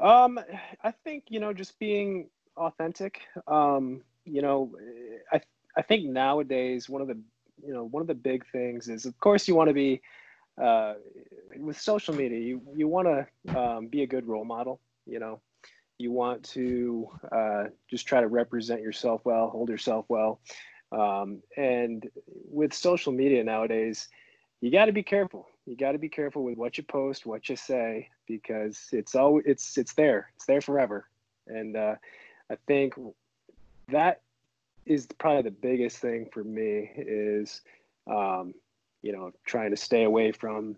Um, 0.00 0.38
I 0.84 0.90
think 0.90 1.24
you 1.28 1.40
know 1.40 1.52
just 1.52 1.78
being 1.78 2.28
authentic. 2.56 3.22
Um, 3.46 4.02
you 4.24 4.42
know, 4.42 4.72
I 5.32 5.40
I 5.76 5.82
think 5.82 6.04
nowadays 6.04 6.88
one 6.88 7.02
of 7.02 7.08
the 7.08 7.18
you 7.64 7.72
know 7.72 7.84
one 7.84 8.00
of 8.00 8.06
the 8.06 8.14
big 8.14 8.44
things 8.50 8.88
is 8.88 9.06
of 9.06 9.18
course 9.20 9.46
you 9.48 9.54
want 9.54 9.68
to 9.68 9.74
be 9.74 10.00
uh, 10.62 10.94
with 11.58 11.80
social 11.80 12.14
media 12.14 12.38
you 12.38 12.60
you 12.74 12.88
want 12.88 13.06
to 13.08 13.58
um, 13.58 13.86
be 13.86 14.02
a 14.02 14.06
good 14.06 14.26
role 14.26 14.44
model. 14.44 14.80
You 15.06 15.20
know, 15.20 15.40
you 15.98 16.10
want 16.10 16.42
to 16.50 17.08
uh, 17.30 17.64
just 17.88 18.06
try 18.06 18.20
to 18.20 18.28
represent 18.28 18.82
yourself 18.82 19.20
well, 19.24 19.48
hold 19.48 19.68
yourself 19.68 20.06
well, 20.08 20.40
um, 20.92 21.42
and 21.56 22.08
with 22.50 22.74
social 22.74 23.12
media 23.12 23.44
nowadays, 23.44 24.08
you 24.60 24.70
got 24.70 24.86
to 24.86 24.92
be 24.92 25.02
careful. 25.02 25.46
You 25.66 25.76
got 25.76 25.92
to 25.92 25.98
be 25.98 26.08
careful 26.08 26.44
with 26.44 26.56
what 26.56 26.78
you 26.78 26.84
post, 26.84 27.26
what 27.26 27.48
you 27.48 27.56
say, 27.56 28.08
because 28.26 28.88
it's 28.92 29.14
all 29.14 29.40
it's 29.44 29.78
it's 29.78 29.94
there. 29.94 30.30
It's 30.36 30.46
there 30.46 30.60
forever, 30.60 31.08
and 31.46 31.76
uh, 31.76 31.94
I 32.50 32.56
think 32.66 32.94
that 33.88 34.22
is 34.86 35.06
probably 35.18 35.42
the 35.42 35.50
biggest 35.50 35.98
thing 35.98 36.28
for 36.32 36.44
me 36.44 36.90
is 36.96 37.60
um, 38.10 38.54
you 39.02 39.12
know 39.12 39.32
trying 39.46 39.70
to 39.70 39.76
stay 39.76 40.04
away 40.04 40.32
from 40.32 40.76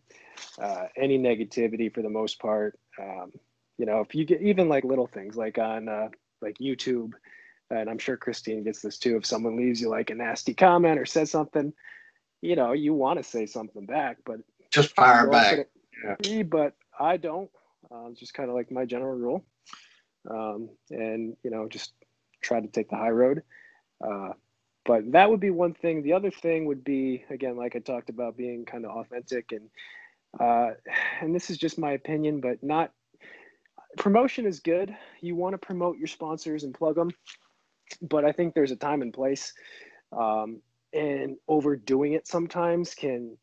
uh, 0.61 0.87
any 0.97 1.19
negativity 1.19 1.93
for 1.93 2.03
the 2.03 2.11
most 2.11 2.41
part. 2.41 2.79
Um, 3.01 3.33
you 3.79 3.87
know, 3.87 4.01
if 4.01 4.15
you 4.15 4.25
get 4.25 4.43
even 4.43 4.69
like 4.69 4.85
little 4.85 5.07
things 5.07 5.37
like 5.37 5.59
on 5.59 5.89
uh, 5.89 6.09
like 6.43 6.59
YouTube, 6.59 7.13
and 7.71 7.89
I'm 7.89 7.99
sure 7.99 8.17
Kristine 8.17 8.65
gets 8.65 8.83
this 8.83 8.99
too. 8.99 9.17
If 9.17 9.27
someone 9.27 9.57
leaves 9.57 9.81
you 9.81 9.89
like 9.89 10.11
a 10.11 10.15
nasty 10.15 10.55
comment 10.55 10.99
or 10.99 11.07
says 11.07 11.31
something, 11.31 11.73
you 12.41 12.57
know, 12.57 12.73
you 12.73 12.95
want 12.95 13.19
to 13.19 13.23
say 13.23 13.47
something 13.47 13.87
back, 13.87 14.19
but 14.25 14.39
Just 14.71 14.95
fire 14.95 15.29
back. 15.31 15.59
it- 15.59 15.71
but 16.43 16.75
I 16.99 17.17
don't. 17.17 17.51
Uh, 17.91 18.11
just 18.15 18.35
kind 18.35 18.49
of 18.49 18.55
like 18.55 18.71
my 18.71 18.85
general 18.85 19.17
rule, 19.17 19.45
um, 20.31 20.69
and 20.91 21.37
you 21.43 21.51
know, 21.51 21.69
just 21.69 21.93
try 22.43 22.61
to 22.61 22.67
take 22.69 22.91
the 22.91 22.97
high 22.97 23.11
road. 23.11 23.43
Uh, 24.05 24.31
but 24.85 25.13
that 25.13 25.31
would 25.31 25.41
be 25.41 25.51
one 25.51 25.75
thing. 25.75 26.03
The 26.03 26.15
other 26.15 26.31
thing 26.31 26.65
would 26.67 26.85
be 26.85 27.25
again, 27.31 27.57
like 27.57 27.77
I 27.77 27.81
talked 27.81 28.11
about, 28.11 28.37
being 28.37 28.65
kind 28.65 28.85
of 28.87 28.97
authentic 28.97 29.53
and 29.53 29.69
uh, 30.39 30.75
and 31.21 31.35
this 31.35 31.51
is 31.51 31.59
just 31.59 31.79
my 31.79 31.93
opinion, 31.93 32.41
but 32.41 32.63
not 32.63 32.93
promotion 33.97 34.47
is 34.47 34.61
good. 34.61 34.95
You 35.21 35.35
want 35.35 35.55
to 35.55 35.59
promote 35.59 35.99
your 35.99 36.07
sponsors 36.07 36.65
and 36.65 36.75
plug 36.75 36.95
them, 36.95 37.11
but 38.03 38.25
I 38.25 38.33
think 38.33 38.55
there's 38.55 38.71
a 38.71 38.77
time 38.77 39.03
and 39.03 39.13
place. 39.13 39.53
Um, 40.13 40.63
and 40.93 41.37
overdoing 41.49 42.15
it 42.15 42.27
sometimes 42.27 42.95
can 42.95 43.37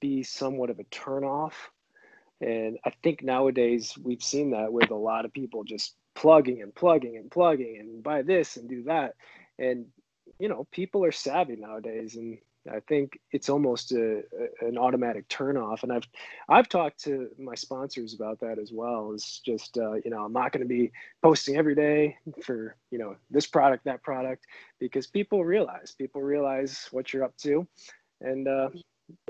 be 0.00 0.22
somewhat 0.22 0.70
of 0.70 0.78
a 0.78 0.84
turnoff. 0.84 1.52
And 2.40 2.78
I 2.84 2.90
think 3.02 3.22
nowadays 3.22 3.94
we've 4.02 4.22
seen 4.22 4.50
that 4.50 4.72
with 4.72 4.90
a 4.90 4.96
lot 4.96 5.24
of 5.24 5.32
people 5.32 5.64
just 5.64 5.94
plugging 6.14 6.62
and 6.62 6.74
plugging 6.74 7.16
and 7.16 7.30
plugging 7.30 7.78
and 7.78 8.02
buy 8.02 8.22
this 8.22 8.56
and 8.56 8.68
do 8.68 8.82
that. 8.84 9.14
And, 9.62 9.86
you 10.38 10.48
know, 10.48 10.66
people 10.72 11.04
are 11.04 11.12
savvy 11.12 11.56
nowadays. 11.56 12.16
And 12.16 12.38
I 12.70 12.80
think 12.80 13.18
it's 13.32 13.48
almost 13.48 13.92
a, 13.92 14.18
a, 14.18 14.66
an 14.66 14.78
automatic 14.78 15.28
turnoff. 15.28 15.82
And 15.82 15.92
I've 15.92 16.06
I've 16.48 16.68
talked 16.68 17.02
to 17.04 17.28
my 17.38 17.54
sponsors 17.54 18.14
about 18.14 18.40
that 18.40 18.58
as 18.58 18.70
well. 18.72 19.12
It's 19.12 19.40
just 19.40 19.78
uh, 19.78 19.94
you 19.94 20.10
know 20.10 20.24
I'm 20.24 20.32
not 20.32 20.52
going 20.52 20.62
to 20.62 20.68
be 20.68 20.92
posting 21.22 21.56
every 21.56 21.74
day 21.74 22.16
for 22.42 22.76
you 22.90 22.98
know 22.98 23.16
this 23.30 23.46
product 23.46 23.84
that 23.84 24.02
product 24.02 24.44
because 24.78 25.06
people 25.06 25.44
realize 25.44 25.94
people 25.96 26.22
realize 26.22 26.88
what 26.92 27.12
you're 27.12 27.24
up 27.24 27.36
to, 27.38 27.66
and 28.20 28.46
uh, 28.46 28.68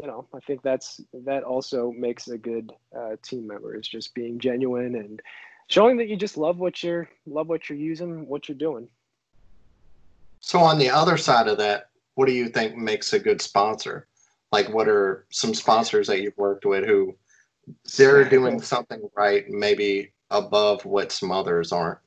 you 0.00 0.06
know 0.06 0.26
I 0.34 0.40
think 0.40 0.62
that's 0.62 1.00
that 1.24 1.42
also 1.42 1.90
makes 1.92 2.28
a 2.28 2.38
good 2.38 2.72
uh, 2.96 3.16
team 3.22 3.46
member 3.46 3.76
is 3.76 3.88
just 3.88 4.14
being 4.14 4.38
genuine 4.38 4.96
and 4.96 5.22
showing 5.68 5.96
that 5.98 6.08
you 6.08 6.16
just 6.16 6.36
love 6.36 6.58
what 6.58 6.82
you're 6.82 7.08
love 7.24 7.48
what 7.48 7.70
you're 7.70 7.78
using 7.78 8.26
what 8.26 8.48
you're 8.48 8.58
doing. 8.58 8.88
So 10.42 10.58
on 10.58 10.78
the 10.78 10.90
other 10.90 11.16
side 11.16 11.48
of 11.48 11.56
that, 11.58 11.88
what 12.16 12.26
do 12.26 12.32
you 12.32 12.48
think 12.48 12.76
makes 12.76 13.12
a 13.12 13.18
good 13.18 13.40
sponsor? 13.40 14.08
Like, 14.50 14.68
what 14.68 14.88
are 14.88 15.24
some 15.30 15.54
sponsors 15.54 16.08
that 16.08 16.20
you've 16.20 16.36
worked 16.36 16.66
with 16.66 16.84
who 16.84 17.16
they're 17.96 18.28
doing 18.28 18.60
something 18.60 19.08
right, 19.16 19.48
maybe 19.48 20.12
above 20.30 20.84
what 20.84 21.12
some 21.12 21.30
others 21.30 21.72
aren't? 21.72 22.00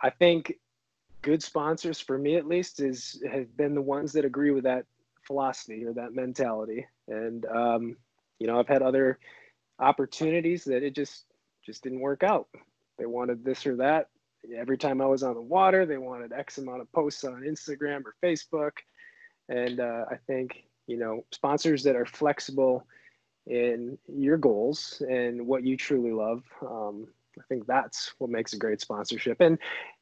I 0.00 0.08
think 0.08 0.54
good 1.20 1.42
sponsors, 1.42 1.98
for 1.98 2.16
me 2.16 2.36
at 2.36 2.46
least, 2.46 2.80
is 2.80 3.22
have 3.30 3.54
been 3.56 3.74
the 3.74 3.82
ones 3.82 4.12
that 4.12 4.24
agree 4.24 4.52
with 4.52 4.64
that 4.64 4.86
philosophy 5.26 5.84
or 5.84 5.92
that 5.94 6.14
mentality. 6.14 6.86
And 7.08 7.44
um, 7.46 7.96
you 8.38 8.46
know, 8.46 8.58
I've 8.58 8.68
had 8.68 8.82
other 8.82 9.18
opportunities 9.80 10.64
that 10.64 10.84
it 10.84 10.94
just 10.94 11.24
just 11.66 11.82
didn't 11.82 12.00
work 12.00 12.22
out. 12.22 12.46
They 12.98 13.06
wanted 13.06 13.44
this 13.44 13.66
or 13.66 13.76
that, 13.76 14.08
every 14.56 14.78
time 14.78 15.00
I 15.00 15.06
was 15.06 15.22
on 15.22 15.34
the 15.34 15.40
water, 15.40 15.86
they 15.86 15.98
wanted 15.98 16.32
X 16.32 16.58
amount 16.58 16.80
of 16.80 16.92
posts 16.92 17.24
on 17.24 17.42
Instagram 17.42 18.02
or 18.04 18.14
Facebook. 18.22 18.72
And 19.48 19.80
uh, 19.80 20.04
I 20.10 20.16
think, 20.26 20.64
you 20.86 20.96
know, 20.96 21.24
sponsors 21.32 21.82
that 21.84 21.96
are 21.96 22.06
flexible 22.06 22.86
in 23.46 23.98
your 24.08 24.36
goals 24.36 25.02
and 25.08 25.46
what 25.46 25.64
you 25.64 25.76
truly 25.76 26.12
love, 26.12 26.42
um, 26.62 27.06
I 27.38 27.42
think 27.48 27.66
that's 27.66 28.14
what 28.18 28.30
makes 28.30 28.52
a 28.52 28.58
great 28.58 28.80
sponsorship. 28.80 29.40
And 29.40 29.58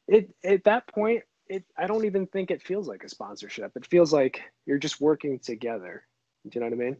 it 0.07 0.33
at 0.43 0.63
that 0.65 0.87
point, 0.87 1.23
it 1.47 1.65
I 1.77 1.87
don't 1.87 2.05
even 2.05 2.27
think 2.27 2.51
it 2.51 2.61
feels 2.61 2.87
like 2.87 3.03
a 3.03 3.09
sponsorship. 3.09 3.71
It 3.75 3.85
feels 3.85 4.13
like 4.13 4.41
you're 4.65 4.77
just 4.77 5.01
working 5.01 5.39
together. 5.39 6.03
Do 6.47 6.51
you 6.53 6.61
know 6.61 6.67
what 6.67 6.81
I 6.81 6.85
mean? 6.85 6.97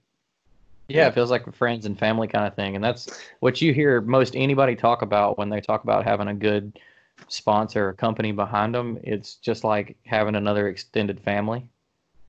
Yeah, 0.89 1.08
it 1.08 1.13
feels 1.13 1.32
like 1.32 1.47
a 1.47 1.51
friends 1.51 1.86
and 1.86 1.97
family 1.97 2.27
kind 2.27 2.45
of 2.45 2.56
thing. 2.56 2.75
And 2.75 2.84
that's 2.84 3.21
what 3.39 3.62
you 3.62 3.73
hear 3.73 4.01
most 4.01 4.36
anybody 4.36 4.75
talk 4.75 5.01
about 5.01 5.38
when 5.38 5.49
they 5.49 5.62
talk 5.62 5.84
about 5.84 6.03
having 6.03 6.27
a 6.27 6.34
good 6.34 6.77
sponsor 7.28 7.89
or 7.89 7.93
company 7.93 8.32
behind 8.32 8.73
them, 8.73 8.99
it's 9.04 9.36
just 9.36 9.63
like 9.63 9.95
having 10.06 10.36
another 10.36 10.67
extended 10.67 11.19
family. 11.19 11.67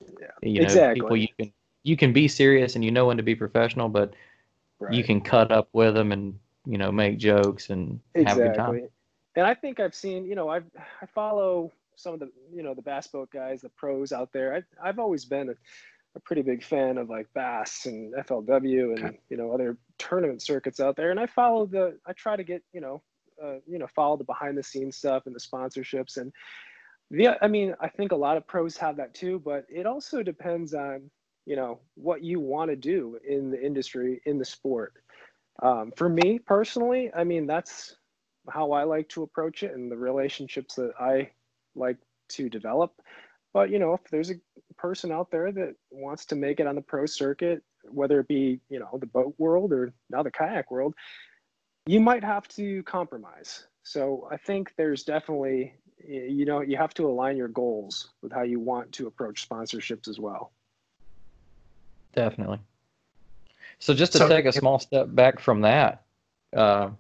Yeah, 0.01 0.27
you 0.43 0.61
know, 0.61 0.65
exactly. 0.65 1.01
people 1.01 1.17
you 1.17 1.29
can 1.39 1.53
you 1.83 1.97
can 1.97 2.13
be 2.13 2.29
serious 2.29 2.75
and 2.75 2.85
you 2.85 2.91
know 2.91 3.07
when 3.07 3.17
to 3.17 3.23
be 3.23 3.35
professional, 3.35 3.89
but 3.89 4.15
right. 4.81 4.93
you 4.93 5.05
can 5.05 5.21
cut 5.21 5.53
up 5.53 5.69
with 5.73 5.95
them 5.95 6.13
and 6.13 6.39
you 6.67 6.79
know 6.79 6.91
make 6.91 7.19
jokes 7.19 7.71
and 7.71 8.01
exactly. 8.15 8.25
have 8.25 8.39
a 8.39 8.57
good 8.57 8.59
time. 8.59 8.89
And 9.37 9.47
I 9.47 9.55
think 9.55 9.81
I've 9.81 9.95
seen, 9.95 10.25
you 10.27 10.35
know, 10.35 10.49
I've 10.49 10.65
I 11.03 11.07
follow 11.07 11.73
some 11.97 12.15
of 12.15 12.21
the 12.21 12.31
you 12.53 12.63
know 12.63 12.75
the 12.75 12.83
bass 12.83 13.07
boat 13.07 13.31
guys, 13.31 13.61
the 13.61 13.69
pros 13.71 14.13
out 14.13 14.33
there. 14.33 14.55
I, 14.55 14.89
I've 14.89 14.99
always 14.99 15.25
been 15.25 15.51
a, 15.51 15.55
a 16.17 16.21
pretty 16.21 16.43
big 16.43 16.63
fan 16.63 16.99
of 16.99 17.09
like 17.09 17.29
bass 17.35 17.87
and 17.87 18.15
FLW 18.15 19.01
and 19.01 19.19
you 19.29 19.37
know 19.37 19.53
other 19.53 19.77
tournament 19.99 20.43
circuits 20.43 20.81
out 20.81 20.97
there. 20.97 21.11
And 21.11 21.21
I 21.21 21.27
follow 21.27 21.67
the 21.67 21.99
I 22.07 22.13
try 22.13 22.37
to 22.37 22.45
get 22.45 22.63
you 22.73 22.81
know 22.81 23.03
uh, 23.45 23.59
you 23.67 23.79
know 23.79 23.87
follow 23.95 24.17
the 24.17 24.25
behind 24.25 24.57
the 24.57 24.63
scenes 24.63 24.97
stuff 24.97 25.25
and 25.27 25.35
the 25.35 25.41
sponsorships. 25.41 26.17
And 26.17 26.33
the 27.11 27.29
i 27.43 27.49
mean 27.49 27.75
i 27.81 27.89
think 27.89 28.13
a 28.13 28.17
lot 28.17 28.37
of 28.37 28.47
pros 28.47 28.77
have 28.77 28.97
that 28.97 29.15
too 29.15 29.41
but 29.45 29.67
it 29.69 29.87
also 29.87 30.23
depends 30.23 30.75
on 30.75 31.11
you 31.47 31.57
know 31.57 31.79
what 31.95 32.23
you 32.23 32.41
want 32.41 32.71
to 32.71 32.77
do 32.77 33.19
in 33.29 33.51
the 33.51 33.63
industry 33.63 34.21
in 34.27 34.39
the 34.39 34.45
sport. 34.45 34.95
Um, 35.63 35.93
for 35.97 36.09
me 36.09 36.39
personally 36.39 37.11
i 37.15 37.25
mean 37.25 37.47
that's 37.47 37.97
how 38.51 38.73
i 38.73 38.85
like 38.85 39.09
to 39.11 39.23
approach 39.23 39.63
it 39.63 39.73
and 39.75 39.91
the 39.91 39.97
relationships 39.97 40.75
that 40.75 40.93
i 40.99 41.31
like 41.75 41.97
to 42.29 42.49
develop. 42.49 42.93
But 43.53 43.71
you 43.71 43.79
know 43.79 43.93
if 43.95 44.01
there's 44.11 44.31
a 44.31 44.41
person 44.77 45.13
out 45.13 45.31
there 45.31 45.53
that 45.53 45.75
wants 45.91 46.25
to 46.27 46.37
make 46.37 46.59
it 46.59 46.67
on 46.67 46.75
the 46.75 46.81
pro 46.83 47.07
circuit 47.07 47.63
whether 47.91 48.19
it 48.21 48.29
be 48.29 48.61
you 48.69 48.81
know 48.81 48.99
the 48.99 49.07
boat 49.07 49.35
world 49.39 49.73
or 49.73 49.93
now 50.11 50.23
the 50.23 50.31
kayak 50.31 50.71
world 50.71 50.95
you 51.87 52.01
might 52.01 52.25
have 52.25 52.49
to 52.49 52.83
compromise. 52.85 53.65
So 53.83 54.29
I 54.31 54.37
think 54.37 54.73
there's 54.77 55.03
definitely, 55.05 55.75
you 56.07 56.45
know, 56.47 56.61
you 56.61 56.77
have 56.77 56.95
to 56.95 57.07
align 57.07 57.37
your 57.37 57.49
goals 57.49 58.09
with 58.23 58.33
how 58.33 58.43
you 58.43 58.59
want 58.59 58.93
to 58.93 59.07
approach 59.07 59.49
sponsorships 59.49 60.09
as 60.09 60.19
well. 60.19 60.53
Definitely. 62.15 62.61
So 63.79 63.93
just 63.93 64.13
to 64.13 64.19
So- 64.19 64.29
take 64.29 64.47
a 64.47 64.53
small 64.53 64.79
step 64.79 65.09
back 65.11 65.41
from 65.41 65.61
that, 65.63 66.05
uh, 66.57 66.91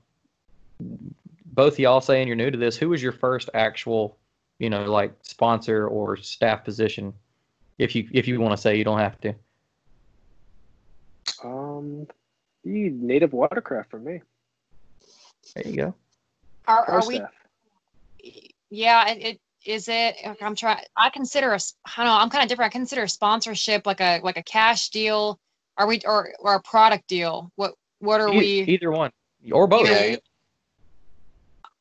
both 1.46 1.78
y'all 1.78 2.00
saying 2.00 2.26
you're 2.26 2.36
new 2.36 2.50
to 2.50 2.58
this, 2.58 2.76
who 2.76 2.90
was 2.90 3.02
your 3.02 3.12
first 3.12 3.48
actual, 3.54 4.18
you 4.58 4.68
know, 4.68 4.84
like 4.84 5.12
sponsor 5.22 5.86
or 5.86 6.16
staff 6.16 6.64
position? 6.64 7.14
If 7.78 7.94
you 7.94 8.08
if 8.12 8.28
you 8.28 8.40
want 8.40 8.52
to 8.52 8.56
say, 8.56 8.76
you 8.76 8.84
don't 8.84 8.98
have 8.98 9.20
to. 9.22 9.34
Um, 11.42 12.06
the 12.64 12.90
native 12.90 13.32
watercraft 13.32 13.90
for 13.90 13.98
me. 13.98 14.20
There 15.54 15.66
you 15.66 15.76
go. 15.76 15.94
Are, 16.66 16.84
are 16.90 17.06
we? 17.06 17.20
Yeah, 18.70 19.08
it, 19.10 19.22
it 19.22 19.40
is 19.64 19.88
it. 19.88 20.16
I'm 20.40 20.54
trying. 20.54 20.84
I 20.96 21.10
consider 21.10 21.52
a. 21.52 21.58
I 21.84 21.90
don't 21.98 22.06
know. 22.06 22.12
I'm 22.12 22.30
kind 22.30 22.42
of 22.42 22.48
different. 22.48 22.72
I 22.74 22.76
consider 22.76 23.06
sponsorship 23.06 23.86
like 23.86 24.00
a 24.00 24.20
like 24.22 24.36
a 24.36 24.42
cash 24.42 24.90
deal. 24.90 25.38
Are 25.76 25.86
we 25.86 26.00
or 26.04 26.32
or 26.38 26.54
a 26.54 26.62
product 26.62 27.06
deal? 27.08 27.52
What 27.56 27.74
what 28.00 28.20
are 28.20 28.32
E- 28.32 28.38
we? 28.38 28.60
Either 28.74 28.90
one 28.90 29.10
or 29.52 29.66
both. 29.66 29.86
Yeah, 29.86 30.16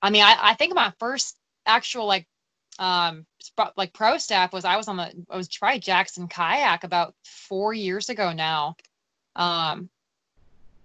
I 0.02 0.10
mean, 0.10 0.24
I, 0.24 0.38
I 0.40 0.54
think 0.56 0.76
my 0.76 0.92
first 1.00 1.38
actual 1.66 2.06
like 2.06 2.28
um 2.80 3.26
sp- 3.40 3.74
like 3.78 3.94
pro 3.94 4.18
staff 4.18 4.52
was 4.52 4.66
I 4.66 4.78
was 4.78 4.88
on 4.88 4.98
the 4.98 5.12
I 5.30 5.38
was 5.38 5.48
try 5.48 5.78
Jackson 5.78 6.28
kayak 6.28 6.84
about 6.84 7.16
four 7.24 7.74
years 7.74 8.10
ago 8.10 8.34
now. 8.34 8.76
Um, 9.36 9.90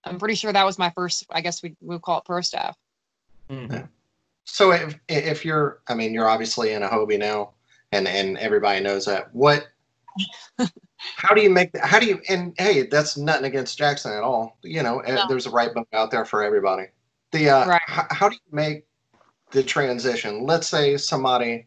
I'm 0.08 0.18
pretty 0.18 0.34
sure 0.34 0.52
that 0.52 0.64
was 0.64 0.78
my 0.78 0.90
first. 0.90 1.26
I 1.30 1.40
guess 1.40 1.62
we 1.62 1.76
we 1.80 1.98
call 1.98 2.18
it 2.18 2.24
pro 2.24 2.40
staff. 2.40 2.76
Mhm. 3.50 3.88
So 4.44 4.72
if 4.72 4.98
if 5.08 5.44
you're, 5.44 5.80
I 5.88 5.94
mean, 5.94 6.12
you're 6.14 6.28
obviously 6.28 6.72
in 6.72 6.82
a 6.82 6.88
Hobie 6.88 7.18
now, 7.18 7.52
and 7.92 8.08
and 8.08 8.38
everybody 8.38 8.80
knows 8.80 9.04
that. 9.06 9.34
What? 9.34 9.66
how 11.16 11.34
do 11.34 11.42
you 11.42 11.50
make 11.50 11.72
that? 11.72 11.84
How 11.84 11.98
do 12.00 12.06
you? 12.06 12.20
And 12.28 12.54
hey, 12.58 12.86
that's 12.86 13.16
nothing 13.16 13.44
against 13.44 13.78
Jackson 13.78 14.12
at 14.12 14.22
all. 14.22 14.58
You 14.62 14.82
know, 14.82 15.00
eh, 15.00 15.14
No. 15.14 15.26
there's 15.28 15.46
a 15.46 15.50
right 15.50 15.72
book 15.72 15.88
out 15.92 16.10
there 16.10 16.24
for 16.24 16.42
everybody. 16.42 16.86
The 17.32 17.50
uh, 17.50 17.66
Right. 17.68 17.82
h- 17.88 18.06
how 18.10 18.28
do 18.28 18.34
you 18.36 18.52
make 18.56 18.84
the 19.50 19.62
transition? 19.62 20.44
Let's 20.46 20.66
say 20.66 20.96
somebody, 20.96 21.66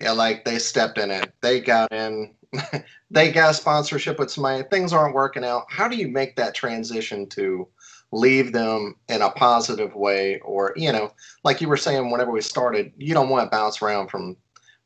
yeah, 0.00 0.12
like 0.12 0.44
they 0.44 0.58
stepped 0.58 0.98
in 0.98 1.10
it, 1.10 1.32
they 1.42 1.60
got 1.60 1.92
in, 1.92 2.34
they 3.10 3.32
got 3.32 3.50
a 3.50 3.54
sponsorship 3.54 4.18
with 4.18 4.30
somebody. 4.30 4.62
Things 4.64 4.92
aren't 4.92 5.14
working 5.14 5.44
out. 5.44 5.64
How 5.68 5.88
do 5.88 5.96
you 5.96 6.08
make 6.08 6.36
that 6.36 6.54
transition 6.54 7.26
to? 7.30 7.68
leave 8.12 8.52
them 8.52 8.94
in 9.08 9.22
a 9.22 9.30
positive 9.30 9.94
way 9.94 10.38
or 10.40 10.72
you 10.76 10.92
know 10.92 11.12
like 11.44 11.60
you 11.60 11.68
were 11.68 11.76
saying 11.76 12.10
whenever 12.10 12.30
we 12.30 12.40
started 12.40 12.92
you 12.96 13.12
don't 13.12 13.28
want 13.28 13.44
to 13.44 13.56
bounce 13.56 13.82
around 13.82 14.08
from 14.08 14.36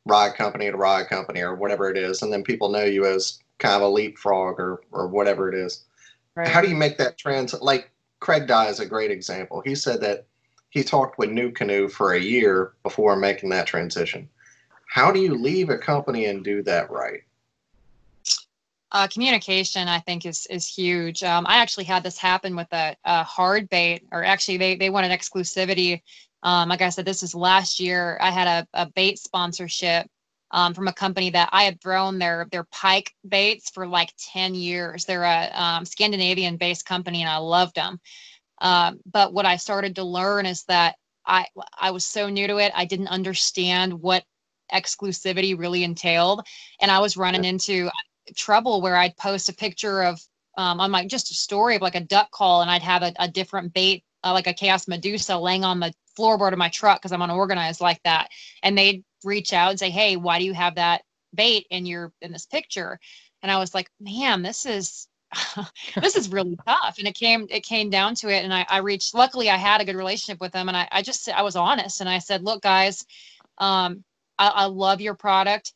ride 0.05 0.35
company 0.35 0.69
to 0.71 0.77
ride 0.77 1.07
company 1.07 1.41
or 1.41 1.55
whatever 1.55 1.89
it 1.89 1.97
is 1.97 2.21
and 2.21 2.33
then 2.33 2.43
people 2.43 2.69
know 2.69 2.83
you 2.83 3.05
as 3.05 3.39
kind 3.59 3.75
of 3.75 3.83
a 3.83 3.87
leapfrog 3.87 4.59
or 4.59 4.81
or 4.91 5.07
whatever 5.07 5.49
it 5.49 5.55
is 5.55 5.85
Right. 6.33 6.47
how 6.47 6.61
do 6.61 6.69
you 6.69 6.75
make 6.75 6.97
that 6.97 7.17
trans 7.17 7.53
like 7.61 7.91
craig 8.21 8.47
dye 8.47 8.69
is 8.69 8.79
a 8.79 8.85
great 8.85 9.11
example 9.11 9.61
he 9.65 9.75
said 9.75 9.99
that 10.01 10.25
he 10.69 10.81
talked 10.81 11.17
with 11.19 11.29
NuCanoe 11.29 11.91
for 11.91 12.13
a 12.13 12.19
year 12.19 12.71
before 12.83 13.17
making 13.17 13.49
that 13.49 13.67
transition 13.67 14.29
how 14.87 15.11
do 15.11 15.19
you 15.19 15.35
leave 15.35 15.69
a 15.69 15.77
company 15.77 16.25
and 16.25 16.43
do 16.43 16.63
that 16.63 16.89
right 16.89 17.23
uh, 18.93 19.07
communication 19.07 19.87
i 19.89 19.99
think 19.99 20.25
is 20.25 20.47
is 20.49 20.67
huge. 20.67 21.23
Um, 21.23 21.45
i 21.47 21.57
actually 21.57 21.85
had 21.85 22.03
this 22.03 22.17
happen 22.19 22.55
with 22.55 22.67
a, 22.73 22.95
a 23.05 23.23
hard 23.23 23.69
bait 23.69 24.03
or 24.11 24.23
actually 24.25 24.57
they, 24.57 24.75
they 24.77 24.89
wanted 24.91 25.11
exclusivity. 25.11 26.01
Um, 26.43 26.69
like 26.69 26.81
i 26.81 26.89
said 26.89 27.05
this 27.05 27.21
was 27.23 27.35
last 27.35 27.79
year. 27.79 28.17
I 28.21 28.31
had 28.31 28.47
a, 28.75 28.81
a 28.83 28.87
bait 28.91 29.19
sponsorship 29.19 30.07
um, 30.51 30.73
from 30.75 30.87
a 30.89 30.93
company 30.93 31.29
that 31.31 31.49
i 31.53 31.63
had 31.63 31.81
thrown 31.81 32.19
their 32.19 32.47
their 32.51 32.65
pike 32.65 33.13
baits 33.27 33.69
for 33.71 33.87
like 33.87 34.13
10 34.33 34.55
years. 34.55 35.05
They're 35.05 35.23
a 35.23 35.51
um, 35.53 35.85
scandinavian 35.85 36.57
based 36.57 36.85
company 36.85 37.21
and 37.21 37.29
i 37.29 37.37
loved 37.37 37.75
them 37.75 37.99
Um, 38.61 38.99
but 39.11 39.33
what 39.33 39.45
I 39.45 39.57
started 39.57 39.95
to 39.97 40.03
learn 40.03 40.45
is 40.45 40.63
that 40.65 40.95
I 41.25 41.47
I 41.79 41.91
was 41.91 42.05
so 42.05 42.29
new 42.29 42.47
to 42.47 42.57
it. 42.59 42.71
I 42.75 42.85
didn't 42.85 43.09
understand 43.09 43.93
what 44.01 44.23
exclusivity 44.73 45.57
really 45.57 45.83
entailed, 45.83 46.45
and 46.81 46.91
I 46.91 46.99
was 46.99 47.17
running 47.17 47.45
into 47.45 47.89
trouble 48.35 48.81
where 48.81 48.95
I'd 48.95 49.17
post 49.17 49.49
a 49.49 49.53
picture 49.53 50.03
of 50.03 50.21
um, 50.57 50.79
on 50.79 50.91
my 50.91 51.05
just 51.05 51.31
a 51.31 51.33
story 51.33 51.75
of 51.75 51.81
like 51.81 51.95
a 51.95 52.01
duck 52.01 52.31
call, 52.31 52.61
and 52.61 52.69
I'd 52.69 52.81
have 52.81 53.03
a, 53.03 53.13
a 53.19 53.27
different 53.27 53.73
bait, 53.73 54.03
uh, 54.23 54.33
like 54.33 54.47
a 54.47 54.53
chaos 54.53 54.87
medusa, 54.87 55.37
laying 55.37 55.63
on 55.63 55.79
the 55.79 55.93
floorboard 56.17 56.51
of 56.51 56.57
my 56.57 56.69
truck 56.69 57.01
because 57.01 57.11
I'm 57.11 57.21
unorganized 57.21 57.81
like 57.81 58.01
that, 58.03 58.29
and 58.63 58.77
they'd 58.77 59.03
reach 59.23 59.53
out 59.53 59.71
and 59.71 59.79
say, 59.79 59.89
"Hey, 59.89 60.17
why 60.17 60.39
do 60.39 60.45
you 60.45 60.53
have 60.53 60.75
that 60.75 61.03
bait 61.33 61.67
in 61.69 61.85
your 61.85 62.11
in 62.21 62.31
this 62.31 62.45
picture?" 62.45 62.99
And 63.41 63.51
I 63.51 63.57
was 63.57 63.73
like, 63.73 63.89
"Man, 63.99 64.41
this 64.41 64.65
is." 64.65 65.07
this 66.01 66.17
is 66.17 66.27
really 66.27 66.57
tough 66.67 66.97
and 66.99 67.07
it 67.07 67.15
came 67.15 67.47
it 67.49 67.63
came 67.63 67.89
down 67.89 68.13
to 68.13 68.27
it 68.27 68.43
and 68.43 68.53
I, 68.53 68.65
I 68.69 68.79
reached 68.79 69.15
luckily 69.15 69.49
i 69.49 69.55
had 69.55 69.79
a 69.79 69.85
good 69.85 69.95
relationship 69.95 70.41
with 70.41 70.51
them 70.51 70.67
and 70.67 70.75
i, 70.75 70.85
I 70.91 71.01
just 71.01 71.29
i 71.29 71.41
was 71.41 71.55
honest 71.55 72.01
and 72.01 72.09
i 72.09 72.19
said 72.19 72.43
look 72.43 72.61
guys 72.61 73.05
um, 73.57 74.03
I, 74.37 74.47
I 74.49 74.65
love 74.65 74.99
your 74.99 75.15
product 75.15 75.71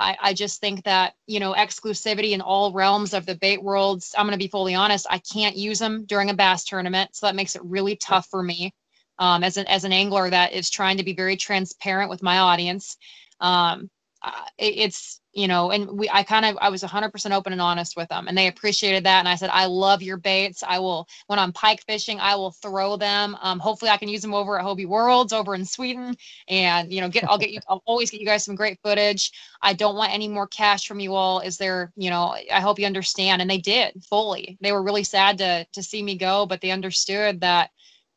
I, 0.00 0.16
I 0.20 0.34
just 0.34 0.60
think 0.60 0.84
that 0.84 1.14
you 1.26 1.40
know 1.40 1.54
exclusivity 1.54 2.32
in 2.32 2.40
all 2.40 2.72
realms 2.72 3.14
of 3.14 3.26
the 3.26 3.36
bait 3.36 3.62
worlds 3.62 4.14
i'm 4.16 4.26
going 4.26 4.38
to 4.38 4.42
be 4.42 4.48
fully 4.48 4.74
honest 4.74 5.06
i 5.10 5.18
can't 5.18 5.56
use 5.56 5.78
them 5.78 6.04
during 6.06 6.30
a 6.30 6.34
bass 6.34 6.64
tournament 6.64 7.10
so 7.14 7.26
that 7.26 7.36
makes 7.36 7.54
it 7.54 7.62
really 7.64 7.96
tough 7.96 8.26
for 8.30 8.42
me 8.42 8.72
um, 9.20 9.44
as 9.44 9.58
an 9.58 9.66
as 9.66 9.84
an 9.84 9.92
angler 9.92 10.28
that 10.30 10.52
is 10.52 10.70
trying 10.70 10.96
to 10.96 11.04
be 11.04 11.12
very 11.12 11.36
transparent 11.36 12.10
with 12.10 12.22
my 12.22 12.38
audience. 12.38 12.96
Um, 13.38 13.90
uh, 14.22 14.44
it, 14.58 14.78
it's 14.78 15.19
you 15.32 15.46
know 15.46 15.70
and 15.70 15.88
we 15.90 16.08
i 16.10 16.22
kind 16.22 16.44
of 16.44 16.56
i 16.60 16.68
was 16.68 16.82
100% 16.82 17.30
open 17.30 17.52
and 17.52 17.62
honest 17.62 17.96
with 17.96 18.08
them 18.08 18.26
and 18.26 18.36
they 18.36 18.48
appreciated 18.48 19.04
that 19.04 19.20
and 19.20 19.28
i 19.28 19.34
said 19.34 19.50
i 19.52 19.64
love 19.64 20.02
your 20.02 20.16
baits. 20.16 20.62
I 20.66 20.78
will 20.78 21.06
when 21.28 21.38
i'm 21.38 21.52
pike 21.52 21.82
fishing 21.86 22.18
i 22.20 22.34
will 22.34 22.50
throw 22.50 22.96
them. 22.96 23.36
Um, 23.40 23.58
hopefully 23.58 23.90
i 23.90 23.96
can 23.96 24.08
use 24.08 24.22
them 24.22 24.34
over 24.34 24.58
at 24.58 24.64
hobie 24.64 24.86
worlds 24.86 25.32
over 25.32 25.54
in 25.54 25.64
sweden 25.64 26.16
and 26.48 26.92
you 26.92 27.00
know 27.00 27.08
get 27.08 27.24
i'll 27.24 27.38
get 27.38 27.50
you 27.50 27.60
i'll 27.68 27.82
always 27.86 28.10
get 28.10 28.20
you 28.20 28.26
guys 28.26 28.44
some 28.44 28.54
great 28.54 28.78
footage. 28.82 29.30
I 29.62 29.74
don't 29.74 29.96
want 29.96 30.12
any 30.12 30.26
more 30.26 30.46
cash 30.46 30.86
from 30.86 31.00
you 31.00 31.14
all 31.14 31.40
is 31.40 31.56
there 31.56 31.92
you 31.96 32.10
know 32.10 32.36
i 32.52 32.60
hope 32.60 32.78
you 32.78 32.86
understand 32.86 33.40
and 33.40 33.50
they 33.50 33.58
did 33.58 34.02
fully. 34.04 34.58
They 34.60 34.72
were 34.72 34.82
really 34.82 35.04
sad 35.04 35.38
to 35.38 35.66
to 35.72 35.82
see 35.82 36.02
me 36.02 36.16
go 36.16 36.46
but 36.46 36.60
they 36.60 36.70
understood 36.70 37.40
that 37.40 37.70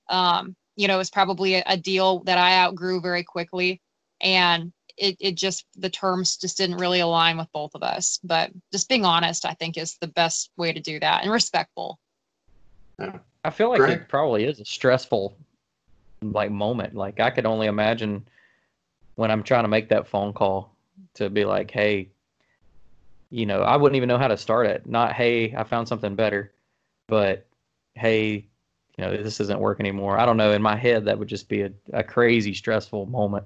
um 0.09 0.55
you 0.75 0.87
know 0.87 0.95
it 0.95 0.99
was 0.99 1.09
probably 1.09 1.55
a, 1.55 1.63
a 1.67 1.77
deal 1.77 2.23
that 2.23 2.37
i 2.37 2.57
outgrew 2.57 2.99
very 2.99 3.23
quickly 3.23 3.81
and 4.21 4.71
it, 4.97 5.17
it 5.19 5.35
just 5.35 5.65
the 5.75 5.89
terms 5.89 6.37
just 6.37 6.57
didn't 6.57 6.77
really 6.77 6.99
align 6.99 7.37
with 7.37 7.51
both 7.51 7.71
of 7.75 7.83
us 7.83 8.19
but 8.23 8.51
just 8.71 8.89
being 8.89 9.05
honest 9.05 9.45
i 9.45 9.53
think 9.53 9.77
is 9.77 9.97
the 10.01 10.07
best 10.07 10.51
way 10.57 10.71
to 10.71 10.79
do 10.79 10.99
that 10.99 11.23
and 11.23 11.31
respectful 11.31 11.99
I 13.43 13.49
feel 13.49 13.69
like 13.69 13.79
Greg? 13.79 14.01
it 14.01 14.09
probably 14.09 14.45
is 14.45 14.59
a 14.59 14.65
stressful 14.65 15.35
like 16.21 16.51
moment. 16.51 16.95
Like 16.95 17.19
I 17.19 17.29
could 17.29 17.45
only 17.45 17.67
imagine 17.67 18.27
when 19.15 19.31
I'm 19.31 19.43
trying 19.43 19.63
to 19.63 19.69
make 19.69 19.89
that 19.89 20.07
phone 20.07 20.33
call 20.33 20.75
to 21.15 21.29
be 21.29 21.45
like, 21.45 21.69
hey, 21.71 22.09
you 23.29 23.45
know, 23.45 23.61
I 23.61 23.75
wouldn't 23.75 23.97
even 23.97 24.09
know 24.09 24.17
how 24.17 24.27
to 24.27 24.37
start 24.37 24.67
it. 24.67 24.85
Not 24.85 25.13
hey, 25.13 25.53
I 25.55 25.63
found 25.63 25.87
something 25.87 26.15
better, 26.15 26.53
but 27.07 27.45
hey, 27.95 28.47
you 28.97 29.03
know, 29.03 29.11
this 29.11 29.39
isn't 29.41 29.59
working 29.59 29.85
anymore. 29.85 30.19
I 30.19 30.25
don't 30.25 30.37
know. 30.37 30.51
In 30.51 30.61
my 30.61 30.75
head, 30.75 31.05
that 31.05 31.17
would 31.17 31.27
just 31.27 31.49
be 31.49 31.63
a, 31.63 31.71
a 31.91 32.03
crazy 32.03 32.53
stressful 32.53 33.07
moment. 33.07 33.45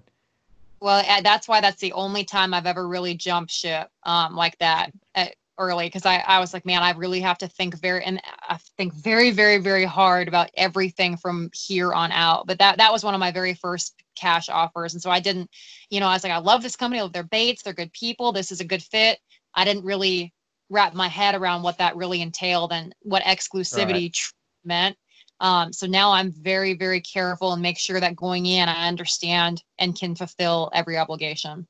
Well 0.79 1.03
that's 1.23 1.47
why 1.47 1.61
that's 1.61 1.81
the 1.81 1.93
only 1.93 2.23
time 2.23 2.53
i've 2.53 2.65
ever 2.65 2.87
really 2.87 3.13
jumped 3.15 3.51
ship 3.51 3.89
um, 4.03 4.35
like 4.35 4.57
that 4.59 4.91
uh, 5.15 5.25
early 5.59 5.87
because 5.87 6.05
I, 6.05 6.17
I 6.27 6.39
was 6.39 6.53
like 6.53 6.65
man 6.65 6.83
i 6.83 6.91
really 6.91 7.19
have 7.21 7.37
to 7.39 7.47
think 7.47 7.79
very 7.79 8.03
and 8.03 8.21
i 8.47 8.57
think 8.77 8.93
very 8.93 9.31
very 9.31 9.57
very 9.57 9.85
hard 9.85 10.27
about 10.27 10.49
everything 10.55 11.17
from 11.17 11.49
here 11.53 11.93
on 11.93 12.11
out. 12.11 12.45
But 12.45 12.59
that 12.59 12.77
that 12.77 12.91
was 12.91 13.03
one 13.03 13.13
of 13.13 13.19
my 13.19 13.31
very 13.31 13.53
first 13.55 13.95
cash 14.15 14.49
offers 14.49 14.93
and 14.93 15.01
so 15.01 15.09
i 15.09 15.19
didn't 15.19 15.49
you 15.89 15.99
know 15.99 16.07
i 16.07 16.13
was 16.13 16.23
like 16.23 16.33
i 16.33 16.37
love 16.37 16.61
this 16.61 16.75
company 16.75 16.99
I 16.99 17.03
love 17.03 17.13
their 17.13 17.23
baits 17.23 17.63
they're 17.63 17.73
good 17.73 17.93
people 17.93 18.31
this 18.31 18.51
is 18.51 18.61
a 18.61 18.65
good 18.65 18.83
fit. 18.83 19.19
I 19.55 19.65
didn't 19.65 19.83
really 19.83 20.33
wrap 20.69 20.93
my 20.93 21.07
head 21.07 21.33
around 21.33 21.63
what 21.63 21.77
that 21.79 21.95
really 21.95 22.21
entailed 22.21 22.71
and 22.71 22.93
what 23.01 23.23
exclusivity 23.23 24.13
tr- 24.13 24.33
meant 24.65 24.97
um, 25.39 25.71
so 25.73 25.85
now 25.87 26.11
i'm 26.11 26.31
very 26.31 26.73
very 26.73 27.01
careful 27.01 27.53
and 27.53 27.61
make 27.61 27.77
sure 27.77 27.99
that 27.99 28.15
going 28.15 28.45
in 28.45 28.67
i 28.69 28.87
understand 28.87 29.63
and 29.79 29.97
can 29.97 30.15
fulfill 30.15 30.69
every 30.73 30.97
obligation 30.97 31.67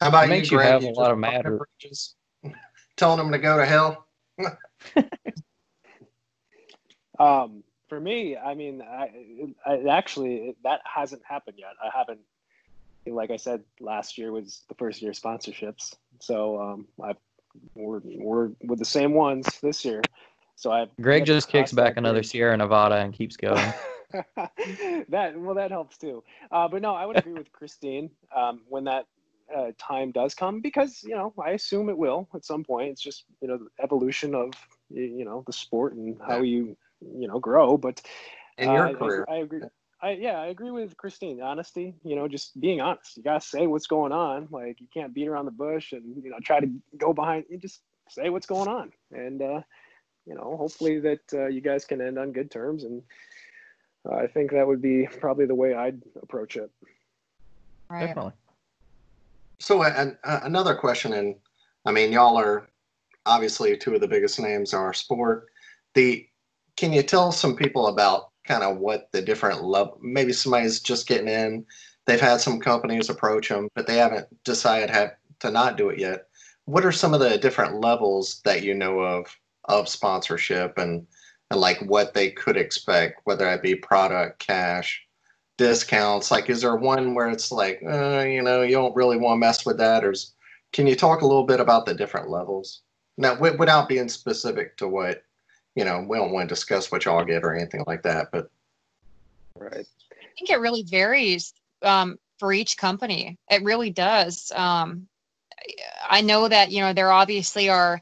How 0.00 0.08
about 0.08 0.24
It 0.24 0.28
makes 0.28 0.50
you, 0.50 0.58
you 0.58 0.58
Greg? 0.58 0.70
have 0.72 0.82
a 0.84 0.88
lot 0.90 1.10
of 1.10 1.18
burn 1.20 1.20
matter. 1.20 1.58
bridges? 1.80 2.14
Telling 2.96 3.18
them 3.18 3.32
to 3.32 3.38
go 3.38 3.56
to 3.58 3.64
hell. 3.66 4.06
Um, 7.18 7.62
for 7.88 8.00
me, 8.00 8.36
I 8.36 8.54
mean, 8.54 8.82
I, 8.82 9.10
I 9.64 9.84
actually 9.88 10.54
that 10.64 10.80
hasn't 10.84 11.22
happened 11.24 11.56
yet. 11.58 11.70
I 11.82 11.96
haven't, 11.96 12.20
like 13.06 13.30
I 13.30 13.36
said, 13.36 13.62
last 13.80 14.18
year 14.18 14.32
was 14.32 14.62
the 14.68 14.74
first 14.74 15.00
year 15.00 15.12
of 15.12 15.16
sponsorships, 15.16 15.94
so 16.20 16.60
um, 16.60 16.86
I 17.02 17.14
we're 17.74 18.00
we're 18.04 18.50
with 18.64 18.78
the 18.78 18.84
same 18.84 19.14
ones 19.14 19.46
this 19.62 19.84
year. 19.84 20.02
So 20.56 20.72
I 20.72 20.86
Greg 21.00 21.24
just 21.24 21.48
kicks 21.48 21.72
back 21.72 21.96
another 21.96 22.22
Sierra 22.22 22.56
Nevada 22.56 22.96
and 22.96 23.12
keeps 23.12 23.36
going. 23.36 23.72
that 25.08 25.38
well, 25.38 25.54
that 25.54 25.70
helps 25.70 25.98
too. 25.98 26.22
Uh, 26.50 26.68
but 26.68 26.82
no, 26.82 26.94
I 26.94 27.06
would 27.06 27.16
agree 27.16 27.34
with 27.34 27.52
Kristine 27.52 28.10
um, 28.34 28.62
when 28.68 28.84
that 28.84 29.06
uh, 29.54 29.72
time 29.78 30.10
does 30.12 30.34
come 30.34 30.60
because 30.60 31.02
you 31.04 31.14
know 31.14 31.32
I 31.42 31.50
assume 31.50 31.88
it 31.88 31.98
will 31.98 32.28
at 32.34 32.44
some 32.44 32.64
point. 32.64 32.90
It's 32.90 33.02
just 33.02 33.24
you 33.40 33.48
know 33.48 33.58
the 33.58 33.68
evolution 33.82 34.34
of 34.34 34.52
you 34.90 35.24
know 35.24 35.44
the 35.46 35.52
sport 35.52 35.94
and 35.94 36.16
how 36.26 36.40
you 36.42 36.76
you 37.00 37.28
know 37.28 37.38
grow. 37.38 37.76
But 37.76 38.00
In 38.58 38.72
your 38.72 38.86
uh, 38.86 38.90
I- 38.90 38.94
career. 38.94 39.26
I, 39.28 39.34
I 39.34 39.36
agree. 39.38 39.62
I, 40.02 40.10
yeah, 40.10 40.38
I 40.38 40.48
agree 40.48 40.70
with 40.70 40.94
Kristine. 40.98 41.42
Honesty, 41.42 41.94
you 42.04 42.16
know, 42.16 42.28
just 42.28 42.60
being 42.60 42.80
honest. 42.82 43.16
You 43.16 43.22
gotta 43.22 43.40
say 43.40 43.66
what's 43.66 43.86
going 43.86 44.12
on. 44.12 44.48
Like 44.50 44.80
you 44.80 44.86
can't 44.92 45.14
beat 45.14 45.26
around 45.26 45.46
the 45.46 45.50
bush 45.52 45.92
and 45.92 46.22
you 46.22 46.30
know 46.30 46.38
try 46.42 46.60
to 46.60 46.68
go 46.98 47.12
behind. 47.12 47.44
You 47.48 47.58
just 47.58 47.80
say 48.08 48.28
what's 48.28 48.46
going 48.46 48.68
on, 48.68 48.92
and 49.10 49.40
uh, 49.42 49.60
you 50.26 50.34
know, 50.34 50.56
hopefully 50.58 50.98
that 51.00 51.20
uh, 51.32 51.46
you 51.46 51.60
guys 51.60 51.84
can 51.84 52.00
end 52.00 52.18
on 52.18 52.32
good 52.32 52.50
terms. 52.50 52.84
And 52.84 53.02
uh, 54.08 54.16
I 54.16 54.26
think 54.26 54.50
that 54.50 54.66
would 54.66 54.82
be 54.82 55.06
probably 55.20 55.46
the 55.46 55.54
way 55.54 55.74
I'd 55.74 56.02
approach 56.22 56.56
it. 56.56 56.70
right 57.88 58.06
Definitely. 58.06 58.32
So, 59.58 59.82
and 59.84 60.16
uh, 60.24 60.40
another 60.42 60.74
question, 60.74 61.14
and 61.14 61.36
I 61.86 61.92
mean, 61.92 62.12
y'all 62.12 62.36
are 62.36 62.68
obviously 63.24 63.76
two 63.76 63.94
of 63.94 64.00
the 64.00 64.08
biggest 64.08 64.38
names 64.38 64.72
in 64.72 64.78
our 64.78 64.92
sport. 64.92 65.46
The 65.94 66.26
can 66.76 66.92
you 66.92 67.02
tell 67.02 67.32
some 67.32 67.56
people 67.56 67.86
about 67.86 68.30
kind 68.44 68.62
of 68.62 68.78
what 68.78 69.10
the 69.12 69.22
different 69.22 69.64
level? 69.64 69.98
Maybe 70.02 70.32
somebody's 70.32 70.80
just 70.80 71.08
getting 71.08 71.28
in. 71.28 71.64
They've 72.04 72.20
had 72.20 72.40
some 72.40 72.60
companies 72.60 73.08
approach 73.08 73.48
them, 73.48 73.68
but 73.74 73.86
they 73.86 73.96
haven't 73.96 74.26
decided 74.44 74.90
have 74.90 75.14
to 75.40 75.50
not 75.50 75.76
do 75.76 75.88
it 75.88 75.98
yet. 75.98 76.26
What 76.66 76.84
are 76.84 76.92
some 76.92 77.14
of 77.14 77.20
the 77.20 77.38
different 77.38 77.80
levels 77.80 78.42
that 78.44 78.62
you 78.62 78.74
know 78.74 79.00
of 79.00 79.34
of 79.68 79.88
sponsorship 79.88 80.78
and 80.78 81.06
and 81.50 81.60
like 81.60 81.78
what 81.82 82.12
they 82.12 82.30
could 82.30 82.56
expect, 82.56 83.20
whether 83.24 83.48
it 83.48 83.62
be 83.62 83.76
product, 83.76 84.40
cash, 84.40 85.06
discounts? 85.58 86.30
Like, 86.30 86.50
is 86.50 86.62
there 86.62 86.74
one 86.74 87.14
where 87.14 87.30
it's 87.30 87.52
like, 87.52 87.80
uh, 87.88 88.24
you 88.26 88.42
know, 88.42 88.62
you 88.62 88.72
don't 88.72 88.96
really 88.96 89.16
want 89.16 89.36
to 89.36 89.46
mess 89.46 89.64
with 89.64 89.78
that? 89.78 90.04
Or 90.04 90.10
is, 90.10 90.34
can 90.72 90.88
you 90.88 90.96
talk 90.96 91.20
a 91.20 91.26
little 91.26 91.44
bit 91.44 91.60
about 91.60 91.86
the 91.86 91.94
different 91.94 92.30
levels? 92.30 92.82
Now, 93.16 93.34
wi- 93.34 93.56
without 93.56 93.88
being 93.88 94.08
specific 94.08 94.76
to 94.78 94.88
what, 94.88 95.22
you 95.76 95.84
know, 95.84 96.04
we 96.08 96.18
don't 96.18 96.32
want 96.32 96.48
to 96.48 96.52
discuss 96.52 96.90
what 96.90 97.04
y'all 97.04 97.24
get 97.24 97.44
or 97.44 97.54
anything 97.54 97.84
like 97.86 98.02
that, 98.02 98.32
but 98.32 98.50
Right. 99.58 99.86
I 100.12 100.26
think 100.38 100.50
it 100.50 100.60
really 100.60 100.82
varies 100.82 101.54
um, 101.82 102.18
for 102.38 102.52
each 102.52 102.76
company. 102.76 103.38
It 103.50 103.62
really 103.62 103.90
does. 103.90 104.52
Um, 104.54 105.08
I 106.08 106.20
know 106.20 106.48
that 106.48 106.70
you 106.70 106.80
know 106.80 106.92
there 106.92 107.10
obviously 107.10 107.68
are 107.68 108.00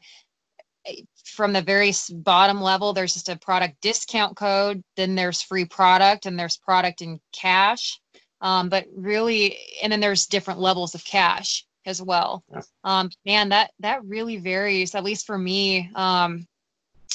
from 1.35 1.53
the 1.53 1.61
very 1.61 1.93
bottom 2.11 2.61
level. 2.61 2.93
There's 2.93 3.13
just 3.13 3.29
a 3.29 3.35
product 3.35 3.81
discount 3.81 4.35
code. 4.35 4.83
Then 4.95 5.15
there's 5.15 5.41
free 5.41 5.65
product, 5.65 6.25
and 6.25 6.39
there's 6.39 6.57
product 6.57 7.01
in 7.01 7.19
cash. 7.31 7.99
Um, 8.41 8.69
but 8.69 8.85
really, 8.95 9.57
and 9.81 9.91
then 9.91 9.99
there's 9.99 10.27
different 10.27 10.59
levels 10.59 10.95
of 10.95 11.05
cash 11.05 11.65
as 11.85 12.01
well. 12.01 12.43
Yeah. 12.51 12.61
Um, 12.83 13.09
man, 13.25 13.49
that 13.49 13.71
that 13.79 14.03
really 14.05 14.37
varies. 14.37 14.95
At 14.95 15.03
least 15.03 15.25
for 15.25 15.37
me, 15.37 15.91
um, 15.95 16.47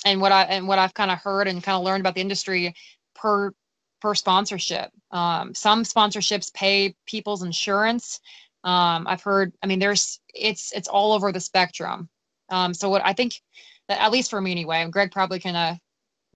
and 0.04 0.20
what 0.20 0.33
I 0.33 0.44
and 0.44 0.68
what 0.68 0.78
I've 0.78 0.94
kind 0.94 1.11
of 1.11 1.18
heard 1.18 1.48
and 1.48 1.62
kind 1.62 1.76
of 1.76 1.85
learned 1.85 2.00
about 2.00 2.14
the 2.14 2.20
industry 2.20 2.74
per 3.14 3.52
per 4.00 4.14
sponsorship. 4.14 4.90
Um, 5.11 5.54
some 5.54 5.83
sponsorships 5.85 6.52
pay 6.52 6.94
people's 7.06 7.42
insurance. 7.42 8.20
Um, 8.64 9.06
I've 9.06 9.22
heard. 9.22 9.52
I 9.62 9.66
mean, 9.66 9.78
there's 9.78 10.20
it's 10.35 10.72
it's 10.72 10.88
all 10.88 11.12
over 11.12 11.33
the 11.33 11.40
spectrum. 11.40 12.09
Um, 12.50 12.74
so 12.74 12.88
what 12.88 13.02
I 13.04 13.12
think 13.12 13.35
at 13.98 14.12
least 14.12 14.31
for 14.31 14.40
me 14.40 14.50
anyway, 14.53 14.83
and 14.83 14.92
Greg 14.92 15.11
probably 15.11 15.38
can 15.40 15.57
uh, 15.57 15.76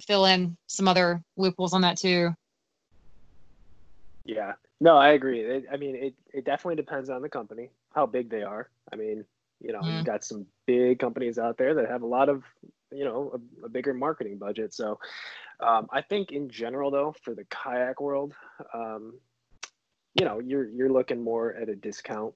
fill 0.00 0.26
in 0.26 0.56
some 0.66 0.88
other 0.88 1.22
loopholes 1.36 1.72
on 1.72 1.82
that 1.82 1.96
too. 1.96 2.34
Yeah. 4.24 4.54
No, 4.80 4.96
I 4.96 5.10
agree. 5.10 5.40
It, 5.40 5.66
I 5.72 5.76
mean, 5.76 5.94
it, 5.94 6.14
it 6.32 6.44
definitely 6.44 6.76
depends 6.76 7.10
on 7.10 7.22
the 7.22 7.28
company, 7.28 7.70
how 7.94 8.06
big 8.06 8.28
they 8.30 8.42
are. 8.42 8.68
I 8.92 8.96
mean, 8.96 9.24
You 9.60 9.72
know, 9.72 9.80
Mm. 9.80 9.96
you've 9.96 10.04
got 10.04 10.24
some 10.24 10.46
big 10.66 10.98
companies 10.98 11.38
out 11.38 11.56
there 11.56 11.74
that 11.74 11.88
have 11.88 12.02
a 12.02 12.06
lot 12.06 12.28
of, 12.28 12.42
you 12.92 13.04
know, 13.04 13.32
a, 13.34 13.66
a 13.66 13.68
bigger 13.68 13.94
marketing 13.94 14.36
budget. 14.38 14.74
So 14.74 14.98
um, 15.60 15.88
I 15.90 16.02
think 16.02 16.32
in 16.32 16.50
general, 16.50 16.90
though, 16.90 17.14
for 17.22 17.34
the 17.34 17.44
kayak 17.44 18.00
world, 18.00 18.34
um, 18.74 19.14
you 20.18 20.24
know, 20.26 20.38
you're 20.40 20.68
you're 20.68 20.92
looking 20.92 21.22
more 21.22 21.54
at 21.54 21.68
a 21.68 21.76
discount, 21.76 22.34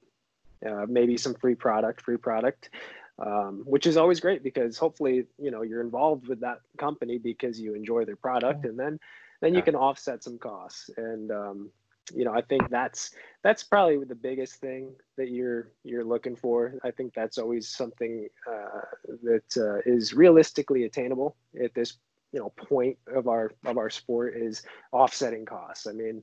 uh, 0.64 0.87
maybe 0.88 1.16
some 1.16 1.35
free 1.35 1.54
product, 1.54 2.00
free 2.00 2.16
product, 2.16 2.70
um, 3.18 3.62
which 3.64 3.87
is 3.87 3.96
always 3.96 4.20
great 4.20 4.42
because 4.42 4.78
hopefully, 4.78 5.24
you 5.38 5.50
know, 5.50 5.62
you're 5.62 5.81
involved 5.81 6.28
with 6.28 6.40
that 6.40 6.61
company 6.78 7.18
because 7.18 7.61
you 7.61 7.74
enjoy 7.74 8.04
their 8.04 8.16
product, 8.16 8.64
and 8.64 8.78
then 8.78 8.98
then 9.40 9.54
you 9.54 9.62
can 9.62 9.74
offset 9.74 10.22
some 10.22 10.38
costs. 10.38 10.90
And 10.96 11.31
um, 11.31 11.70
you 12.14 12.24
know, 12.24 12.33
I 12.33 12.42
think 12.42 12.70
that's 12.70 13.11
that's 13.42 13.62
probably 13.62 14.04
the 14.04 14.14
biggest 14.14 14.57
thing 14.57 14.92
that 15.16 15.31
you're 15.31 15.72
you're 15.85 16.04
looking 16.04 16.37
for. 16.37 16.74
I 16.85 16.90
think 16.90 17.14
that's 17.14 17.38
always 17.38 17.68
something 17.68 18.28
uh, 18.50 18.81
that 19.22 19.57
uh, 19.57 19.90
is 19.90 20.14
realistically 20.14 20.85
attainable 20.85 21.37
at 21.62 21.74
this 21.74 21.98
you 22.33 22.40
know 22.40 22.50
point 22.57 22.96
of 23.14 23.26
our 23.28 23.52
of 23.64 23.78
our 23.78 23.90
sport 23.90 24.37
is 24.37 24.62
offsetting 24.92 25.44
costs. 25.44 25.87
I 25.87 25.92
mean, 25.92 26.22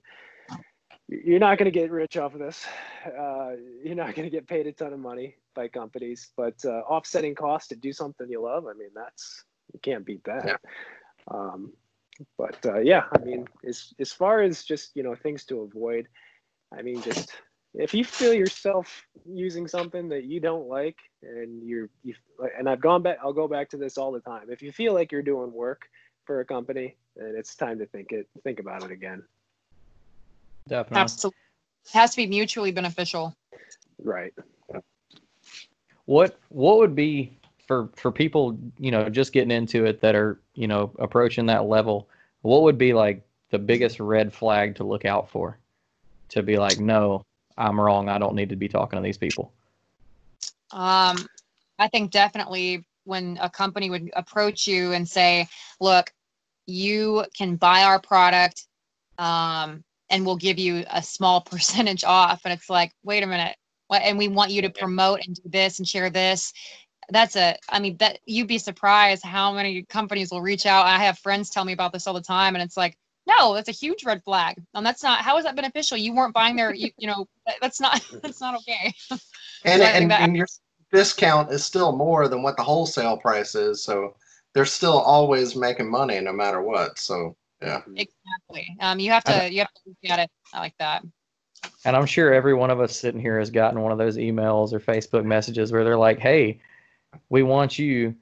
you're 1.08 1.39
not 1.39 1.58
going 1.58 1.72
to 1.72 1.80
get 1.80 1.91
rich 1.91 2.18
off 2.18 2.34
of 2.34 2.39
this. 2.39 2.65
Uh, 3.06 3.52
you're 3.84 3.96
not 3.96 4.15
going 4.15 4.26
to 4.26 4.30
get 4.30 4.48
paid 4.48 4.68
a 4.68 4.72
ton 4.72 4.94
of 4.94 5.00
money 5.00 5.36
by 5.54 5.68
companies, 5.68 6.32
but 6.36 6.56
uh, 6.65 6.82
offsetting 6.89 7.36
costs 7.36 7.70
to 7.70 7.76
do 7.76 7.94
something 7.94 8.30
you 8.30 8.41
love, 8.41 8.65
I 8.68 8.74
mean, 8.74 8.89
that's 8.96 9.44
you 9.74 9.80
can't 9.80 10.06
beat 10.06 10.24
that. 10.26 10.46
Yeah. 10.46 10.58
Um, 11.30 11.74
but 12.38 12.58
uh, 12.65 12.80
yeah, 12.80 13.04
I 13.13 13.24
mean, 13.24 13.48
as 13.68 13.94
as 14.00 14.12
far 14.12 14.41
as 14.41 14.63
just 14.63 14.96
you 14.96 15.04
know 15.04 15.15
things 15.15 15.44
to 15.46 15.62
avoid, 15.62 16.08
I 16.78 16.82
mean, 16.82 17.02
just 17.02 17.32
if 17.74 17.94
you 17.94 18.04
feel 18.04 18.34
yourself 18.34 19.06
using 19.26 19.68
something 19.68 20.08
that 20.10 20.24
you 20.24 20.39
don't 20.39 20.68
like, 20.68 20.98
and 21.22 21.62
you're 21.68 21.89
you 22.04 22.15
and 22.58 22.70
I've 22.70 22.82
gone 22.82 23.02
back, 23.02 23.18
I'll 23.24 23.34
go 23.34 23.48
back 23.48 23.70
to 23.72 23.78
this 23.78 23.98
all 23.98 24.12
the 24.12 24.22
time. 24.22 24.48
If 24.50 24.62
you 24.62 24.72
feel 24.72 24.94
like 24.94 25.12
you're 25.12 25.22
doing 25.22 25.52
work 25.52 25.84
for 26.26 26.39
a 26.39 26.46
company, 26.46 26.96
then 27.15 27.36
it's 27.38 27.56
time 27.56 27.80
to 27.80 27.86
think 27.86 28.12
it 28.12 28.28
think 28.44 28.60
about 28.60 28.84
it 28.84 28.91
again. 28.91 29.24
Definitely. 30.67 31.01
Absolutely. 31.01 31.38
It 31.86 31.91
has 31.91 32.12
to 32.12 32.17
be 32.17 32.28
mutually 32.28 32.71
beneficial. 32.71 33.36
Right. 34.04 34.34
What 36.06 36.38
what 36.49 36.78
would 36.78 36.95
be 36.95 37.38
for 37.67 37.89
for 37.95 38.12
people 38.12 38.58
you 38.78 38.91
know 38.91 39.10
just 39.10 39.34
getting 39.34 39.51
into 39.51 39.86
it 39.86 40.01
that 40.01 40.15
are 40.15 40.39
you 40.54 40.67
know 40.67 40.91
approaching 40.99 41.45
that 41.47 41.65
level? 41.65 42.10
What 42.41 42.63
would 42.63 42.78
be 42.78 42.93
like 42.93 43.23
the 43.49 43.60
biggest 43.60 43.99
red 43.99 44.34
flag 44.34 44.75
to 44.75 44.84
look 44.84 45.06
out 45.06 45.30
for? 45.30 45.58
To 46.30 46.43
be 46.43 46.58
like, 46.58 46.80
no, 46.80 47.23
I'm 47.58 47.80
wrong. 47.80 48.10
I 48.10 48.17
don't 48.17 48.36
need 48.36 48.49
to 48.49 48.56
be 48.56 48.67
talking 48.67 48.97
to 48.97 49.04
these 49.04 49.17
people. 49.17 49.51
Um, 50.71 51.17
I 51.78 51.88
think 51.88 52.12
definitely 52.12 52.86
when 53.04 53.38
a 53.39 53.49
company 53.49 53.89
would 53.89 54.10
approach 54.15 54.67
you 54.67 54.93
and 54.93 55.08
say, 55.08 55.47
"Look, 55.80 56.12
you 56.65 57.25
can 57.38 57.56
buy 57.56 57.84
our 57.84 57.99
product, 57.99 58.67
um, 59.17 59.84
and 60.10 60.26
we'll 60.26 60.38
give 60.38 60.60
you 60.60 60.84
a 60.91 61.02
small 61.04 61.41
percentage 61.52 62.04
off," 62.04 62.41
and 62.46 62.54
it's 62.54 62.70
like, 62.70 62.94
"Wait 63.04 63.24
a 63.24 63.28
minute, 63.28 63.56
what? 63.88 64.02
And 64.02 64.18
we 64.18 64.28
want 64.28 64.52
you 64.52 64.62
to 64.63 64.70
promote 64.70 65.22
and 65.26 65.36
do 65.36 65.50
this 65.50 65.80
and 65.80 65.88
share 65.88 66.10
this." 66.10 66.52
That's 67.10 67.36
a, 67.36 67.56
I 67.70 67.80
mean, 67.80 67.98
that 67.98 68.20
you'd 68.26 68.48
be 68.48 68.58
surprised 68.58 69.24
how 69.24 69.54
many 69.54 69.84
companies 69.84 70.32
will 70.32 70.41
reach 70.41 70.65
out. 70.65 70.88
I 70.88 70.98
have 70.98 71.20
friends 71.20 71.52
tell 71.52 71.63
me 71.63 71.74
about 71.74 71.94
this 71.94 72.08
all 72.08 72.15
the 72.15 72.22
time, 72.22 72.56
and 72.56 72.63
it's 72.63 72.78
like, 72.78 72.98
no, 73.28 73.54
that's 73.54 73.70
a 73.70 73.72
huge 73.74 74.04
red 74.06 74.24
flag. 74.24 74.56
And 74.74 74.86
that's 74.86 75.04
not, 75.04 75.22
how 75.22 75.38
is 75.38 75.46
that 75.46 75.56
beneficial? 75.56 75.98
You 75.98 76.13
weren't 76.15 76.34
buying 76.34 76.56
their, 76.56 76.74
you, 76.74 76.91
you 76.98 77.08
know, 77.08 77.28
that's 77.62 77.80
not, 77.80 78.04
that's 78.24 78.41
not 78.41 78.56
okay. 78.56 78.94
And, 79.65 79.82
So 79.82 79.88
and, 79.88 80.12
that- 80.12 80.22
and 80.22 80.36
your 80.38 80.48
discount 80.91 81.52
is 81.52 81.63
still 81.63 81.96
more 81.96 82.28
than 82.28 82.41
what 82.41 82.58
the 82.58 82.63
wholesale 82.63 83.18
price 83.18 83.56
is. 83.56 83.84
So 83.84 84.15
they're 84.54 84.65
still 84.65 85.00
always 85.00 85.56
making 85.56 85.89
money 85.89 86.20
no 86.22 86.34
matter 86.34 86.62
what. 86.62 86.98
So 87.00 87.36
yeah. 87.65 87.82
Exactly. 87.95 88.78
Um, 88.80 88.99
you 88.99 89.12
have 89.12 89.23
to 89.25 89.51
you 89.51 89.60
have 89.60 89.73
to 89.73 89.82
look 89.88 89.97
at 90.12 90.19
it 90.19 90.30
I 90.54 90.60
like 90.60 90.75
that. 90.80 91.04
And 91.84 91.95
I'm 91.95 92.06
sure 92.06 92.34
every 92.34 92.54
one 92.54 92.69
of 92.69 92.80
us 92.80 92.95
sitting 92.95 93.19
here 93.19 93.39
has 93.39 93.49
gotten 93.49 93.82
one 93.82 93.91
of 93.91 93.97
those 93.97 94.17
emails 94.17 94.73
or 94.73 94.80
Facebook 94.80 95.25
messages 95.25 95.71
where 95.71 95.84
they're 95.84 95.97
like, 95.97 96.19
"Hey, 96.19 96.60
we 97.30 97.43
want 97.43 97.80
you. 97.80 98.15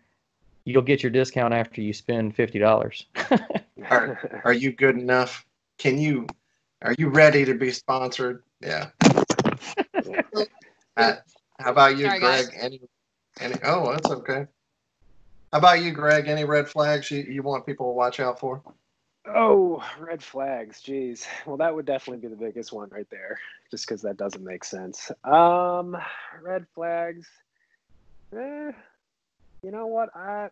You'll 0.65 0.81
get 0.81 1.03
your 1.03 1.11
discount 1.11 1.53
after 1.53 1.81
you 1.81 1.93
spend 1.93 2.35
fifty 2.35 2.59
dollars." 2.59 3.05
Are, 3.89 4.41
are 4.45 4.53
you 4.53 4.71
good 4.71 4.95
enough? 4.95 5.45
Can 5.77 5.97
you? 5.97 6.25
Are 6.83 6.95
you 6.97 7.09
ready 7.09 7.43
to 7.43 7.53
be 7.53 7.71
sponsored? 7.71 8.43
Yeah. 8.61 8.89
Uh, 10.95 11.15
how 11.59 11.71
about 11.71 11.97
you, 11.97 12.05
Sorry, 12.05 12.19
Greg? 12.19 12.45
guys. 12.45 12.49
Any? 12.55 12.79
Any? 13.39 13.55
Oh, 13.63 13.91
that's 13.91 14.11
okay. 14.11 14.45
How 15.51 15.57
about 15.57 15.81
you, 15.81 15.91
Greg? 15.91 16.27
Any 16.27 16.45
red 16.45 16.69
flags 16.69 17.09
you, 17.09 17.23
you 17.23 17.41
want 17.41 17.65
people 17.65 17.87
to 17.87 17.93
watch 17.93 18.19
out 18.19 18.39
for? 18.39 18.61
Oh, 19.27 19.83
red 19.99 20.21
flags. 20.21 20.81
Geez. 20.81 21.25
Well, 21.45 21.57
that 21.57 21.73
would 21.73 21.85
definitely 21.85 22.27
be 22.27 22.33
the 22.33 22.39
biggest 22.39 22.73
one 22.73 22.89
right 22.89 23.07
there, 23.09 23.39
just 23.71 23.87
because 23.87 24.01
that 24.01 24.17
doesn't 24.17 24.43
make 24.43 24.63
sense. 24.65 25.11
Um, 25.23 25.95
red 26.41 26.65
flags. 26.75 27.27
Eh, 28.35 28.71
you 29.63 29.71
know 29.71 29.87
what? 29.87 30.09
I, 30.15 30.49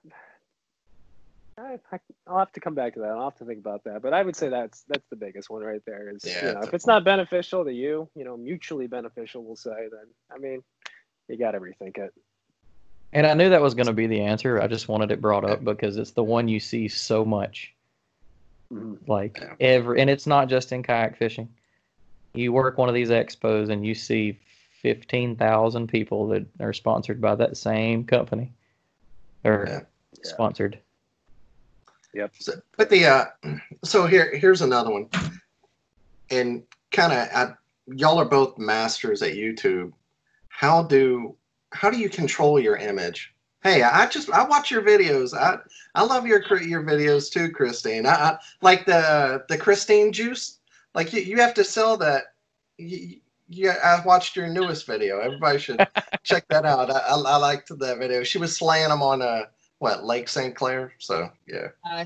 I, 1.58 1.80
I, 1.92 2.00
I'll 2.28 2.40
have 2.40 2.54
to 2.54 2.62
come 2.62 2.76
back 2.76 2.94
to 2.94 3.02
that. 3.02 3.10
I'll 3.10 3.30
have 3.30 3.38
to 3.40 3.46
think 3.46 3.60
about 3.60 3.84
that. 3.84 4.02
But 4.02 4.14
I 4.14 4.24
would 4.24 4.38
say 4.38 4.48
that's 4.48 4.84
that's 4.88 5.08
the 5.10 5.18
biggest 5.18 5.50
one 5.50 5.64
right 5.64 5.82
there. 5.86 6.10
Is 6.10 6.24
Yeah, 6.24 6.48
you 6.48 6.54
know, 6.54 6.62
if 6.62 6.74
it's 6.74 6.88
not 6.88 7.04
beneficial 7.04 7.66
to 7.66 7.74
you, 7.74 8.10
you 8.16 8.24
know, 8.24 8.38
mutually 8.38 8.88
beneficial, 8.88 9.44
we'll 9.44 9.58
say. 9.58 9.72
Then 9.92 10.08
I 10.34 10.38
mean, 10.38 10.64
you 11.28 11.38
got 11.38 11.52
to 11.52 11.60
rethink 11.60 11.98
it. 11.98 12.14
And 13.14 13.28
I 13.28 13.34
knew 13.34 13.50
that 13.50 13.62
was 13.62 13.74
going 13.74 13.88
to 13.88 13.94
be 13.94 14.08
the 14.08 14.22
answer. 14.22 14.62
I 14.62 14.68
just 14.68 14.88
wanted 14.88 15.12
it 15.12 15.20
brought 15.20 15.44
up 15.44 15.66
because 15.66 15.98
it's 15.98 16.12
the 16.12 16.24
one 16.24 16.48
you 16.48 16.62
see 16.62 16.88
so 16.88 17.26
much. 17.26 17.74
Like 19.08 19.40
Yeah. 19.42 19.56
every, 19.60 20.00
and 20.00 20.10
it's 20.10 20.28
not 20.28 20.48
just 20.48 20.72
in 20.72 20.84
kayak 20.84 21.18
fishing. 21.18 21.50
You 22.34 22.54
work 22.54 22.78
one 22.78 22.88
of 22.88 22.96
these 22.96 23.10
expos 23.10 23.70
and 23.70 23.86
you 23.86 23.94
see 23.94 24.40
15,000 24.82 25.88
people 25.88 26.28
that 26.30 26.46
are 26.60 26.74
sponsored 26.74 27.20
by 27.22 27.36
that 27.36 27.58
same 27.58 28.06
company 28.06 28.54
or 29.44 29.66
Yeah. 29.68 29.82
sponsored. 30.24 30.80
Yep. 32.14 32.32
So, 32.40 32.62
but 32.78 32.90
the 32.90 33.06
uh, 33.06 33.26
so 33.84 34.06
here 34.06 34.36
here's 34.36 34.62
another 34.62 34.92
one, 34.92 35.10
and 36.30 36.64
kind 36.92 37.14
of 37.14 37.56
y'all 37.88 38.20
are 38.20 38.26
both 38.26 38.58
masters 38.58 39.22
at 39.22 39.34
YouTube. 39.34 39.94
How 40.50 40.84
do 40.84 41.38
how 41.72 41.90
do 41.90 41.98
you 41.98 42.10
control 42.10 42.60
your 42.60 42.76
image? 42.76 43.34
Hey, 43.64 43.84
I 43.84 44.08
just 44.08 44.32
I 44.32 44.44
watch 44.44 44.72
your 44.72 44.82
videos. 44.82 45.38
I 45.38 45.58
I 45.94 46.04
love 46.04 46.26
your 46.26 46.42
your 46.62 46.84
videos 46.84 47.32
too, 47.32 47.52
Kristine. 47.52 48.08
I, 48.08 48.14
I 48.14 48.38
like 48.62 48.86
the 48.86 49.46
the 49.50 49.58
Kristine 49.58 50.12
juice. 50.12 50.60
Like 50.96 51.14
you, 51.14 51.22
you 51.22 51.38
have 51.38 51.54
to 51.56 51.64
sell 51.64 51.96
that. 51.98 52.34
You, 52.78 53.18
you, 53.50 53.70
I 53.70 54.02
watched 54.06 54.36
your 54.36 54.48
newest 54.48 54.88
video. 54.88 55.20
Everybody 55.20 55.60
should 55.60 55.86
check 56.24 56.48
that 56.50 56.66
out. 56.66 56.90
I, 56.90 57.00
I, 57.00 57.14
I 57.14 57.36
liked 57.38 57.78
that 57.78 57.98
video. 58.00 58.24
She 58.24 58.40
was 58.40 58.58
slaying 58.58 58.90
them 58.90 59.04
on 59.04 59.22
uh 59.22 59.44
what 59.78 60.04
Lake 60.06 60.28
St. 60.28 60.56
Clair. 60.56 60.94
So 60.98 61.30
yeah. 61.48 61.68
Uh, 61.90 62.06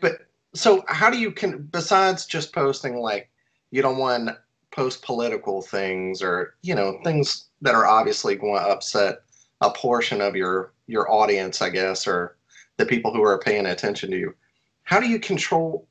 But 0.00 0.26
so 0.54 0.84
how 0.86 1.10
do 1.10 1.18
you 1.18 1.32
can 1.32 1.62
besides 1.72 2.26
just 2.26 2.52
posting 2.52 2.96
like 2.96 3.30
you 3.72 3.82
don't 3.82 3.98
want 3.98 4.28
to 4.28 4.38
post 4.70 5.02
political 5.02 5.62
things 5.62 6.22
or 6.22 6.54
you 6.62 6.74
know 6.74 7.00
things 7.02 7.46
that 7.62 7.74
are 7.74 7.86
obviously 7.86 8.36
going 8.36 8.62
to 8.62 8.68
upset 8.68 9.22
a 9.60 9.70
portion 9.70 10.20
of 10.20 10.36
your 10.36 10.73
your 10.86 11.10
audience, 11.10 11.62
I 11.62 11.70
guess, 11.70 12.06
or 12.06 12.36
the 12.76 12.86
people 12.86 13.12
who 13.12 13.22
are 13.22 13.38
paying 13.38 13.66
attention 13.66 14.10
to 14.10 14.18
you. 14.18 14.34
How 14.82 15.00
do 15.00 15.08
you 15.08 15.18
control? 15.18 15.86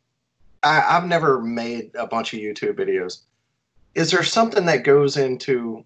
I, 0.62 0.82
I've 0.82 1.06
never 1.06 1.42
made 1.42 1.92
a 1.96 2.08
bunch 2.08 2.34
of 2.34 2.40
YouTube 2.40 2.74
videos. 2.76 3.22
Is 3.96 4.12
there 4.12 4.24
something 4.24 4.66
that 4.66 4.84
goes 4.84 5.18
into 5.18 5.84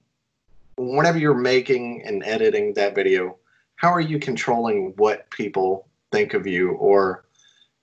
whenever 0.78 1.18
you're 1.18 1.34
making 1.34 2.04
and 2.06 2.24
editing 2.24 2.74
that 2.76 2.96
video? 2.96 3.38
How 3.76 3.94
are 3.94 4.02
you 4.02 4.20
controlling 4.20 4.94
what 4.98 5.30
people 5.30 5.88
think 6.12 6.34
of 6.34 6.48
you 6.48 6.72
or 6.74 7.26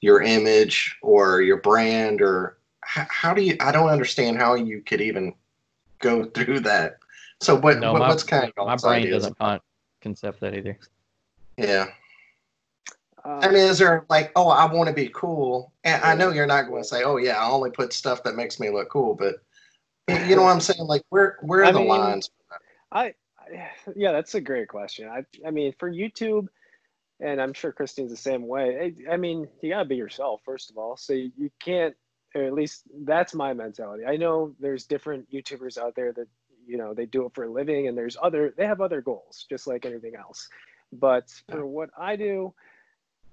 your 0.00 0.22
image 0.22 0.96
or 1.02 1.40
your 1.40 1.58
brand 1.58 2.20
or 2.20 2.58
how, 2.80 3.06
how 3.08 3.34
do 3.34 3.42
you 3.42 3.56
i 3.60 3.72
don't 3.72 3.88
understand 3.88 4.36
how 4.36 4.54
you 4.54 4.82
could 4.82 5.00
even 5.00 5.32
go 5.98 6.24
through 6.34 6.60
that 6.60 6.98
so 7.40 7.54
what, 7.54 7.78
No, 7.78 7.92
what 7.92 8.00
my- 8.00 8.08
what's 8.08 8.22
kind 8.22 8.52
of 8.56 8.66
My 8.66 8.76
brain 8.76 9.10
doesn't 9.10 9.36
concept 10.00 10.40
that 10.40 10.54
either. 10.54 10.78
Yeah 11.56 11.86
Uh, 13.24 13.40
i 13.42 13.48
mean 13.48 13.56
is 13.56 13.78
there 13.78 14.04
like 14.10 14.32
oh 14.36 14.48
i 14.48 14.70
want 14.70 14.86
to 14.88 14.94
be 14.94 15.08
cool 15.14 15.72
and 15.84 16.02
i 16.02 16.14
know 16.14 16.30
you're 16.30 16.46
not 16.46 16.68
going 16.68 16.82
to 16.82 16.88
say 16.88 17.02
oh 17.04 17.16
yeah 17.16 17.36
i 17.38 17.48
only 17.48 17.70
put 17.70 17.92
stuff 17.92 18.22
that 18.22 18.36
makes 18.36 18.60
me 18.60 18.68
look 18.70 18.90
cool 18.90 19.14
but 19.14 19.36
you 20.28 20.36
know 20.36 20.42
what 20.42 20.50
i'm 20.50 20.60
saying 20.60 20.86
like 20.86 21.02
where 21.08 21.38
where 21.40 21.62
are 21.62 21.66
I 21.66 21.72
the 21.72 21.78
mean, 21.78 21.88
lines 21.88 22.30
I, 22.92 23.06
I 23.06 23.14
yeah, 23.94 24.12
that's 24.12 24.34
a 24.34 24.40
great 24.40 24.68
question. 24.68 25.08
I 25.08 25.24
I 25.46 25.50
mean, 25.50 25.74
for 25.78 25.90
YouTube, 25.90 26.48
and 27.20 27.40
I'm 27.40 27.52
sure 27.52 27.72
Kristine's 27.72 28.10
the 28.10 28.16
same 28.16 28.46
way. 28.46 28.94
I, 29.08 29.14
I 29.14 29.16
mean, 29.16 29.48
you 29.60 29.70
gotta 29.70 29.84
be 29.84 29.96
yourself 29.96 30.40
first 30.44 30.70
of 30.70 30.78
all. 30.78 30.96
So 30.96 31.12
you, 31.12 31.30
you 31.36 31.50
can't, 31.60 31.94
or 32.34 32.42
at 32.44 32.54
least 32.54 32.82
that's 33.04 33.34
my 33.34 33.52
mentality. 33.52 34.04
I 34.06 34.16
know 34.16 34.54
there's 34.60 34.86
different 34.86 35.30
YouTubers 35.30 35.78
out 35.78 35.94
there 35.94 36.12
that 36.12 36.28
you 36.66 36.78
know 36.78 36.94
they 36.94 37.06
do 37.06 37.26
it 37.26 37.34
for 37.34 37.44
a 37.44 37.50
living 37.52 37.88
and 37.88 37.96
there's 37.98 38.16
other 38.22 38.54
they 38.56 38.66
have 38.66 38.80
other 38.80 39.02
goals 39.02 39.44
just 39.50 39.66
like 39.66 39.84
anything 39.84 40.14
else 40.16 40.48
but 40.98 41.30
for 41.50 41.66
what 41.66 41.90
i 41.98 42.16
do 42.16 42.52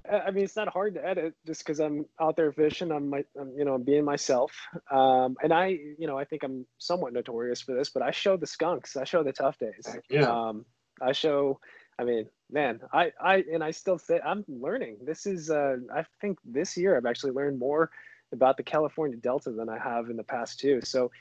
I 0.09 0.31
mean, 0.31 0.43
it's 0.43 0.55
not 0.55 0.67
hard 0.67 0.95
to 0.95 1.05
edit 1.05 1.35
just 1.45 1.61
because 1.61 1.79
I'm 1.79 2.05
out 2.19 2.35
there 2.35 2.51
fishing. 2.51 2.91
I'm, 2.91 3.09
my, 3.09 3.23
I'm, 3.39 3.53
you 3.55 3.65
know, 3.65 3.75
I'm 3.75 3.83
being 3.83 4.03
myself. 4.03 4.51
Um, 4.89 5.37
and 5.43 5.53
I, 5.53 5.67
you 5.97 6.07
know, 6.07 6.17
I 6.17 6.25
think 6.25 6.43
I'm 6.43 6.65
somewhat 6.79 7.13
notorious 7.13 7.61
for 7.61 7.73
this, 7.73 7.89
but 7.89 8.01
I 8.01 8.11
show 8.11 8.35
the 8.35 8.47
skunks. 8.47 8.97
I 8.97 9.03
show 9.03 9.23
the 9.23 9.31
tough 9.31 9.59
days. 9.59 9.87
Yeah. 10.09 10.23
Um, 10.23 10.65
I 11.01 11.11
show. 11.11 11.59
I 11.99 12.03
mean, 12.03 12.27
man, 12.51 12.79
I, 12.91 13.11
I, 13.21 13.43
and 13.53 13.63
I 13.63 13.71
still 13.71 13.97
say 13.97 14.19
I'm 14.25 14.43
learning. 14.47 14.97
This 15.03 15.27
is, 15.27 15.51
uh, 15.51 15.77
I 15.93 16.03
think 16.19 16.39
this 16.43 16.75
year 16.75 16.97
I've 16.97 17.05
actually 17.05 17.33
learned 17.33 17.59
more 17.59 17.91
about 18.31 18.57
the 18.57 18.63
California 18.63 19.17
Delta 19.17 19.51
than 19.51 19.69
I 19.69 19.77
have 19.77 20.09
in 20.09 20.17
the 20.17 20.23
past 20.23 20.59
too. 20.59 20.79
So, 20.83 21.11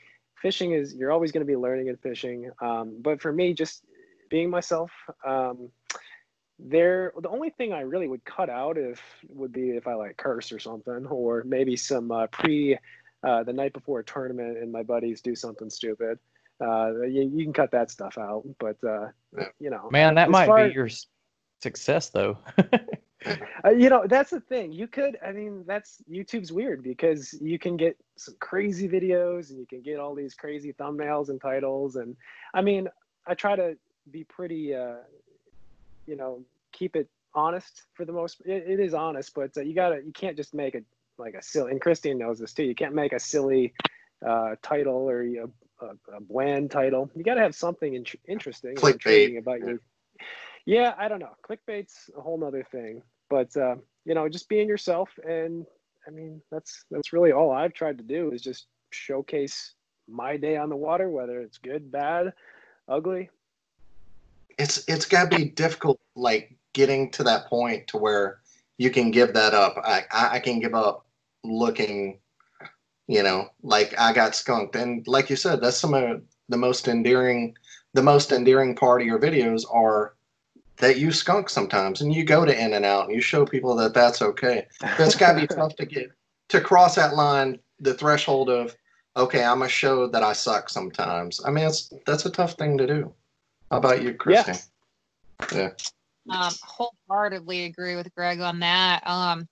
fishing 0.41 0.71
is 0.71 0.95
you're 0.95 1.11
always 1.11 1.31
going 1.31 1.45
to 1.45 1.51
be 1.51 1.55
learning 1.55 1.89
and 1.89 1.99
fishing. 1.99 2.49
Um, 2.61 2.97
but 2.99 3.21
for 3.21 3.31
me, 3.31 3.53
just 3.53 3.83
being 4.29 4.49
myself. 4.49 4.91
Um, 5.23 5.69
there 6.63 7.11
the 7.21 7.29
only 7.29 7.49
thing 7.49 7.73
i 7.73 7.81
really 7.81 8.07
would 8.07 8.23
cut 8.23 8.49
out 8.49 8.77
if 8.77 9.01
would 9.29 9.51
be 9.51 9.71
if 9.71 9.87
i 9.87 9.93
like 9.93 10.15
curse 10.17 10.51
or 10.51 10.59
something 10.59 11.05
or 11.07 11.43
maybe 11.45 11.75
some 11.75 12.11
uh, 12.11 12.27
pre 12.27 12.77
uh, 13.23 13.43
the 13.43 13.53
night 13.53 13.73
before 13.73 13.99
a 13.99 14.03
tournament 14.03 14.57
and 14.57 14.71
my 14.71 14.81
buddies 14.81 15.21
do 15.21 15.35
something 15.35 15.69
stupid. 15.69 16.17
Uh, 16.59 17.01
you, 17.03 17.31
you 17.35 17.43
can 17.43 17.53
cut 17.53 17.71
that 17.71 17.89
stuff 17.89 18.17
out 18.17 18.43
but 18.59 18.77
uh, 18.87 19.07
you 19.59 19.69
know 19.69 19.89
Man, 19.91 20.15
that 20.15 20.29
might 20.29 20.47
far- 20.47 20.67
be 20.67 20.73
your 20.73 20.89
success 21.59 22.09
though. 22.09 22.37
uh, 23.65 23.69
you 23.69 23.89
know 23.89 24.05
that's 24.07 24.29
the 24.29 24.39
thing. 24.39 24.71
You 24.71 24.87
could 24.87 25.17
i 25.25 25.31
mean 25.31 25.63
that's 25.65 26.03
youtube's 26.09 26.51
weird 26.51 26.83
because 26.83 27.33
you 27.41 27.57
can 27.57 27.77
get 27.77 27.97
some 28.15 28.35
crazy 28.39 28.87
videos 28.87 29.49
and 29.49 29.59
you 29.59 29.65
can 29.65 29.81
get 29.81 29.99
all 29.99 30.13
these 30.13 30.35
crazy 30.35 30.73
thumbnails 30.73 31.29
and 31.29 31.41
titles. 31.41 31.95
And 31.95 32.15
i 32.53 32.61
mean 32.61 32.87
i 33.25 33.33
try 33.33 33.55
to 33.55 33.75
be 34.11 34.23
pretty 34.23 34.75
uh 34.75 34.97
you 36.05 36.15
know 36.15 36.43
keep 36.71 36.95
it 36.95 37.09
honest 37.33 37.83
for 37.93 38.05
the 38.05 38.11
most 38.11 38.41
it, 38.45 38.63
it 38.67 38.79
is 38.79 38.93
honest 38.93 39.33
but 39.33 39.51
uh, 39.57 39.61
you 39.61 39.73
gotta 39.73 40.01
you 40.05 40.11
can't 40.11 40.35
just 40.35 40.53
make 40.53 40.75
a 40.75 40.81
like 41.17 41.33
a 41.33 41.41
silly 41.41 41.71
and 41.71 41.81
kristine 41.81 42.17
knows 42.17 42.39
this 42.39 42.53
too 42.53 42.63
you 42.63 42.75
can't 42.75 42.93
make 42.93 43.13
a 43.13 43.19
silly 43.19 43.73
uh 44.27 44.55
title 44.61 45.09
or 45.09 45.21
a, 45.21 45.37
a, 45.81 46.15
a 46.15 46.21
bland 46.21 46.69
title. 46.69 47.09
You 47.15 47.23
gotta 47.23 47.41
have 47.41 47.55
something 47.55 47.93
in, 47.93 48.05
interesting 48.27 48.75
Clickbait. 48.75 48.93
intriguing 48.93 49.37
about 49.37 49.59
your 49.59 49.79
yeah 50.65 50.93
i 50.97 51.07
don't 51.07 51.19
know. 51.19 51.35
Clickbait's 51.47 52.09
a 52.17 52.21
whole 52.21 52.37
nother 52.37 52.65
thing 52.71 53.01
but 53.29 53.55
uh, 53.57 53.75
you 54.05 54.13
know 54.13 54.27
just 54.27 54.49
being 54.49 54.67
yourself 54.67 55.09
and 55.27 55.65
i 56.07 56.11
mean 56.11 56.41
that's 56.51 56.85
that's 56.91 57.13
really 57.13 57.31
all 57.31 57.51
i've 57.51 57.73
tried 57.73 57.97
to 57.97 58.03
do 58.03 58.31
is 58.31 58.41
just 58.41 58.67
showcase 58.91 59.73
my 60.09 60.35
day 60.37 60.57
on 60.57 60.69
the 60.69 60.75
water 60.75 61.09
whether 61.09 61.41
it's 61.41 61.57
good 61.57 61.91
bad 61.91 62.33
ugly. 62.91 63.29
It's 64.57 64.83
it's 64.87 65.05
got 65.05 65.31
to 65.31 65.37
be 65.37 65.45
difficult 65.45 65.99
like 66.15 66.55
getting 66.73 67.11
to 67.11 67.23
that 67.23 67.47
point 67.47 67.87
to 67.87 67.97
where 67.97 68.39
you 68.77 68.89
can 68.89 69.11
give 69.11 69.33
that 69.33 69.53
up. 69.53 69.75
I 69.83 70.03
i 70.11 70.39
can 70.39 70.59
give 70.59 70.73
up 70.73 71.05
looking 71.43 72.19
you 73.07 73.23
know 73.23 73.49
like 73.63 73.97
i 73.99 74.13
got 74.13 74.35
skunked. 74.35 74.75
And 74.75 75.07
like 75.07 75.29
you 75.29 75.35
said 75.35 75.61
that's 75.61 75.77
some 75.77 75.93
of 75.93 76.21
the 76.49 76.57
most 76.57 76.87
endearing 76.87 77.55
the 77.93 78.03
most 78.03 78.31
endearing 78.31 78.75
part 78.75 79.01
of 79.01 79.07
your 79.07 79.19
videos 79.19 79.63
are 79.71 80.15
that 80.77 80.97
you 80.97 81.11
skunk 81.11 81.49
sometimes 81.49 82.01
and 82.01 82.13
you 82.13 82.23
go 82.23 82.43
to 82.43 82.59
in 82.59 82.73
and 82.73 82.85
out 82.85 83.05
and 83.05 83.13
you 83.13 83.21
show 83.21 83.45
people 83.45 83.75
that 83.75 83.93
that's 83.93 84.21
okay. 84.21 84.65
But 84.79 84.99
it's 85.01 85.15
got 85.15 85.33
to 85.33 85.41
be 85.41 85.47
tough 85.55 85.75
to 85.75 85.85
get 85.85 86.11
to 86.49 86.59
cross 86.59 86.95
that 86.95 87.15
line 87.15 87.59
the 87.79 87.93
threshold 87.93 88.49
of 88.49 88.75
okay 89.15 89.43
i'm 89.43 89.59
gonna 89.59 89.69
show 89.69 90.07
that 90.07 90.23
i 90.23 90.33
suck 90.33 90.69
sometimes. 90.69 91.41
I 91.45 91.51
mean 91.51 91.65
it's 91.65 91.93
that's 92.05 92.25
a 92.25 92.31
tough 92.31 92.53
thing 92.53 92.77
to 92.77 92.87
do. 92.87 93.13
How 93.69 93.77
about 93.77 94.01
you 94.01 94.13
christy 94.13 94.53
yeah 95.53 95.69
um, 96.29 96.53
wholeheartedly 96.63 97.65
agree 97.65 97.95
with 97.95 98.13
Greg 98.15 98.39
on 98.39 98.59
that. 98.59 99.05
Um, 99.07 99.47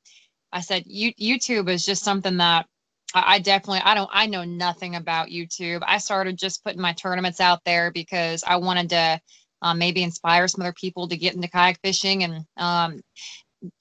I 0.52 0.62
said 0.62 0.84
you, 0.86 1.14
YouTube 1.14 1.70
is 1.70 1.86
just 1.86 2.04
something 2.04 2.38
that 2.38 2.66
I, 3.14 3.36
I 3.36 3.40
definitely 3.40 3.82
I 3.84 3.96
don't 3.96 4.10
I 4.12 4.26
know 4.28 4.44
nothing 4.44 4.96
about 4.96 5.30
YouTube. 5.30 5.82
I 5.86 5.98
started 5.98 6.38
just 6.38 6.64
putting 6.64 6.82
my 6.82 6.94
tournaments 6.94 7.40
out 7.40 7.60
there 7.66 7.92
because 7.92 8.44
I 8.46 8.58
wanted 8.58 8.90
to 8.92 9.20
um, 9.62 9.78
maybe 9.78 10.04
inspire 10.04 10.48
some 10.48 10.62
other 10.62 10.74
people 10.74 11.08
to 11.08 11.18
get 11.18 11.36
into 11.36 11.48
kayak 11.48 11.80
fishing 11.84 12.24
and 12.24 12.46
um, 12.58 13.02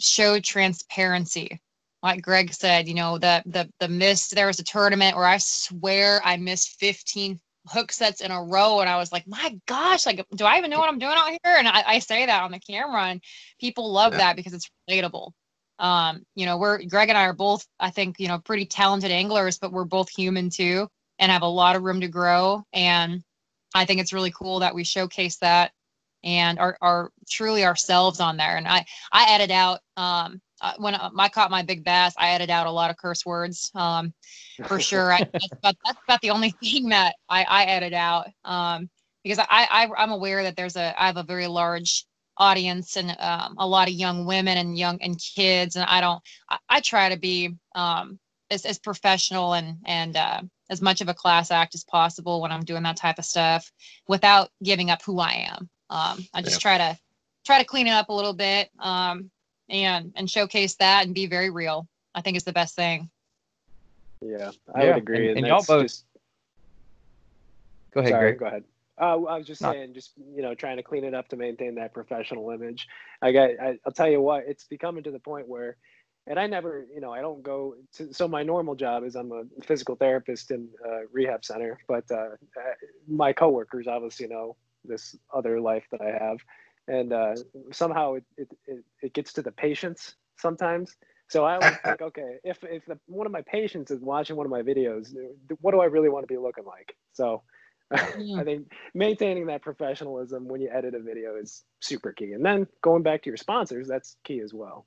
show 0.01 0.41
transparency. 0.41 1.61
Like 2.03 2.23
Greg 2.23 2.53
said, 2.53 2.89
you 2.89 2.95
know 2.95 3.19
the 3.19 3.43
the 3.47 3.69
the 3.81 3.89
missed. 3.89 4.35
There 4.35 4.47
was 4.47 4.61
a 4.61 4.65
tournament 4.65 5.17
where 5.17 5.27
I 5.27 5.39
swear 5.39 6.21
I 6.25 6.37
missed 6.37 6.79
15 6.81 7.41
hook 7.69 7.93
sets 7.93 8.21
in 8.21 8.31
a 8.31 8.43
row 8.43 8.81
and 8.81 8.89
i 8.89 8.97
was 8.97 9.13
like 9.13 9.27
my 9.27 9.59
gosh 9.67 10.07
like 10.07 10.25
do 10.35 10.45
i 10.45 10.59
even 10.59 10.71
know 10.71 10.79
what 10.79 10.89
i'm 10.89 10.99
doing 10.99 11.15
out 11.17 11.29
here? 11.29 11.55
And 11.57 11.69
i, 11.69 11.83
I 11.87 11.99
say 12.01 12.27
that 12.27 12.43
on 12.43 12.51
the 12.53 12.61
camera 12.61 13.05
and 13.05 13.23
people 13.61 13.91
love 13.93 14.13
Yeah. 14.13 14.19
that 14.19 14.37
because 14.37 14.53
it's 14.55 14.71
relatable. 14.91 15.33
Um 15.79 16.25
you 16.35 16.47
know 16.47 16.57
we're 16.59 16.83
greg 16.85 17.09
and 17.09 17.19
i 17.19 17.25
are 17.25 17.33
both 17.33 17.67
i 17.79 17.91
think 17.91 18.17
you 18.19 18.29
know 18.29 18.39
pretty 18.39 18.67
talented 18.67 19.11
anglers 19.11 19.59
but 19.59 19.73
we're 19.73 19.85
both 19.85 20.09
human 20.11 20.51
too 20.51 20.89
and 21.19 21.31
have 21.33 21.43
a 21.43 21.47
lot 21.47 21.77
of 21.77 21.83
room 21.83 22.01
to 22.01 22.09
grow 22.09 22.65
and 22.73 23.23
i 23.75 23.85
think 23.85 24.01
it's 24.01 24.13
really 24.13 24.33
cool 24.33 24.61
that 24.61 24.75
we 24.75 24.85
showcase 24.85 25.37
that 25.39 25.73
and 26.25 26.59
are, 26.59 26.77
are 26.81 27.13
truly 27.31 27.65
ourselves 27.65 28.21
on 28.21 28.37
there. 28.37 28.57
And 28.57 28.67
i 28.67 28.85
i 29.13 29.33
edit 29.35 29.51
out 29.51 29.81
um 29.97 30.41
uh, 30.61 30.75
when 30.79 30.95
uh, 30.95 31.11
I 31.19 31.29
caught 31.29 31.51
my 31.51 31.63
big 31.63 31.85
bass, 31.85 32.15
I 32.17 32.31
edited 32.31 32.51
out 32.51 32.67
a 32.67 32.71
lot 32.71 32.91
of 32.91 32.97
curse 32.97 33.25
words. 33.25 33.71
Um, 33.75 34.13
for 34.67 34.81
sure. 34.91 35.13
I, 35.13 35.19
that's, 35.33 35.53
about, 35.53 35.77
that's 35.85 35.99
about 36.07 36.21
the 36.21 36.31
only 36.31 36.51
thing 36.63 36.89
that 36.89 37.17
I, 37.29 37.45
I 37.45 37.65
edit 37.65 37.93
out 37.93 38.29
um, 38.45 38.89
because 39.23 39.39
I, 39.39 39.47
I 39.71 39.89
I'm 39.97 40.11
aware 40.11 40.43
that 40.43 40.57
there's 40.57 40.77
a 40.77 41.01
I 41.01 41.07
have 41.07 41.17
a 41.17 41.23
very 41.23 41.47
large 41.47 42.07
audience 42.37 42.97
and 42.97 43.17
um, 43.19 43.57
a 43.59 43.67
lot 43.67 43.89
of 43.89 43.95
young 43.95 44.25
women 44.25 44.59
and 44.59 44.79
young 44.79 44.99
and 45.03 45.19
kids 45.19 45.75
and 45.75 45.85
I 45.85 46.01
don't 46.01 46.23
I, 46.49 46.59
I 46.69 46.81
try 46.81 47.09
to 47.09 47.19
be 47.19 47.55
um, 47.75 48.19
as, 48.51 48.65
as 48.65 48.79
professional 48.79 49.55
and 49.55 49.77
and 49.85 50.17
uh, 50.17 50.43
as 50.71 50.81
much 50.81 51.01
of 51.01 51.09
a 51.09 51.15
class 51.15 51.51
act 51.51 51.75
as 51.75 51.85
possible 51.85 52.41
when 52.41 52.53
I'm 52.53 52.65
doing 52.65 52.83
that 52.85 52.97
type 52.97 53.19
of 53.19 53.25
stuff 53.25 53.71
without 54.07 54.51
giving 54.63 54.91
up 54.91 55.03
who 55.03 55.19
I 55.19 55.49
am. 55.51 55.69
Um, 55.91 56.27
I 56.35 56.43
just 56.43 56.61
try 56.61 56.79
to 56.79 56.99
try 57.45 57.59
to 57.59 57.65
clean 57.65 57.87
it 57.87 57.93
up 57.93 58.11
a 58.11 58.15
little 58.15 58.35
bit 58.35 58.71
um, 58.79 59.31
and 59.69 60.13
and 60.17 60.31
showcase 60.31 60.75
that 60.77 61.07
and 61.07 61.15
be 61.15 61.27
very 61.27 61.51
real. 61.51 61.87
I 62.15 62.21
think 62.21 62.37
is 62.37 62.45
the 62.45 62.53
best 62.53 62.75
thing. 62.75 63.11
Yeah, 64.21 64.51
I 64.75 64.85
Yeah, 64.85 64.89
would 64.95 64.97
agree. 65.03 65.29
and- 65.29 65.39
and 65.39 65.47
y'all 65.47 65.63
both- 65.67 65.85
just- 65.85 66.05
Go 67.93 68.01
ahead, 68.01 68.13
sorry, 68.13 68.31
Greg. 68.33 68.39
go 68.41 68.47
ahead. 68.47 68.65
Uh, 69.01 69.23
I 69.25 69.39
was 69.39 69.47
just 69.47 69.63
No. 69.63 69.73
saying, 69.73 69.95
just 69.95 70.13
you 70.19 70.43
know, 70.43 70.55
trying 70.55 70.77
to 70.77 70.83
clean 70.83 71.05
it 71.05 71.15
up 71.15 71.29
to 71.29 71.37
maintain 71.37 71.77
that 71.77 71.95
professional 71.95 72.51
image. 72.51 72.89
I 73.23 73.31
got, 73.33 73.51
I, 73.61 73.79
I'll 73.87 73.93
tell 73.93 74.11
you 74.11 74.21
what, 74.21 74.45
it's 74.47 74.65
becoming 74.65 75.05
to 75.05 75.11
the 75.13 75.21
point 75.21 75.47
where, 75.49 75.77
and 76.27 76.39
I 76.39 76.47
never, 76.49 76.87
you 76.93 77.01
know, 77.01 77.13
I 77.13 77.21
don't 77.21 77.43
go. 77.43 77.77
To, 77.95 78.13
so 78.13 78.27
my 78.29 78.43
normal 78.43 78.75
job 78.75 79.05
is 79.05 79.15
I'm 79.15 79.31
a 79.33 79.45
physical 79.63 79.95
therapist 79.95 80.51
in 80.51 80.69
a 80.85 81.03
rehab 81.13 81.45
center, 81.45 81.79
but 81.87 82.05
uh, 82.11 82.15
uh, 82.57 82.75
my 83.07 83.33
coworkers 83.33 83.87
obviously 83.87 84.27
know 84.27 84.57
this 84.85 85.17
other 85.33 85.61
life 85.61 85.85
that 85.93 86.01
I 86.01 86.11
have, 86.11 86.39
and 86.89 87.13
uh, 87.13 87.35
somehow 87.73 88.15
it, 88.15 88.25
it 88.37 88.49
it 88.67 88.85
it 89.03 89.13
gets 89.13 89.33
to 89.35 89.43
the 89.43 89.53
patients 89.53 90.17
sometimes. 90.37 90.97
So 91.29 91.45
I 91.45 91.57
always 91.57 91.77
think, 91.85 92.03
okay, 92.09 92.37
if 92.43 92.59
if 92.65 92.85
the, 92.87 92.99
one 93.07 93.27
of 93.27 93.33
my 93.33 93.43
patients 93.43 93.91
is 93.91 94.01
watching 94.01 94.37
one 94.37 94.47
of 94.47 94.51
my 94.51 94.63
videos, 94.63 95.15
what 95.61 95.73
do 95.73 95.81
I 95.81 95.85
really 95.85 96.09
want 96.09 96.27
to 96.27 96.33
be 96.33 96.39
looking 96.39 96.65
like? 96.65 96.97
So 97.13 97.43
I 97.91 98.45
think 98.45 98.73
maintaining 98.95 99.47
that 99.47 99.63
professionalism 99.63 100.49
when 100.49 100.61
you 100.61 100.69
edit 100.71 100.95
a 100.95 101.01
video 101.01 101.37
is 101.37 101.65
super 101.81 102.13
key. 102.13 102.33
And 102.33 102.45
then 102.45 102.67
going 102.83 103.03
back 103.03 103.23
to 103.23 103.31
your 103.31 103.37
sponsors, 103.37 103.89
that's 103.89 104.17
key 104.25 104.41
as 104.41 104.53
well. 104.53 104.87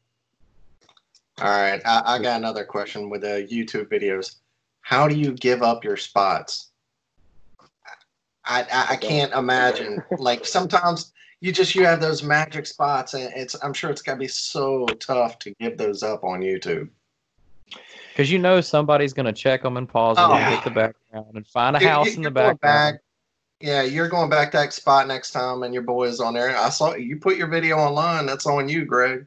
All 1.40 1.50
right, 1.50 1.82
I, 1.86 2.04
I 2.06 2.20
got 2.22 2.38
another 2.38 2.64
question 2.66 3.10
with 3.10 3.22
the 3.22 3.48
YouTube 3.50 3.88
videos. 3.88 4.36
How 4.82 5.08
do 5.08 5.16
you 5.16 5.34
give 5.34 5.64
up 5.64 5.84
your 5.84 5.98
spots? 5.98 6.70
I, 8.46 8.64
I, 8.72 8.88
I 8.92 8.96
can't 8.98 9.34
imagine. 9.34 10.04
Like 10.18 10.46
sometimes 10.46 11.12
you 11.42 11.52
just 11.52 11.76
you 11.76 11.86
have 11.86 12.00
those 12.00 12.24
magic 12.24 12.66
spots, 12.68 13.14
and 13.16 13.32
it's 13.36 13.56
I'm 13.64 13.74
sure 13.74 13.90
it's 13.90 14.02
got 14.02 14.14
to 14.14 14.20
be 14.20 14.28
so 14.28 14.86
tough 15.00 15.40
to 15.40 15.52
give 15.60 15.78
those 15.78 16.04
up 16.04 16.24
on 16.24 16.40
YouTube. 16.42 16.88
Because 18.10 18.32
you 18.32 18.40
know 18.40 18.62
somebody's 18.62 19.14
going 19.14 19.26
to 19.26 19.34
check 19.34 19.64
them 19.64 19.78
and 19.78 19.88
pause 19.90 20.18
them 20.18 20.30
Oh. 20.32 20.34
and 20.36 20.54
hit 20.56 20.64
the 20.64 20.70
background 20.70 21.28
and 21.36 21.48
find 21.48 21.76
a 21.76 21.82
You- 21.82 21.88
house 21.90 22.08
you- 22.12 22.18
in 22.18 22.22
the 22.24 22.32
background. 22.32 22.60
back- 22.96 23.02
Yeah, 23.60 23.84
you're 23.84 24.08
going 24.10 24.30
back 24.30 24.52
to 24.52 24.58
that 24.58 24.74
spot 24.74 25.08
next 25.08 25.32
time, 25.32 25.64
and 25.64 25.74
your 25.74 25.84
boy 25.84 26.06
is 26.08 26.20
on 26.20 26.34
there. 26.34 26.56
I 26.58 26.70
saw 26.70 26.94
you 26.96 27.18
put 27.18 27.38
your 27.38 27.48
video 27.48 27.78
online. 27.78 28.26
That's 28.26 28.46
on 28.48 28.68
you, 28.68 28.86
Greg. 28.86 29.26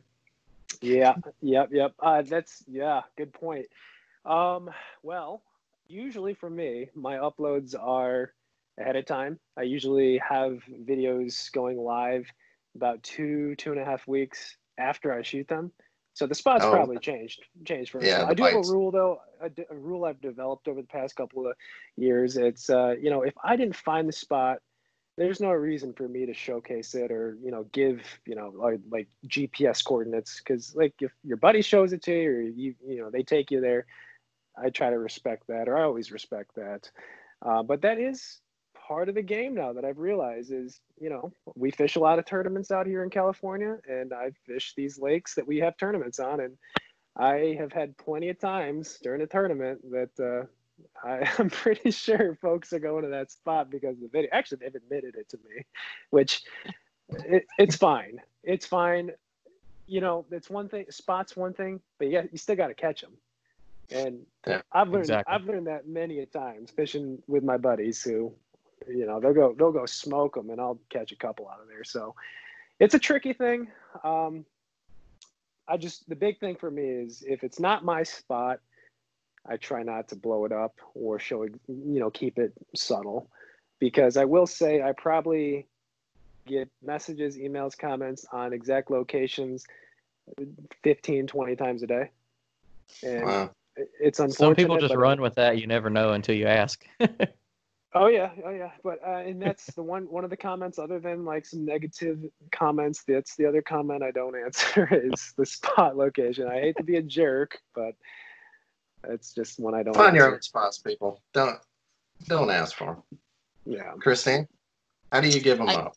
Yeah, 0.81 1.15
yep, 1.41 1.69
yep. 1.73 1.95
Uh, 2.01 2.23
that's 2.23 2.63
yeah, 2.69 3.03
good 3.17 3.33
point. 3.33 3.67
Um, 4.27 4.71
well, 5.03 5.41
usually 5.89 6.35
for 6.35 6.51
me, 6.51 6.91
my 6.95 7.17
uploads 7.17 7.75
are 7.81 8.33
ahead 8.79 8.97
of 8.97 9.07
time. 9.07 9.39
I 9.57 9.63
usually 9.63 10.19
have 10.19 10.63
videos 10.89 11.51
going 11.53 11.79
live 11.79 12.27
about 12.77 13.03
two, 13.03 13.55
two 13.57 13.73
and 13.73 13.81
a 13.81 13.85
half 13.85 14.07
weeks 14.07 14.57
after 14.79 15.13
I 15.13 15.23
shoot 15.23 15.49
them. 15.49 15.73
So 16.15 16.27
the 16.27 16.35
spots 16.35 16.67
Oh. 16.67 16.67
probably 16.67 16.99
changed 16.99 17.43
changed 17.65 17.91
for 17.91 18.03
Yeah, 18.03 18.21
yeah, 18.21 18.27
I 18.27 18.35
do 18.35 18.45
have 18.45 18.55
a 18.55 18.61
rule 18.61 18.91
though, 18.91 19.19
a, 19.41 19.49
d- 19.51 19.65
a 19.71 19.77
rule 19.77 20.05
I've 20.05 20.21
developed 20.21 20.69
over 20.69 20.81
the 20.81 20.87
past 20.89 21.17
couple 21.17 21.47
of 21.47 21.55
years. 21.97 22.37
It's 22.37 22.71
uh, 22.71 22.95
you 23.01 23.11
know, 23.11 23.23
if 23.23 23.35
I 23.43 23.57
didn't 23.57 23.77
find 23.77 24.09
the 24.09 24.13
spot, 24.13 24.59
there's 25.17 25.41
no 25.41 25.51
reason 25.51 25.93
for 25.95 26.09
me 26.09 26.27
to 26.27 26.35
showcase 26.35 26.95
it 26.95 27.11
or 27.11 27.37
you 27.43 27.51
know 27.51 27.65
give 27.73 28.01
you 28.27 28.35
know 28.35 28.53
like, 28.55 28.81
like 28.91 29.09
GPS 29.27 29.83
coordinates 29.83 30.39
because 30.39 30.75
like 30.77 30.95
if 31.01 31.13
your 31.25 31.37
buddy 31.37 31.63
shows 31.63 31.93
it 31.93 32.03
to 32.03 32.13
you 32.13 32.31
or 32.31 32.41
you 32.43 32.75
you 32.87 33.01
know 33.01 33.11
they 33.11 33.23
take 33.23 33.51
you 33.51 33.61
there, 33.61 33.87
I 34.57 34.71
try 34.71 34.91
to 34.91 34.99
respect 34.99 35.45
that 35.49 35.69
or 35.69 35.77
I 35.79 35.83
always 35.85 36.13
respect 36.13 36.55
that. 36.57 36.91
Uh, 37.45 37.63
but 37.63 37.83
that 37.83 37.99
is 37.99 38.41
part 38.87 39.09
of 39.09 39.15
the 39.15 39.23
game 39.23 39.55
now 39.55 39.73
that 39.73 39.85
I've 39.85 39.99
realized 39.99 40.53
is, 40.53 40.81
you 41.01 41.09
know, 41.09 41.33
we 41.55 41.71
fish 41.71 41.97
a 41.97 42.01
lot 42.01 42.19
of 42.19 42.27
tournaments 42.27 42.71
out 42.71 42.87
here 42.87 43.03
in 43.03 43.11
California 43.11 43.79
and 43.89 44.13
I 44.13 44.33
fish 44.47 44.75
these 44.77 44.99
lakes 44.99 45.35
that 45.35 45.47
we 45.47 45.59
have 45.59 45.77
tournaments 45.77 46.19
on. 46.21 46.41
And 46.41 46.57
I 47.17 47.57
have 47.59 47.73
had 47.73 47.97
plenty 47.97 48.29
of 48.29 48.39
times 48.39 48.99
during 49.03 49.23
a 49.23 49.27
tournament 49.27 49.81
that 49.91 50.11
uh, 50.21 51.07
I, 51.07 51.29
I'm 51.39 51.51
pretty 51.51 51.91
sure 51.91 52.37
folks 52.41 52.73
are 52.73 52.79
going 52.79 53.05
to 53.05 53.11
that 53.11 53.31
spot 53.31 53.71
because 53.71 53.97
of 53.97 54.03
the 54.03 54.09
video. 54.09 54.31
Actually, 54.33 54.59
they've 54.59 54.75
admitted 54.75 55.17
it 55.17 55.29
to 55.31 55.39
me, 55.39 55.65
which 56.11 56.43
it, 57.09 57.47
it's 57.59 57.77
fine. 57.77 58.21
It's 58.43 58.67
fine. 58.67 59.11
You 59.87 60.01
know, 60.01 60.27
it's 60.31 60.51
one 60.51 60.69
thing, 60.69 60.87
spots 60.91 61.37
one 61.37 61.53
thing, 61.53 61.81
but 61.99 62.11
yeah, 62.11 62.23
you 62.31 62.39
still 62.39 62.57
got 62.57 62.69
to 62.69 62.75
catch 62.75 63.01
them. 63.01 63.13
And 63.91 64.21
Yeah, 64.47 64.63
I've 64.73 64.89
learned 64.89 65.05
exactly. 65.05 65.35
I've 65.35 65.45
learned 65.45 65.67
that 65.67 65.87
many 65.87 66.21
a 66.21 66.27
times 66.27 66.71
fishing 66.71 67.23
with 67.27 67.45
my 67.45 67.59
buddies 67.59 68.03
who, 68.03 68.33
you 68.89 69.07
know, 69.07 69.21
they'll 69.21 69.35
go 69.35 69.55
they'll 69.57 69.73
go 69.73 69.87
smoke 69.87 70.35
them 70.35 70.51
and 70.51 70.61
I'll 70.61 70.79
catch 70.91 71.13
a 71.13 71.17
couple 71.17 71.49
out 71.49 71.61
of 71.61 71.69
there. 71.69 71.85
So 71.85 72.15
it's 72.81 72.95
a 72.95 72.99
tricky 72.99 73.33
thing. 73.33 73.69
Um, 74.03 74.45
I 75.69 75.77
just 75.77 76.09
the 76.09 76.17
big 76.17 76.39
thing 76.41 76.57
for 76.57 76.71
me 76.71 76.83
is 76.85 77.23
if 77.27 77.43
it's 77.45 77.59
not 77.59 77.85
my 77.85 78.03
spot, 78.03 78.61
I 79.47 79.57
try 79.57 79.83
not 79.83 80.09
to 80.09 80.17
blow 80.17 80.45
it 80.45 80.53
up 80.53 80.75
or 80.95 81.19
show 81.19 81.43
it, 81.43 81.55
you 81.69 82.01
know, 82.01 82.11
keep 82.11 82.39
it 82.39 82.53
subtle, 82.75 83.31
because 83.79 84.17
I 84.17 84.25
will 84.25 84.47
say 84.47 84.83
I 84.83 84.93
probably 84.93 85.67
get 86.47 86.69
messages, 86.83 87.37
emails, 87.39 87.77
comments 87.77 88.27
on 88.33 88.53
exact 88.53 88.91
locations 88.91 89.65
15, 90.83 91.27
20 91.27 91.57
times 91.57 91.83
a 91.83 91.87
day. 91.87 92.11
And 93.03 93.25
Wow. 93.25 93.51
it's 93.77 94.19
unfortunate. 94.21 94.37
Some 94.37 94.55
people 94.55 94.79
just 94.79 94.95
but- 94.95 94.99
run 95.01 95.21
with 95.21 95.35
that. 95.37 95.59
You 95.59 95.67
never 95.67 95.91
know 95.91 96.13
until 96.13 96.35
you 96.35 96.47
ask. 96.47 96.85
Oh 97.97 98.09
yeah, 98.09 98.31
oh 98.45 98.51
yeah. 98.51 98.71
But 98.83 99.01
uh, 99.07 99.19
and 99.19 99.41
that's 99.43 99.67
the 99.75 99.83
one 99.83 100.05
one 100.05 100.25
of 100.25 100.31
the 100.31 100.37
comments. 100.37 100.79
Other 100.79 100.99
than 100.99 101.25
like 101.25 101.47
some 101.47 101.65
negative 101.65 102.19
comments, 102.53 103.05
that's 103.07 103.37
the 103.37 103.47
other 103.47 103.63
comment 103.63 104.03
I 104.03 104.11
don't 104.11 104.37
answer 104.37 104.89
is 105.13 105.33
the 105.37 105.47
spot 105.47 105.97
location. 105.97 106.49
I 106.49 106.61
hate 106.61 106.77
to 106.79 106.85
be 106.85 106.97
a 106.97 107.03
jerk, 107.03 107.59
but 107.75 107.95
it's 109.09 109.33
just 109.35 109.61
one 109.61 109.75
I 109.75 109.83
don't. 109.83 109.95
Find 109.95 110.17
your 110.17 110.27
answer. 110.27 110.37
own 110.37 110.43
spots, 110.43 110.79
people. 110.79 111.23
Don't 111.33 111.59
don't 112.27 112.51
ask 112.51 112.77
for 112.77 112.87
them. 112.87 113.03
Yeah. 113.65 113.93
Kristine, 113.99 114.47
how 115.13 115.21
do 115.21 115.29
you 115.29 115.41
give 115.41 115.59
them 115.59 115.69
I- 115.69 115.75
up? 115.77 115.97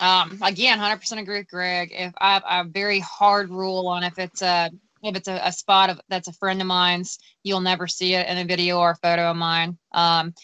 Um, 0.00 0.38
again, 0.42 0.78
hundred 0.78 0.98
percent 0.98 1.20
agree 1.20 1.38
with 1.38 1.48
Greg. 1.48 1.90
If 1.92 2.12
I, 2.20 2.40
I 2.46 2.58
have 2.58 2.66
a 2.66 2.70
very 2.70 3.00
hard 3.00 3.50
rule 3.50 3.88
on 3.88 4.04
if 4.04 4.16
it's 4.20 4.42
a 4.42 4.70
if 5.02 5.16
it's 5.16 5.26
a, 5.26 5.40
a 5.42 5.50
spot 5.50 5.90
of 5.90 6.00
that's 6.08 6.28
a 6.28 6.32
friend 6.34 6.60
of 6.60 6.68
mine's, 6.68 7.18
you'll 7.42 7.60
never 7.60 7.88
see 7.88 8.14
it 8.14 8.28
in 8.28 8.38
a 8.38 8.44
video 8.44 8.78
or 8.78 8.92
a 8.92 8.96
photo 8.96 9.30
of 9.30 9.36
mine. 9.36 9.76
Um, 9.90 10.34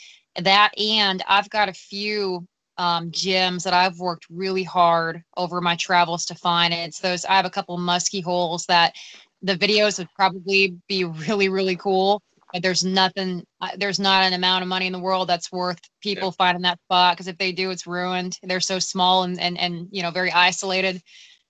that 0.42 0.72
and 0.78 1.22
I've 1.28 1.50
got 1.50 1.68
a 1.68 1.72
few 1.72 2.46
um, 2.78 3.10
gyms 3.10 3.62
that 3.64 3.72
I've 3.74 3.98
worked 3.98 4.26
really 4.30 4.64
hard 4.64 5.22
over 5.36 5.60
my 5.60 5.76
travels 5.76 6.24
to 6.26 6.34
find. 6.34 6.74
It's 6.74 6.98
those 7.00 7.24
I 7.24 7.34
have 7.34 7.44
a 7.46 7.50
couple 7.50 7.76
musky 7.78 8.20
holes 8.20 8.66
that 8.66 8.94
the 9.42 9.56
videos 9.56 9.98
would 9.98 10.08
probably 10.16 10.76
be 10.88 11.04
really 11.04 11.48
really 11.48 11.76
cool, 11.76 12.20
but 12.52 12.62
there's 12.62 12.84
nothing. 12.84 13.44
uh, 13.60 13.70
There's 13.76 14.00
not 14.00 14.24
an 14.24 14.32
amount 14.32 14.62
of 14.62 14.68
money 14.68 14.86
in 14.86 14.92
the 14.92 14.98
world 14.98 15.28
that's 15.28 15.52
worth 15.52 15.78
people 16.02 16.32
finding 16.32 16.62
that 16.62 16.80
spot 16.82 17.14
because 17.16 17.28
if 17.28 17.38
they 17.38 17.52
do, 17.52 17.70
it's 17.70 17.86
ruined. 17.86 18.38
They're 18.42 18.60
so 18.60 18.78
small 18.78 19.22
and 19.24 19.40
and 19.40 19.58
and 19.58 19.88
you 19.90 20.02
know 20.02 20.10
very 20.10 20.32
isolated. 20.32 21.02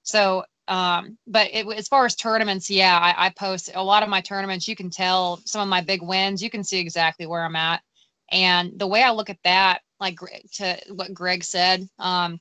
So 0.03 0.45
um 0.69 1.19
but 1.27 1.49
it, 1.53 1.67
as 1.77 1.89
far 1.89 2.07
as 2.07 2.15
tournaments 2.17 2.71
yeah 2.71 2.99
I, 2.99 3.27
I 3.27 3.31
post 3.31 3.71
a 3.75 3.83
lot 3.85 4.03
of 4.03 4.09
my 4.09 4.21
tournaments 4.23 4.67
you 4.67 4.77
can 4.77 4.91
tell 4.91 5.41
some 5.45 5.61
of 5.61 5.69
my 5.69 5.83
big 5.83 6.03
wins 6.03 6.43
you 6.43 6.49
can 6.51 6.65
see 6.65 6.79
exactly 6.81 7.27
where 7.27 7.45
i'm 7.45 7.57
at 7.57 7.83
and 8.31 8.79
the 8.79 8.87
way 8.87 9.03
i 9.03 9.11
look 9.11 9.31
at 9.31 9.39
that 9.45 9.81
like 10.01 10.19
to 10.53 10.77
what 10.91 11.15
greg 11.15 11.45
said 11.45 11.89
um 11.99 12.41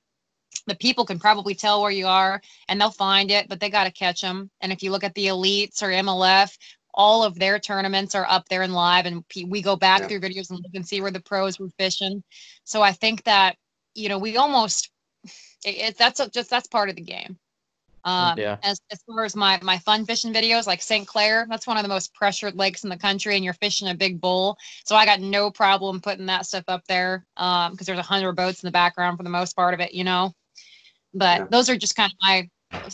the 0.68 0.76
people 0.76 1.06
can 1.06 1.20
probably 1.20 1.56
tell 1.56 1.82
where 1.82 1.92
you 1.92 2.08
are 2.08 2.42
and 2.68 2.80
they'll 2.80 2.90
find 2.92 3.32
it 3.32 3.48
but 3.50 3.60
they 3.60 3.70
got 3.70 3.86
to 3.86 3.92
catch 3.92 4.22
them 4.22 4.50
and 4.62 4.72
if 4.72 4.84
you 4.84 4.92
look 4.92 5.04
at 5.04 5.14
the 5.16 5.28
elites 5.28 5.82
or 5.82 5.88
mlf 5.88 6.58
all 6.94 7.24
of 7.24 7.38
their 7.40 7.60
tournaments 7.60 8.14
are 8.16 8.26
up 8.30 8.48
there 8.50 8.62
and 8.62 8.74
live 8.74 9.06
and 9.06 9.24
we 9.48 9.62
go 9.62 9.76
back 9.76 10.02
Yeah. 10.02 10.08
through 10.08 10.20
videos 10.20 10.50
and 10.52 10.60
look 10.60 10.72
and 10.76 10.88
see 10.88 11.02
where 11.02 11.12
the 11.12 11.20
pros 11.20 11.60
were 11.60 11.70
fishing. 11.80 12.24
So 12.64 12.82
i 12.82 12.92
think 12.92 13.24
that 13.24 13.58
you 13.96 14.10
know 14.10 14.20
we 14.20 14.38
almost 14.38 14.92
it, 15.66 15.76
it, 15.78 15.98
that's 15.98 16.20
a, 16.20 16.30
just 16.30 16.50
that's 16.50 16.68
part 16.68 16.90
of 16.90 16.96
the 16.96 17.02
game 17.02 17.38
um, 18.06 18.38
Yeah. 18.38 18.58
as, 18.64 18.80
as 18.91 19.01
far 19.04 19.24
as 19.24 19.36
my, 19.36 19.60
my 19.62 19.78
fun 19.80 20.06
fishing 20.06 20.34
videos, 20.34 20.68
like 20.68 20.82
St. 20.82 21.08
Clair, 21.08 21.45
that's 21.49 21.68
one 21.68 21.78
of 21.78 21.84
the 21.84 21.89
most 21.89 22.14
pressured 22.14 22.56
lakes 22.56 22.84
in 22.84 22.89
the 22.89 22.97
country, 22.97 23.36
and 23.36 23.43
you're 23.43 23.54
fishing 23.54 23.89
a 23.89 23.95
big 23.95 24.20
bull. 24.20 24.58
So 24.86 24.95
I 24.95 25.06
got 25.06 25.20
no 25.22 25.49
problem 25.51 26.01
putting 26.01 26.26
that 26.28 26.45
stuff 26.45 26.64
up 26.68 26.84
there 26.88 27.26
um, 27.38 27.72
because 27.72 27.88
there's 27.88 27.99
a 27.99 28.04
hundred 28.04 28.34
boats 28.34 28.64
in 28.64 28.68
the 28.68 28.72
background 28.72 29.18
for 29.18 29.24
the 29.24 29.30
most 29.30 29.56
part 29.56 29.74
of 29.74 29.80
it, 29.80 29.93
you 29.93 30.04
know. 30.04 30.34
But 31.14 31.41
Yeah. 31.41 31.47
those 31.49 31.70
are 31.70 31.78
just 31.78 31.95
kind 31.95 32.12
of 32.12 32.18
my, 32.22 32.49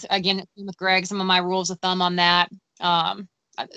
again, 0.10 0.44
with 0.58 0.78
Greg, 0.78 1.06
some 1.06 1.22
of 1.22 1.28
my 1.28 1.40
rules 1.40 1.70
of 1.70 1.80
thumb 1.80 2.02
on 2.02 2.16
that. 2.18 2.50
Um, 2.80 3.28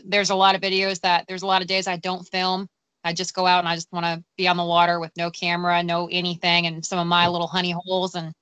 there's 0.05 0.31
a 0.31 0.35
lot 0.35 0.55
of 0.55 0.61
videos 0.61 1.01
that 1.01 1.25
there's 1.27 1.43
a 1.43 1.47
lot 1.47 1.63
of 1.63 1.69
days 1.69 1.87
I 1.87 1.97
don't 1.97 2.27
film. 2.29 2.69
I 3.05 3.13
just 3.13 3.35
go 3.35 3.47
out 3.47 3.59
and 3.59 3.69
I 3.69 3.75
just 3.75 3.91
want 3.93 4.07
to 4.07 4.23
be 4.37 4.47
on 4.47 4.57
the 4.57 4.65
water 4.65 5.01
with 5.01 5.11
no 5.17 5.31
camera, 5.31 5.83
no 5.83 6.09
anything, 6.11 6.67
and 6.67 6.85
some 6.85 7.01
of 7.01 7.07
my 7.07 7.27
little 7.27 7.49
honey 7.49 7.75
holes 7.85 8.15
and 8.15 8.33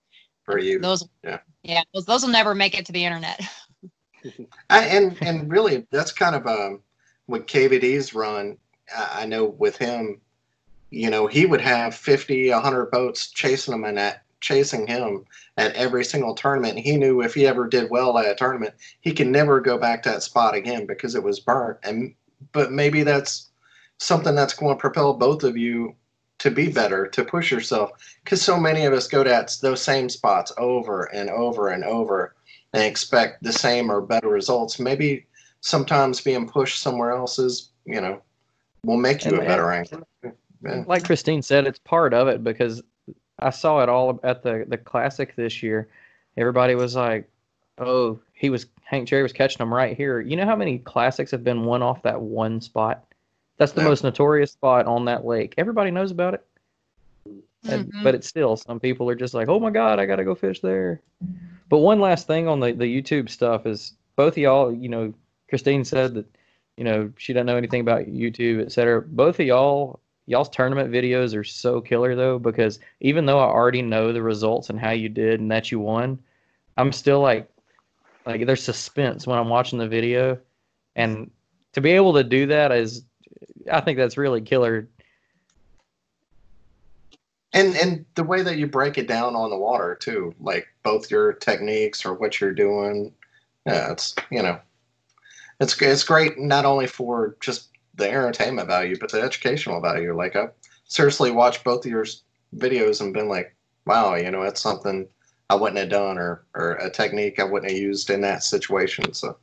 For 0.45 0.59
you, 0.59 0.78
those 0.78 1.07
Yeah. 1.24 1.38
Yeah 1.62 1.82
those, 1.94 2.04
those 2.06 2.22
will 2.22 2.30
never 2.30 2.54
make 2.54 2.78
it 2.78 2.86
to 2.86 2.92
the 2.92 3.04
internet 3.04 3.40
I, 4.70 4.84
and 4.84 5.16
and 5.22 5.50
really, 5.50 5.86
that's 5.90 6.12
kind 6.12 6.34
of 6.34 6.46
um 6.46 6.80
what 7.26 7.46
KVD's 7.46 8.14
run. 8.14 8.58
I, 8.96 9.22
I 9.22 9.26
know 9.26 9.46
with 9.46 9.76
him, 9.76 10.20
you 10.90 11.11
know, 11.11 11.26
he 11.26 11.46
would 11.46 11.61
have 11.61 11.94
50, 11.94 12.50
100 12.50 12.90
boats 12.90 13.30
chasing 13.30 13.74
him 13.74 13.84
and 13.84 13.98
at 13.98 14.22
chasing 14.40 14.86
him 14.86 15.24
at 15.58 15.74
every 15.74 16.04
single 16.04 16.34
tournament. 16.34 16.78
He 16.78 16.96
knew 16.96 17.22
if 17.22 17.34
he 17.34 17.46
ever 17.46 17.68
did 17.68 17.90
well 17.90 18.16
at 18.18 18.30
a 18.30 18.34
tournament, 18.34 18.74
he 19.00 19.12
could 19.12 19.26
never 19.26 19.61
go 19.61 19.76
back 19.76 20.02
to 20.02 20.11
that 20.11 20.22
spot 20.22 20.54
again 20.54 20.86
because 20.86 21.14
it 21.14 21.22
was 21.22 21.40
burnt. 21.40 21.78
And 21.82 22.14
but 22.52 22.72
maybe 22.72 23.02
that's 23.02 23.50
something 23.98 24.34
that's 24.34 24.54
going 24.54 24.74
to 24.74 24.80
propel 24.80 25.14
both 25.14 25.44
of 25.44 25.56
you 25.56 25.94
to 26.41 26.51
be 26.51 26.70
better, 26.72 27.07
to 27.07 27.24
push 27.24 27.51
yourself, 27.53 27.93
because 28.24 28.43
so 28.43 28.59
many 28.59 28.84
of 28.84 28.93
us 28.93 29.07
go 29.07 29.22
to 29.22 29.47
those 29.62 29.82
same 29.82 30.09
spots 30.09 30.53
over 30.59 31.05
and 31.14 31.30
over 31.30 31.68
and 31.68 31.84
over 31.84 32.34
and 32.72 32.82
expect 32.82 33.43
the 33.43 33.53
same 33.53 33.91
or 33.91 34.01
better 34.01 34.28
results. 34.28 34.80
Maybe 34.80 35.26
sometimes 35.61 36.20
being 36.20 36.49
pushed 36.49 36.82
somewhere 36.82 37.12
else 37.12 37.38
is, 37.38 37.70
you 37.84 38.01
know, 38.01 38.20
will 38.84 38.97
make 38.97 39.24
you 39.24 39.32
And- 39.32 39.43
a 39.43 39.47
better 39.47 39.70
angler. 39.70 40.03
Yeah. 40.62 40.84
like 40.86 41.05
Kristine 41.05 41.43
said, 41.43 41.66
it's 41.66 41.78
part 41.78 42.12
of 42.12 42.28
it 42.28 42.45
because 42.45 42.82
I 43.38 43.49
saw 43.51 43.82
it 43.82 43.88
all 43.88 44.20
at 44.22 44.43
the 44.43 44.64
the 44.68 44.76
classic 44.76 45.34
this 45.34 45.62
year. 45.62 45.88
Everybody 46.36 46.74
was 46.74 46.95
like, 46.95 47.26
"Oh, 47.78 48.18
he 48.34 48.51
was 48.51 48.66
Hank 48.84 49.09
Cherry 49.09 49.22
was 49.22 49.32
catching 49.32 49.57
them 49.59 49.72
right 49.72 49.97
here." 49.97 50.20
You 50.20 50.36
know 50.36 50.45
how 50.45 50.57
many 50.57 50.78
classics 50.78 51.30
have 51.30 51.43
been 51.45 51.64
won 51.64 51.82
off 51.82 52.03
that 52.03 52.20
one 52.20 52.61
spot? 52.61 53.03
That's 53.61 53.72
the 53.72 53.82
Yeah. 53.82 53.88
most 53.88 54.02
notorious 54.04 54.52
spot 54.52 54.86
on 54.86 55.04
that 55.04 55.26
lake. 55.26 55.52
Everybody 55.58 55.90
knows 55.90 56.11
about 56.11 56.32
it. 56.32 56.44
And- 57.68 57.92
Mhm. 57.92 58.02
but 58.02 58.14
it's 58.14 58.26
still 58.26 58.56
some 58.56 58.80
people 58.80 59.08
are 59.11 59.14
just 59.14 59.34
like, 59.34 59.50
"Oh 59.50 59.61
my 59.61 59.68
god, 59.70 60.00
I 60.00 60.06
got 60.06 60.16
to 60.16 60.24
go 60.24 60.34
fish 60.34 60.61
there." 60.61 61.02
But 61.68 61.78
one 61.80 62.00
last 62.00 62.26
thing 62.26 62.48
on 62.48 62.58
the 62.58 62.72
the 62.72 62.86
YouTube 62.86 63.28
stuff 63.28 63.66
is 63.66 63.92
both 64.16 64.32
of 64.32 64.38
y'all, 64.38 64.72
you 64.72 64.88
know, 64.88 65.12
Kristine 65.52 65.84
said 65.84 66.14
that 66.14 66.24
you 66.78 66.84
know 66.84 67.12
she 67.18 67.34
doesn't 67.34 67.46
know 67.46 67.58
anything 67.58 67.82
about 67.82 68.06
YouTube, 68.06 68.62
et 68.62 68.72
cetera. 68.72 69.02
Both 69.02 69.38
of 69.38 69.44
y'all 69.46 70.00
y'all's 70.24 70.48
tournament 70.48 70.90
videos 70.90 71.36
are 71.36 71.44
so 71.44 71.82
killer 71.82 72.14
though 72.16 72.38
because 72.38 72.78
even 73.00 73.26
though 73.26 73.40
I 73.40 73.44
already 73.44 73.82
know 73.82 74.11
the 74.11 74.22
results 74.22 74.70
and 74.70 74.80
how 74.80 74.92
you 74.92 75.11
did 75.11 75.40
and 75.40 75.50
that 75.50 75.70
you 75.70 75.80
won, 75.80 76.18
I'm 76.78 76.92
still 76.92 77.20
like 77.20 77.46
like 78.24 78.46
there's 78.46 78.62
suspense 78.62 79.26
when 79.26 79.38
I'm 79.38 79.50
watching 79.50 79.78
the 79.78 79.88
video 79.88 80.38
and 80.96 81.30
to 81.74 81.82
be 81.82 81.90
able 81.90 82.14
to 82.14 82.24
do 82.24 82.46
that 82.46 82.72
is 82.72 83.04
I 83.70 83.80
think 83.80 83.98
that's 83.98 84.16
really 84.16 84.40
killer. 84.40 84.88
And 87.52 87.76
and 87.76 88.04
the 88.14 88.24
way 88.24 88.42
that 88.42 88.58
you 88.58 88.66
break 88.66 88.96
it 88.96 89.08
down 89.08 89.34
on 89.34 89.50
the 89.50 89.58
water 89.58 89.96
too, 90.00 90.34
like 90.40 90.68
both 90.82 91.11
your 91.11 91.32
techniques 91.32 92.04
or 92.04 92.14
what 92.14 92.40
you're 92.40 92.54
doing, 92.54 93.12
yeah, 93.66 93.90
it's 93.90 94.14
you 94.30 94.42
know, 94.42 94.61
it's 95.58 95.80
it's 95.82 96.04
great 96.04 96.38
not 96.38 96.64
only 96.64 96.86
for 96.86 97.36
just 97.40 97.68
the 97.96 98.08
entertainment 98.08 98.68
value 98.68 98.96
but 98.98 99.11
the 99.11 99.20
educational 99.20 99.80
value. 99.80 100.16
Like 100.16 100.36
I 100.36 100.48
seriously 100.84 101.32
watched 101.32 101.64
both 101.64 101.84
of 101.84 101.90
your 101.90 102.06
videos 102.56 103.00
and 103.00 103.12
been 103.12 103.28
like, 103.28 103.54
wow, 103.84 104.14
you 104.14 104.30
know, 104.30 104.42
it's 104.42 104.61
something 104.61 105.08
I 105.48 105.56
wouldn't 105.56 105.78
have 105.78 105.88
done 105.88 106.18
or 106.18 106.44
or 106.54 106.74
a 106.74 106.88
technique 106.88 107.40
I 107.40 107.44
wouldn't 107.44 107.72
have 107.72 107.80
used 107.80 108.11
in 108.11 108.20
that 108.20 108.44
situation. 108.44 109.12
So 109.12 109.36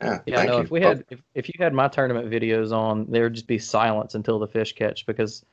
Yeah, 0.00 0.20
Yeah, 0.26 0.44
no. 0.44 0.56
you. 0.58 0.62
If 0.64 0.70
we 0.70 0.80
had, 0.80 1.04
if, 1.10 1.22
if 1.34 1.48
you 1.48 1.54
had 1.58 1.74
my 1.74 1.88
tournament 1.88 2.30
videos 2.30 2.72
on, 2.72 3.06
there 3.10 3.24
would 3.24 3.34
just 3.34 3.46
be 3.46 3.58
silence 3.58 4.14
until 4.14 4.38
the 4.38 4.46
fish 4.46 4.74
catch 4.74 5.06
because 5.06 5.44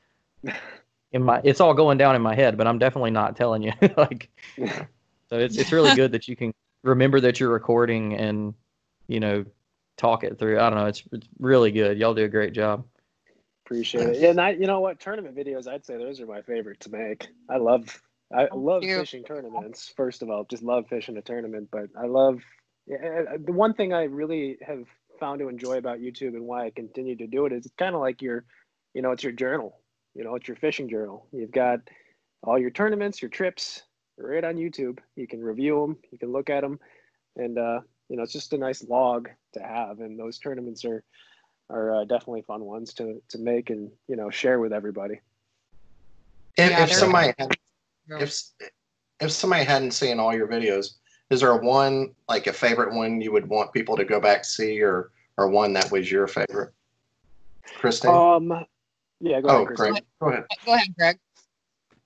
in 1.11 1.23
my, 1.23 1.41
it's 1.43 1.59
all 1.59 1.73
going 1.73 1.97
down 1.97 2.15
in 2.15 2.21
my 2.21 2.35
head, 2.35 2.57
but 2.57 2.67
I'm 2.67 2.79
definitely 2.79 3.11
not 3.11 3.35
telling 3.35 3.61
you. 3.61 3.73
like, 3.97 4.29
so 5.29 5.37
it's 5.37 5.57
it's 5.57 5.71
really 5.71 5.95
good 5.95 6.11
that 6.13 6.27
you 6.27 6.35
can 6.35 6.53
remember 6.83 7.19
that 7.21 7.39
you're 7.39 7.49
recording 7.49 8.15
and, 8.15 8.53
you 9.07 9.19
know, 9.19 9.45
talk 9.97 10.23
it 10.23 10.39
through. 10.39 10.59
I 10.59 10.69
don't 10.69 10.79
know. 10.79 10.85
It's 10.85 11.03
it's 11.11 11.27
really 11.39 11.71
good. 11.71 11.97
Y'all 11.97 12.13
do 12.13 12.23
a 12.23 12.29
great 12.29 12.53
job. 12.53 12.85
Appreciate 13.65 14.07
it. 14.07 14.19
Yeah, 14.19 14.29
and 14.29 14.39
I, 14.39 14.51
you 14.51 14.65
know 14.65 14.79
what, 14.79 14.99
tournament 15.01 15.35
videos, 15.35 15.67
I'd 15.67 15.85
say 15.85 15.97
those 15.97 16.21
are 16.21 16.25
my 16.25 16.41
favorite 16.41 16.79
to 16.81 16.89
make. 16.89 17.27
I 17.49 17.57
love, 17.57 18.01
I 18.33 18.47
love 18.53 18.83
you. 18.83 18.99
fishing 18.99 19.23
tournaments. 19.23 19.93
First 19.97 20.21
of 20.21 20.29
all, 20.29 20.45
just 20.45 20.63
love 20.63 20.87
fishing 20.87 21.17
a 21.17 21.21
tournament. 21.21 21.67
But 21.69 21.89
I 21.99 22.05
love 22.05 22.39
yeah, 22.39 22.56
the 22.88 23.51
one 23.51 23.73
thing 23.73 23.93
I 23.93 24.03
really 24.03 24.57
have 24.65 24.85
found 25.19 25.39
to 25.39 25.49
enjoy 25.49 25.77
about 25.77 25.99
YouTube 25.99 26.35
and 26.35 26.45
why 26.45 26.65
I 26.65 26.69
continue 26.69 27.15
to 27.17 27.27
do 27.27 27.45
it 27.45 27.53
is 27.53 27.65
it's 27.65 27.75
kind 27.77 27.95
of 27.95 28.01
like 28.01 28.21
your, 28.21 28.45
you 28.93 29.01
know, 29.01 29.11
it's 29.11 29.23
your 29.23 29.33
journal. 29.33 29.79
You 30.13 30.23
know, 30.23 30.35
it's 30.35 30.47
your 30.47 30.57
fishing 30.57 30.89
journal. 30.89 31.27
You've 31.31 31.51
got 31.51 31.79
all 32.43 32.57
your 32.57 32.71
tournaments, 32.71 33.21
your 33.21 33.29
trips, 33.29 33.83
right 34.17 34.43
on 34.43 34.55
YouTube. 34.55 34.99
You 35.15 35.27
can 35.27 35.41
review 35.41 35.81
them, 35.81 35.97
you 36.11 36.17
can 36.17 36.31
look 36.31 36.49
at 36.49 36.61
them, 36.61 36.79
and 37.35 37.57
uh, 37.57 37.81
you 38.09 38.17
know, 38.17 38.23
it's 38.23 38.33
just 38.33 38.53
a 38.53 38.57
nice 38.57 38.83
log 38.83 39.29
to 39.53 39.59
have. 39.59 39.99
And 39.99 40.19
those 40.19 40.39
tournaments 40.39 40.85
are 40.85 41.03
are 41.69 42.01
uh, 42.01 42.05
definitely 42.05 42.43
fun 42.43 42.63
ones 42.63 42.93
to 42.95 43.21
to 43.29 43.38
make 43.38 43.69
and 43.69 43.91
you 44.07 44.15
know 44.15 44.29
share 44.29 44.59
with 44.59 44.73
everybody. 44.73 45.19
If, 46.57 46.71
Yeah, 46.71 46.83
if 46.83 46.91
somebody 46.93 47.33
had, 47.38 47.51
if 48.19 48.41
if 49.19 49.31
somebody 49.31 49.65
hadn't 49.65 49.91
seen 49.91 50.19
all 50.19 50.33
your 50.33 50.47
videos, 50.47 50.93
is 51.30 51.41
there 51.41 51.55
one 51.55 52.15
like 52.30 52.47
a 52.47 52.53
favorite 52.53 52.93
one 52.93 53.21
you 53.21 53.32
would 53.32 53.47
want 53.47 53.73
people 53.73 53.97
to 53.97 54.05
go 54.05 54.19
back 54.19 54.43
to 54.43 54.49
see, 54.49 54.82
or 54.82 55.11
or 55.38 55.49
one 55.49 55.73
that 55.73 55.91
was 55.91 56.11
your 56.11 56.28
favorite? 56.28 56.73
Kristine. 57.78 58.11
Um, 58.11 58.65
yeah, 59.19 59.41
go 59.41 59.49
oh, 59.49 59.55
ahead, 59.55 59.67
Kristine. 59.67 59.91
great. 59.91 60.05
Go 60.19 60.30
ahead. 60.30 60.45
Go 60.65 60.73
ahead, 60.73 60.95
Greg. 60.97 61.19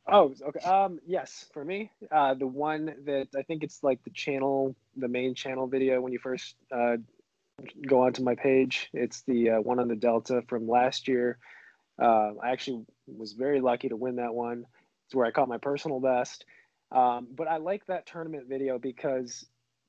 Oh, 0.07 0.34
okay. 0.47 0.59
Um, 0.67 0.99
yes, 1.05 1.45
for 1.53 1.63
me, 1.63 1.91
uh, 2.11 2.34
the 2.34 2.47
one 2.47 2.93
that 3.05 3.28
I 3.38 3.43
think 3.43 3.63
it's 3.63 3.84
like 3.84 4.03
the 4.03 4.09
channel, 4.09 4.76
the 4.97 5.07
main 5.07 5.36
channel 5.36 5.67
video 5.67 6.01
when 6.01 6.11
you 6.11 6.19
first 6.19 6.55
uh, 6.72 6.97
go 7.88 8.01
onto 8.01 8.24
my 8.24 8.36
page. 8.36 8.89
It's 8.93 9.22
the 9.22 9.51
uh, 9.51 9.61
one 9.61 9.80
on 9.80 9.88
the 9.88 9.95
Delta 9.95 10.41
from 10.47 10.67
last 10.67 11.07
year. 11.07 11.38
Uh, 12.01 12.32
I 12.41 12.49
actually 12.49 12.84
was 13.07 13.34
very 13.34 13.61
lucky 13.61 13.89
to 13.89 13.95
win 13.95 14.15
that 14.15 14.34
one. 14.34 14.65
It's 15.05 15.15
where 15.15 15.26
I 15.26 15.32
caught 15.32 15.47
my 15.47 15.59
personal 15.59 15.99
best. 15.99 16.45
Um, 16.91 17.27
but 17.35 17.47
I 17.47 17.57
like 17.57 17.85
that 17.85 18.05
tournament 18.05 18.47
video 18.47 18.77
because 18.77 19.45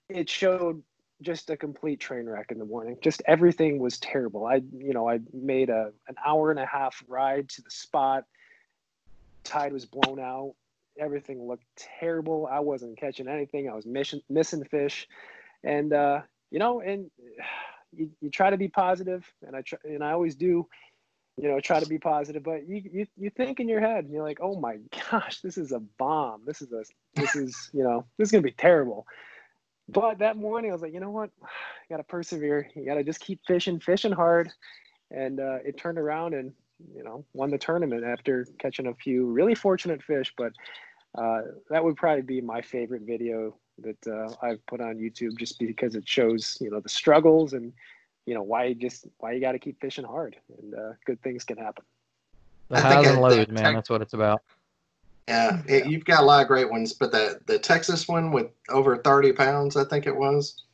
it 0.09 0.29
showed 0.29 0.83
just 1.21 1.51
a 1.51 1.57
complete 1.57 2.01
train 2.01 2.27
wreck 2.27 2.51
in 2.51 2.59
the 2.59 2.65
morning. 2.65 2.99
Just 3.01 3.23
everything 3.27 3.79
was 3.79 3.99
terrible. 3.99 4.47
I, 4.47 4.63
you 4.77 4.93
know, 4.93 5.09
I 5.09 5.21
made 5.33 5.71
a 5.71 5.93
an 6.09 6.17
hour 6.25 6.51
and 6.51 6.61
a 6.61 6.67
half 6.67 7.03
ride 7.09 7.49
to 7.51 7.63
the 7.63 7.71
spot. 7.71 8.25
Tide 9.45 9.73
was 9.73 9.87
blown 9.87 10.21
out. 10.21 10.55
Everything 10.99 11.47
looked 11.47 11.65
terrible. 11.77 12.49
I 12.51 12.61
wasn't 12.61 12.99
catching 12.99 13.29
anything. 13.29 13.69
I 13.69 13.75
was 13.75 13.87
missing 13.87 14.21
missing 14.29 14.65
fish, 14.65 15.09
and 15.65 15.93
uh, 15.93 16.21
you 16.51 16.59
know, 16.59 16.81
and 16.81 17.11
you, 17.97 18.11
you 18.21 18.31
try 18.31 18.51
to 18.51 18.57
be 18.57 18.69
positive, 18.69 19.25
and 19.47 19.57
I 19.57 19.63
try, 19.63 19.79
and 19.85 20.05
I 20.05 20.13
always 20.13 20.35
do. 20.35 20.69
You 21.39 21.49
know, 21.49 21.61
try 21.61 21.81
to 21.81 21.89
be 21.89 21.99
positive, 21.99 22.43
but 22.43 22.69
you, 22.69 22.83
you 22.93 23.07
you 23.17 23.31
think 23.31 23.59
in 23.59 23.69
your 23.69 23.81
head, 23.81 24.07
you're 24.11 24.23
like, 24.23 24.39
oh 24.43 24.59
my 24.61 24.77
gosh, 25.11 25.41
this 25.41 25.57
is 25.57 25.73
a 25.73 25.81
bomb. 25.99 26.43
This 26.47 26.61
is 26.61 26.73
a 26.73 26.85
this 27.15 27.35
is 27.35 27.71
you 27.73 27.83
know 27.83 28.05
this 28.19 28.29
is 28.29 28.33
gonna 28.33 28.43
be 28.43 28.53
terrible. 28.53 29.07
But 29.89 30.19
that 30.19 30.37
morning, 30.37 30.71
I 30.71 30.75
was 30.75 30.83
like, 30.83 30.95
you 30.95 31.01
know 31.01 31.11
what? 31.11 31.31
You 31.41 31.49
got 31.91 31.97
to 31.99 32.05
persevere. 32.05 32.69
You 32.75 32.87
got 32.87 32.95
to 32.95 33.05
just 33.05 33.21
keep 33.21 33.41
fishing, 33.47 33.81
fishing 33.81 34.13
hard. 34.13 34.51
And 35.11 35.41
uh, 35.41 35.59
it 35.65 35.77
turned 35.77 35.99
around 35.99 36.35
and, 36.35 36.53
you 36.95 37.05
know, 37.05 37.25
won 37.35 37.51
the 37.51 37.59
tournament 37.59 38.05
after 38.05 38.47
catching 38.59 38.87
a 38.87 38.95
few 38.95 39.27
really 39.27 39.55
fortunate 39.55 40.03
fish. 40.03 40.33
But 40.37 40.53
uh, 41.19 41.43
that 41.69 41.85
would 41.85 41.97
probably 41.97 42.23
be 42.23 42.41
my 42.41 42.63
favorite 42.63 43.03
video 43.03 43.55
that 43.79 44.07
uh, 44.07 44.35
I've 44.41 44.65
put 44.67 44.81
on 44.81 44.97
YouTube 44.97 45.37
just 45.37 45.59
because 45.59 45.95
it 45.95 46.09
shows, 46.09 46.57
you 46.61 46.71
know, 46.71 46.81
the 46.81 46.89
struggles 46.89 47.53
and, 47.53 47.73
you 48.27 48.35
know, 48.35 48.43
why 48.43 48.65
you 48.65 48.75
just, 48.75 49.07
why 49.19 49.33
you 49.33 49.41
got 49.41 49.53
to 49.53 49.59
keep 49.59 49.81
fishing 49.81 50.05
hard 50.05 50.37
and 50.59 50.75
uh, 50.75 50.93
good 51.07 51.21
things 51.23 51.45
can 51.45 51.57
happen. 51.57 51.85
The 52.69 52.81
highs 52.81 53.07
and 53.07 53.21
lows, 53.21 53.49
man. 53.49 53.65
tech- 53.65 53.75
That's 53.75 53.91
what 53.91 54.03
it's 54.03 54.15
about. 54.15 54.43
Yeah, 55.29 55.63
it, 55.69 55.87
you've 55.87 56.05
got 56.05 56.23
a 56.23 56.27
lot 56.27 56.43
of 56.43 56.49
great 56.49 56.69
ones, 56.71 56.93
but 56.95 57.13
the 57.13 57.41
the 57.47 57.59
Texas 57.59 58.09
one 58.09 58.33
with 58.33 58.49
over 58.71 58.97
thirty 58.97 59.33
pounds, 59.33 59.77
I 59.77 59.85
think 59.85 60.07
it 60.07 60.17
was. 60.17 60.65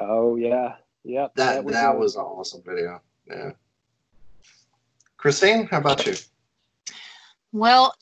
Oh 0.00 0.34
yeah, 0.36 0.74
yep. 1.04 1.34
That 1.36 1.64
that 1.66 1.94
a- 1.94 1.96
was, 1.96 2.16
an 2.16 2.22
awesome 2.22 2.62
video. 2.66 3.00
Yeah. 3.28 3.52
Kristine, 5.18 5.68
how 5.68 5.78
about 5.78 6.04
you? 6.04 6.14
Well, 7.52 7.94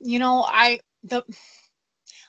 you 0.00 0.18
know, 0.18 0.44
I 0.48 0.80
the 1.04 1.22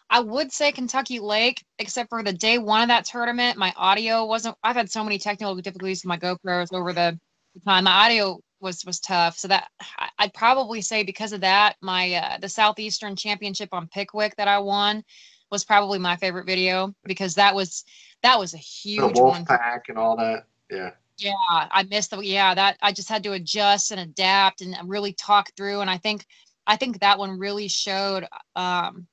I 0.09 0.19
would 0.19 0.51
say 0.51 0.71
Kentucky 0.71 1.19
Lake, 1.19 1.63
except 1.77 2.09
for 2.09 2.23
the 2.23 2.33
day 2.33 2.57
one 2.57 2.81
of 2.81 2.87
that 2.87 3.05
tournament, 3.05 3.57
my 3.57 3.73
audio 3.77 4.25
wasn't. 4.25 4.57
I've 4.63 4.75
had 4.75 4.91
so 4.91 5.03
many 5.03 5.19
technical 5.19 5.55
difficulties 5.55 6.03
with 6.03 6.09
my 6.09 6.17
GoPros 6.17 6.73
over 6.73 6.93
the 6.93 7.19
time. 7.65 7.83
My 7.83 7.91
audio 8.07 8.39
was 8.59 8.83
was 8.85 8.99
tough, 8.99 9.37
so 9.37 9.47
that 9.49 9.69
I'd 10.17 10.33
probably 10.33 10.81
say 10.81 11.03
because 11.03 11.31
of 11.31 11.41
that, 11.41 11.75
my 11.81 12.13
uh, 12.13 12.37
the 12.39 12.49
Southeastern 12.49 13.15
Championship 13.15 13.69
on 13.71 13.87
Pickwick 13.87 14.35
that 14.37 14.47
I 14.47 14.59
won 14.59 15.03
was 15.51 15.63
probably 15.63 15.99
my 15.99 16.15
favorite 16.15 16.45
video 16.45 16.93
because 17.03 17.35
that 17.35 17.53
was 17.53 17.83
that 18.23 18.39
was 18.39 18.53
a 18.53 18.57
huge 18.57 19.13
The 19.13 19.21
Wolf 19.21 19.37
one. 19.37 19.45
Pack 19.45 19.89
and 19.89 19.97
all 19.97 20.17
that. 20.17 20.45
Yeah. 20.71 20.91
Yeah, 21.17 21.33
I 21.49 21.83
missed 21.83 22.11
the 22.11 22.19
yeah 22.19 22.55
that 22.55 22.77
I 22.81 22.93
just 22.93 23.09
had 23.09 23.23
to 23.23 23.33
adjust 23.33 23.91
and 23.91 23.99
adapt 23.99 24.61
and 24.61 24.75
really 24.85 25.13
talk 25.13 25.51
through 25.55 25.81
and 25.81 25.89
I 25.89 25.97
think 25.97 26.25
I 26.65 26.77
think 26.77 26.99
that 26.99 27.19
one 27.19 27.37
really 27.37 27.67
showed 27.67 28.25
um 28.55 29.05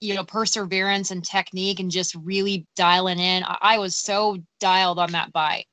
you 0.00 0.14
know 0.14 0.24
perseverance 0.24 1.10
and 1.10 1.24
technique 1.24 1.80
and 1.80 1.90
just 1.90 2.14
really 2.16 2.66
dialing 2.76 3.18
in. 3.18 3.44
I, 3.44 3.58
I 3.60 3.78
was 3.78 3.96
so 3.96 4.38
dialed 4.60 4.98
on 4.98 5.12
that 5.12 5.32
bite 5.32 5.66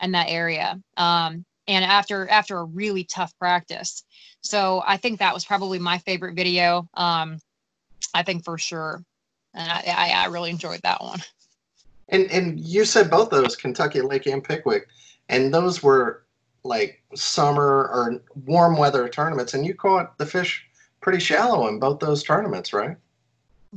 and 0.00 0.14
that 0.14 0.28
area. 0.28 0.80
Um 0.96 1.44
and 1.68 1.84
after 1.84 2.28
after 2.28 2.58
a 2.58 2.64
really 2.64 3.04
tough 3.04 3.32
practice. 3.38 4.04
So 4.40 4.82
I 4.86 4.96
think 4.96 5.18
that 5.18 5.34
was 5.34 5.44
probably 5.44 5.78
my 5.78 5.98
favorite 5.98 6.36
video. 6.36 6.88
Um 6.94 7.38
I 8.14 8.22
think 8.22 8.44
for 8.44 8.58
sure. 8.58 9.02
And 9.54 9.70
I, 9.70 9.82
I, 9.86 10.24
I 10.24 10.26
really 10.26 10.50
enjoyed 10.50 10.80
that 10.82 11.02
one. 11.02 11.20
And 12.08 12.30
and 12.30 12.60
you 12.60 12.84
said 12.84 13.10
both 13.10 13.30
those, 13.30 13.56
Kentucky 13.56 14.00
Lake 14.00 14.26
and 14.26 14.44
Pickwick, 14.44 14.88
and 15.28 15.52
those 15.52 15.82
were 15.82 16.24
like 16.62 17.02
summer 17.14 17.90
or 17.92 18.22
warm 18.44 18.76
weather 18.76 19.08
tournaments, 19.08 19.54
and 19.54 19.66
you 19.66 19.74
caught 19.74 20.16
the 20.18 20.26
fish 20.26 20.64
pretty 21.00 21.18
shallow 21.18 21.68
in 21.68 21.78
both 21.78 21.98
those 21.98 22.22
tournaments, 22.22 22.72
right? 22.72 22.96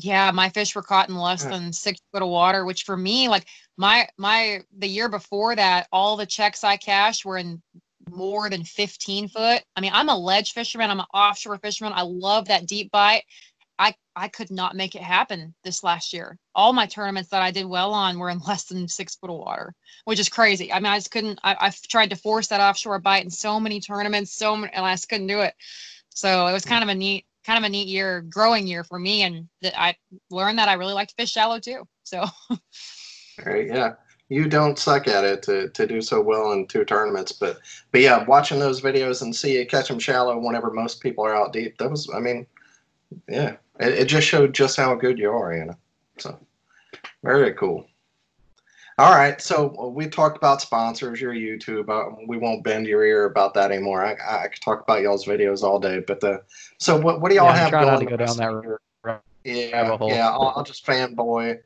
Yeah, 0.02 0.32
my 0.32 0.48
fish 0.50 0.76
were 0.76 0.82
caught 0.82 1.10
in 1.10 1.16
less 1.16 1.44
than 1.44 1.74
six 1.74 2.00
foot 2.14 2.22
of 2.22 2.30
water, 2.30 2.64
which 2.64 2.84
for 2.84 2.96
me, 2.96 3.28
like 3.28 3.46
my 3.76 4.08
my 4.18 4.62
the 4.78 4.88
year 4.88 5.10
before 5.10 5.58
that, 5.58 5.88
all 5.92 6.16
the 6.16 6.26
checks 6.26 6.64
I 6.64 6.78
cashed 6.78 7.26
were 7.26 7.38
in 7.38 7.62
more 8.10 8.50
than 8.50 8.64
15 8.64 9.28
foot. 9.28 9.62
I 9.76 9.82
mean, 9.82 9.92
I'm 9.94 10.08
a 10.08 10.18
ledge 10.18 10.54
fisherman, 10.54 10.90
I'm 10.90 11.02
an 11.02 11.06
offshore 11.14 11.58
fisherman. 11.58 11.92
I 11.94 12.04
love 12.04 12.48
that 12.48 12.66
deep 12.66 12.92
bite. 12.92 13.24
I 13.78 13.94
I 14.16 14.30
could 14.30 14.52
not 14.52 14.76
make 14.76 14.96
it 14.96 15.02
happen 15.02 15.54
this 15.66 15.84
last 15.84 16.14
year. 16.14 16.38
All 16.56 16.72
my 16.72 16.86
tournaments 16.86 17.30
that 17.32 17.42
I 17.42 17.52
did 17.52 17.66
well 17.66 17.94
on 17.94 18.20
were 18.20 18.30
in 18.30 18.40
less 18.48 18.66
than 18.66 18.88
six 18.88 19.16
foot 19.16 19.30
of 19.30 19.38
water, 19.38 19.74
which 20.06 20.20
is 20.20 20.30
crazy. 20.30 20.72
I 20.72 20.80
mean, 20.80 20.94
I 20.94 20.98
just 20.98 21.12
couldn't. 21.12 21.40
I, 21.44 21.58
I've 21.60 21.82
tried 21.82 22.12
to 22.12 22.16
force 22.16 22.48
that 22.48 22.62
offshore 22.62 23.00
bite 23.00 23.26
in 23.26 23.30
so 23.30 23.60
many 23.60 23.82
tournaments, 23.82 24.34
so 24.34 24.56
many, 24.56 24.72
and 24.72 24.86
I 24.86 24.94
just 24.94 25.10
couldn't 25.10 25.28
do 25.28 25.42
it. 25.42 25.54
So 26.10 26.48
it 26.48 26.54
was 26.54 26.64
hmm. 26.64 26.70
kind 26.70 26.84
of 26.84 26.90
a 26.90 26.96
neat, 26.96 27.26
kind 27.46 27.58
of 27.58 27.64
a 27.68 27.70
neat 27.70 27.88
year, 27.88 28.22
growing 28.22 28.68
year 28.68 28.84
for 28.84 29.00
me, 29.00 29.24
and 29.24 29.48
that 29.62 29.80
I 29.80 29.96
learned 30.30 30.60
that 30.60 30.70
I 30.70 30.74
really 30.74 30.94
like 30.94 31.10
to 31.10 31.16
fish 31.16 31.32
shallow 31.32 31.60
too. 31.60 31.84
So 32.04 32.26
Right, 33.46 33.68
yeah. 33.68 33.94
You 34.30 34.48
don't 34.48 34.78
suck 34.78 35.08
at 35.08 35.24
it 35.24 35.42
to, 35.44 35.70
to 35.70 35.88
do 35.88 36.02
so 36.02 36.22
well 36.22 36.52
in 36.52 36.68
two 36.68 36.86
tournaments, 36.86 37.32
but 37.32 37.60
but 37.92 38.02
yeah, 38.02 38.24
watching 38.26 38.60
those 38.60 38.82
videos 38.82 39.24
and 39.24 39.36
see 39.36 39.58
you 39.58 39.66
catch 39.66 39.88
them 39.88 39.98
shallow 39.98 40.38
whenever 40.38 40.70
most 40.70 41.02
people 41.02 41.26
are 41.26 41.36
out 41.36 41.52
deep, 41.52 41.78
that 41.80 41.90
was, 41.90 42.08
I 42.14 42.20
mean, 42.20 42.46
yeah, 43.28 43.56
it, 43.80 43.94
it 43.94 44.06
just 44.06 44.28
showed 44.28 44.54
just 44.54 44.78
how 44.78 44.94
good 44.94 45.18
you 45.18 45.32
are, 45.32 45.52
Anna. 45.52 45.78
So 46.20 46.38
very 47.24 47.54
cool. 47.54 47.88
All 49.00 49.16
right, 49.16 49.40
so 49.42 49.94
we 49.96 50.08
talked 50.08 50.36
about 50.36 50.62
sponsors, 50.62 51.22
your 51.22 51.34
YouTube. 51.34 51.88
Uh, 51.88 52.14
we 52.28 52.38
won't 52.38 52.66
bend 52.66 52.86
your 52.86 53.06
ear 53.06 53.24
about 53.24 53.54
that 53.54 53.72
anymore. 53.72 54.04
I, 54.04 54.18
I 54.28 54.50
could 54.50 54.62
talk 54.62 54.82
about 54.82 55.02
y'all's 55.02 55.26
videos 55.26 55.64
all 55.64 55.80
day, 55.80 56.04
but 56.06 56.20
the 56.20 56.42
so 56.80 57.00
what 57.00 57.22
what 57.22 57.30
do 57.30 57.36
y'all 57.36 57.46
Yeah, 57.46 57.52
I'm 57.52 57.58
have 57.60 57.70
trying 57.70 57.86
not 57.86 57.96
going 57.96 58.08
to 58.08 58.18
go 58.18 58.26
down 58.26 58.38
that 58.38 58.50
of 58.50 58.62
the 58.62 58.68
year? 58.68 58.82
Yeah, 59.46 59.98
yeah. 60.02 60.30
I'll, 60.30 60.54
I'll 60.54 60.66
just 60.66 60.86
fanboy, 60.86 61.60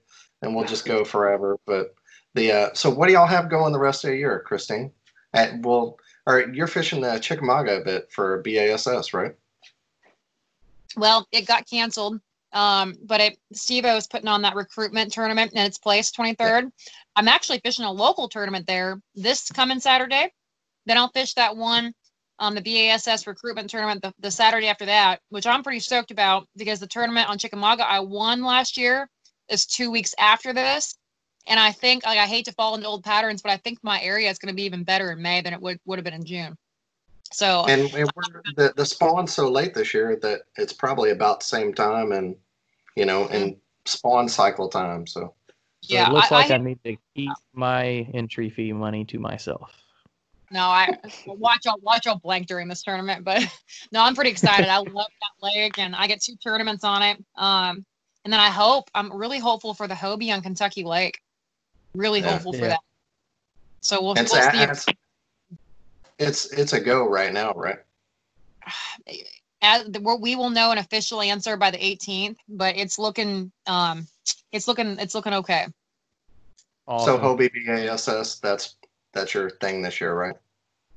and 0.44 0.56
we'll 0.56 0.66
just 0.66 0.86
go 0.86 1.04
forever. 1.04 1.58
But 1.66 1.96
the 2.36 2.52
uh, 2.52 2.70
so 2.76 2.92
what 2.92 3.08
do 3.08 3.14
y'all 3.14 3.26
have 3.26 3.50
going 3.50 3.74
the 3.74 3.80
rest 3.80 4.04
of 4.04 4.12
the 4.12 4.18
year, 4.18 4.46
Kristine? 4.48 4.92
At 5.34 5.60
well, 5.64 5.98
all 6.28 6.36
right, 6.36 6.54
you're 6.54 6.68
fishing 6.68 7.02
the 7.02 7.18
Chickamauga 7.18 7.82
a 7.82 7.84
bit 7.84 8.12
for 8.12 8.44
BASS, 8.44 9.12
right? 9.12 9.36
well, 10.96 11.28
it 11.32 11.48
got 11.48 11.68
canceled 11.68 12.22
Um, 12.52 12.96
but 13.06 13.20
it 13.20 13.40
Steve 13.54 13.86
is 13.86 14.06
putting 14.06 14.28
on 14.28 14.44
that 14.44 14.56
recruitment 14.56 15.12
tournament 15.12 15.54
in 15.54 15.66
it's 15.66 15.80
place, 15.80 16.12
23rd. 16.12 16.72
I'm 17.16 17.28
actually 17.28 17.60
fishing 17.60 17.86
a 17.86 17.92
local 17.92 18.28
tournament 18.28 18.68
there 18.68 19.00
this 19.16 19.50
coming 19.52 19.80
Saturday. 19.80 20.32
Then 20.86 20.98
I'll 20.98 21.10
fish 21.10 21.34
that 21.36 21.56
one, 21.56 21.94
um, 22.40 22.56
the 22.56 22.62
BASS 22.62 23.28
recruitment 23.28 23.70
tournament 23.70 24.02
the, 24.02 24.14
the 24.20 24.32
Saturday 24.32 24.68
after 24.68 24.86
that, 24.86 25.22
which 25.30 25.46
I'm 25.46 25.64
pretty 25.64 25.80
stoked 25.80 26.12
about 26.12 26.48
because 26.58 26.80
the 26.80 26.88
tournament 26.88 27.30
on 27.30 27.38
Chickamauga 27.38 27.88
I 27.88 28.00
won 28.00 28.44
last 28.44 28.78
year 28.78 29.10
is 29.50 29.66
two 29.66 29.92
weeks 29.92 30.14
after 30.20 30.54
this. 30.54 30.96
And 31.48 31.60
I 31.60 31.72
think 31.72 32.06
like 32.06 32.20
I 32.20 32.26
hate 32.26 32.46
to 32.46 32.54
fall 32.54 32.76
into 32.76 32.88
old 32.88 33.04
patterns, 33.04 33.42
but 33.42 33.52
I 33.52 33.58
think 33.58 33.80
my 33.84 34.02
area 34.02 34.30
is 34.30 34.40
going 34.40 34.52
to 34.52 34.56
be 34.56 34.64
even 34.64 34.84
better 34.84 35.12
in 35.12 35.22
May 35.22 35.42
than 35.42 35.54
it 35.54 35.62
would 35.62 35.78
would 35.86 36.00
have 36.00 36.06
been 36.06 36.14
in 36.14 36.26
June. 36.26 36.56
So 37.32 37.66
And, 37.68 37.94
and 37.94 38.10
we're, 38.16 38.42
the 38.56 38.74
the 38.76 38.86
spawn's 38.86 39.34
so 39.34 39.50
late 39.50 39.74
this 39.74 39.94
year 39.94 40.18
that 40.22 40.42
it's 40.58 40.74
probably 40.74 41.12
about 41.12 41.42
the 41.42 41.46
same 41.46 41.74
time, 41.74 42.12
and 42.14 42.36
you 42.96 43.06
know, 43.06 43.28
in 43.28 43.58
spawn 43.86 44.30
cycle 44.30 44.70
time. 44.70 45.06
So 45.06 45.34
So 45.84 45.96
yeah, 45.96 46.10
it 46.10 46.14
looks 46.14 46.32
I, 46.32 46.36
like 46.36 46.52
I, 46.52 46.56
I, 46.56 46.58
need 46.60 46.80
to 46.86 46.96
keep 47.14 47.32
my 47.54 48.08
entry 48.14 48.50
fee 48.50 48.72
money 48.72 49.04
to 49.06 49.20
myself. 49.20 49.70
no, 50.50 50.62
I 50.62 50.88
watch 51.26 51.66
out 51.68 51.84
watch 51.84 52.08
out 52.08 52.22
blank 52.22 52.48
during 52.48 52.70
this 52.70 52.84
tournament, 52.84 53.26
but 53.26 53.42
no, 53.92 54.02
I'm 54.02 54.16
pretty 54.16 54.32
excited. 54.32 54.70
I 54.70 54.78
love 54.78 54.88
that 54.96 55.42
lake, 55.42 55.78
and 55.78 55.94
I 55.94 56.08
get 56.08 56.22
two 56.22 56.36
tournaments 56.42 56.86
on 56.86 57.02
it. 57.04 57.18
Um, 57.36 57.86
and 58.24 58.32
then 58.32 58.40
I 58.40 58.50
hope 58.50 58.90
I'm 58.96 59.12
really 59.12 59.40
hopeful 59.40 59.74
for 59.74 59.90
the 59.90 59.94
Hobie 59.94 60.34
on 60.34 60.42
Kentucky 60.42 60.86
Lake. 60.86 61.20
Really 61.96 62.22
Yeah. 62.22 62.32
hopeful 62.32 62.54
for 62.54 62.68
that. 62.68 62.80
So 63.82 64.02
we'll, 64.02 64.14
it's 64.14 64.32
we'll 64.32 64.42
a, 64.42 64.72
it's 64.72 64.86
it's 66.18 66.54
it's 66.54 66.72
a 66.72 66.80
go 66.80 67.06
right 67.10 67.34
now, 67.34 67.52
right? 67.58 67.80
as, 69.62 69.90
we're- 70.00 70.20
we 70.20 70.38
will 70.38 70.50
know 70.50 70.72
an 70.72 70.78
official 70.78 71.22
answer 71.22 71.58
by 71.58 71.72
the 71.72 71.78
18th, 71.78 72.38
but 72.48 72.78
it's 72.78 72.98
looking 72.98 73.52
um, 73.68 74.08
it's 74.52 74.68
looking 74.68 74.98
it's 75.00 75.16
looking 75.16 75.34
okay. 75.34 75.68
So 76.88 76.94
Awesome. 76.94 77.22
Hobie 77.22 77.50
BASS, 77.66 78.40
that's 78.40 78.76
that's 79.14 79.34
your 79.34 79.50
thing 79.50 79.82
this 79.82 80.02
year, 80.02 80.14
right? 80.14 80.36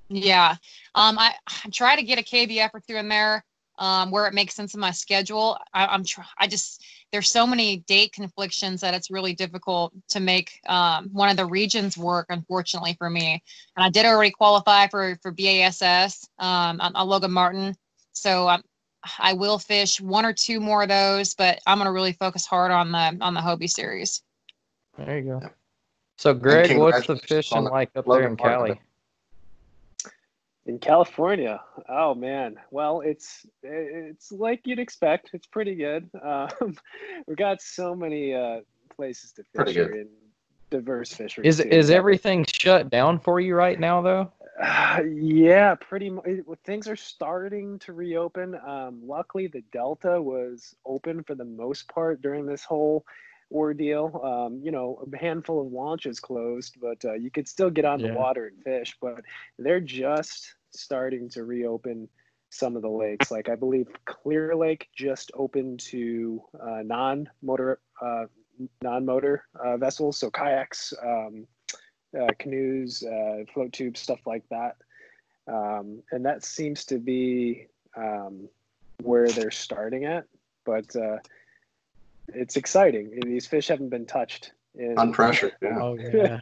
Yeah. 0.08 0.56
Um, 0.94 1.18
I, 1.18 1.34
I 1.46 1.68
try 1.70 1.96
to 1.96 2.02
get 2.02 2.18
a 2.18 2.22
KBF 2.22 2.70
or 2.72 2.80
two 2.80 2.96
in 2.96 3.08
there 3.08 3.44
um, 3.78 4.10
where 4.10 4.26
it 4.26 4.34
makes 4.34 4.54
sense 4.54 4.74
in 4.74 4.80
my 4.80 4.90
schedule. 4.90 5.58
I, 5.74 5.86
I'm 5.86 6.04
try- 6.04 6.24
I 6.38 6.46
just 6.46 6.84
there's 7.12 7.30
so 7.30 7.46
many 7.46 7.78
date 7.86 8.12
conflictions 8.12 8.80
that 8.80 8.94
it's 8.94 9.10
really 9.10 9.32
difficult 9.32 9.92
to 10.08 10.20
make 10.20 10.60
um, 10.68 11.08
one 11.12 11.28
of 11.28 11.36
the 11.36 11.46
regions 11.46 11.96
work. 11.96 12.26
Unfortunately 12.30 12.94
for 12.98 13.10
me, 13.10 13.42
and 13.76 13.84
I 13.84 13.90
did 13.90 14.06
already 14.06 14.30
qualify 14.30 14.88
for 14.88 15.16
for 15.22 15.30
BASS 15.30 16.28
um, 16.38 16.80
on, 16.80 16.96
on 16.96 17.08
Logan 17.08 17.32
Martin, 17.32 17.76
so 18.12 18.48
um, 18.48 18.62
I 19.18 19.32
will 19.32 19.59
fish 19.59 20.00
one 20.00 20.24
or 20.24 20.32
two 20.32 20.61
more 20.61 20.82
of 20.82 20.88
those, 20.88 21.34
but 21.34 21.61
I'm 21.66 21.78
gonna 21.78 21.92
really 21.92 22.12
focus 22.12 22.46
hard 22.46 22.70
on 22.70 22.92
the 22.92 23.16
on 23.20 23.34
the 23.34 23.40
Hobie 23.40 23.70
series. 23.70 24.22
There 24.98 25.18
you 25.18 25.24
go. 25.24 25.40
Yeah. 25.42 25.48
So, 26.18 26.32
Greg, 26.32 26.76
what's 26.78 27.07
the 27.07 27.16
fishing 27.16 27.64
like 27.64 27.90
up 27.94 28.07
Logan 28.07 28.22
there 28.22 28.30
in 28.30 28.36
Cali? 28.36 28.80
In 30.64 30.78
California, 30.78 31.61
oh 31.88 32.14
man, 32.14 32.57
well 32.70 33.00
it's 33.00 33.46
it's 33.62 34.32
like 34.32 34.62
you'd 34.64 34.78
expect. 34.78 35.30
It's 35.32 35.46
pretty 35.46 35.74
good. 35.74 36.11
Um, 36.22 36.76
we 37.26 37.34
got 37.34 37.62
so 37.62 37.94
many 37.94 38.34
uh, 38.34 38.61
places 38.94 39.32
to 39.32 39.44
fish 39.44 39.74
good. 39.74 39.74
here 39.74 40.00
and 40.00 40.09
diverse 40.70 41.12
fisheries. 41.12 41.61
Is 41.61 41.64
too. 41.64 41.70
is 41.70 41.90
everything 41.90 42.44
shut 42.48 42.90
down 42.90 43.18
for 43.20 43.40
you 43.40 43.54
right 43.54 43.78
now, 43.78 44.02
though? 44.02 44.32
Uh, 44.62 45.02
yeah, 45.14 45.74
pretty 45.74 46.11
much. 46.11 46.24
Things 46.64 46.88
are 46.88 46.96
starting 46.96 47.78
to 47.80 47.92
reopen. 47.92 48.54
Um, 48.66 49.00
luckily, 49.07 49.46
the 49.48 49.62
Delta 49.72 50.20
was 50.20 50.74
open 50.84 51.22
for 51.24 51.34
the 51.34 51.44
most 51.44 51.88
part 51.88 52.22
during 52.22 52.46
this 52.46 52.64
whole 52.64 53.04
ordeal. 53.52 54.20
Um, 54.22 54.61
you 54.62 54.70
know, 54.72 55.04
a 55.12 55.18
handful 55.18 55.61
of 55.61 55.72
launches 55.72 56.20
closed, 56.20 56.76
but 56.80 57.04
uh, 57.04 57.14
you 57.14 57.30
could 57.30 57.48
still 57.48 57.70
get 57.70 57.84
on 57.84 58.00
Yeah. 58.00 58.09
the 58.09 58.14
water 58.14 58.46
and 58.46 58.62
fish. 58.62 58.96
But 59.00 59.22
they're 59.59 59.80
just 59.80 60.54
starting 60.70 61.28
to 61.30 61.44
reopen 61.44 62.09
some 62.50 62.76
of 62.76 62.82
the 62.82 62.88
lakes. 62.88 63.30
Like 63.30 63.48
I 63.48 63.54
believe 63.57 63.88
Clear 64.07 64.54
Lake 64.57 64.88
just 64.94 65.30
opened 65.34 65.80
to 65.80 66.42
uh, 66.61 66.82
non-motor 66.84 67.80
uh, 68.00 68.24
non-motor 68.82 69.44
uh, 69.62 69.76
vessels, 69.76 70.18
so 70.18 70.30
kayaks, 70.30 70.92
um, 71.02 71.46
uh, 72.18 72.28
canoes, 72.38 73.02
uh, 73.02 73.44
float 73.52 73.72
tubes, 73.72 74.00
stuff 74.00 74.20
like 74.26 74.44
that. 74.50 74.76
Um, 75.48 76.02
and 76.11 76.24
that 76.24 76.44
seems 76.44 76.84
to 76.86 76.98
be 76.98 77.68
um, 77.96 78.48
where 79.02 79.28
they're 79.28 79.50
starting 79.50 80.04
at. 80.04 80.24
But 80.64 80.94
uh, 80.96 81.18
it's 82.28 82.57
exciting. 82.57 83.20
These 83.24 83.46
fish 83.46 83.68
haven't 83.68 83.90
been 83.90 84.07
touched. 84.07 84.52
In, 84.74 84.94
Unpressured, 84.96 85.52
yeah. 85.62 85.78
Oh 85.80 85.94
yeah. 85.98 86.38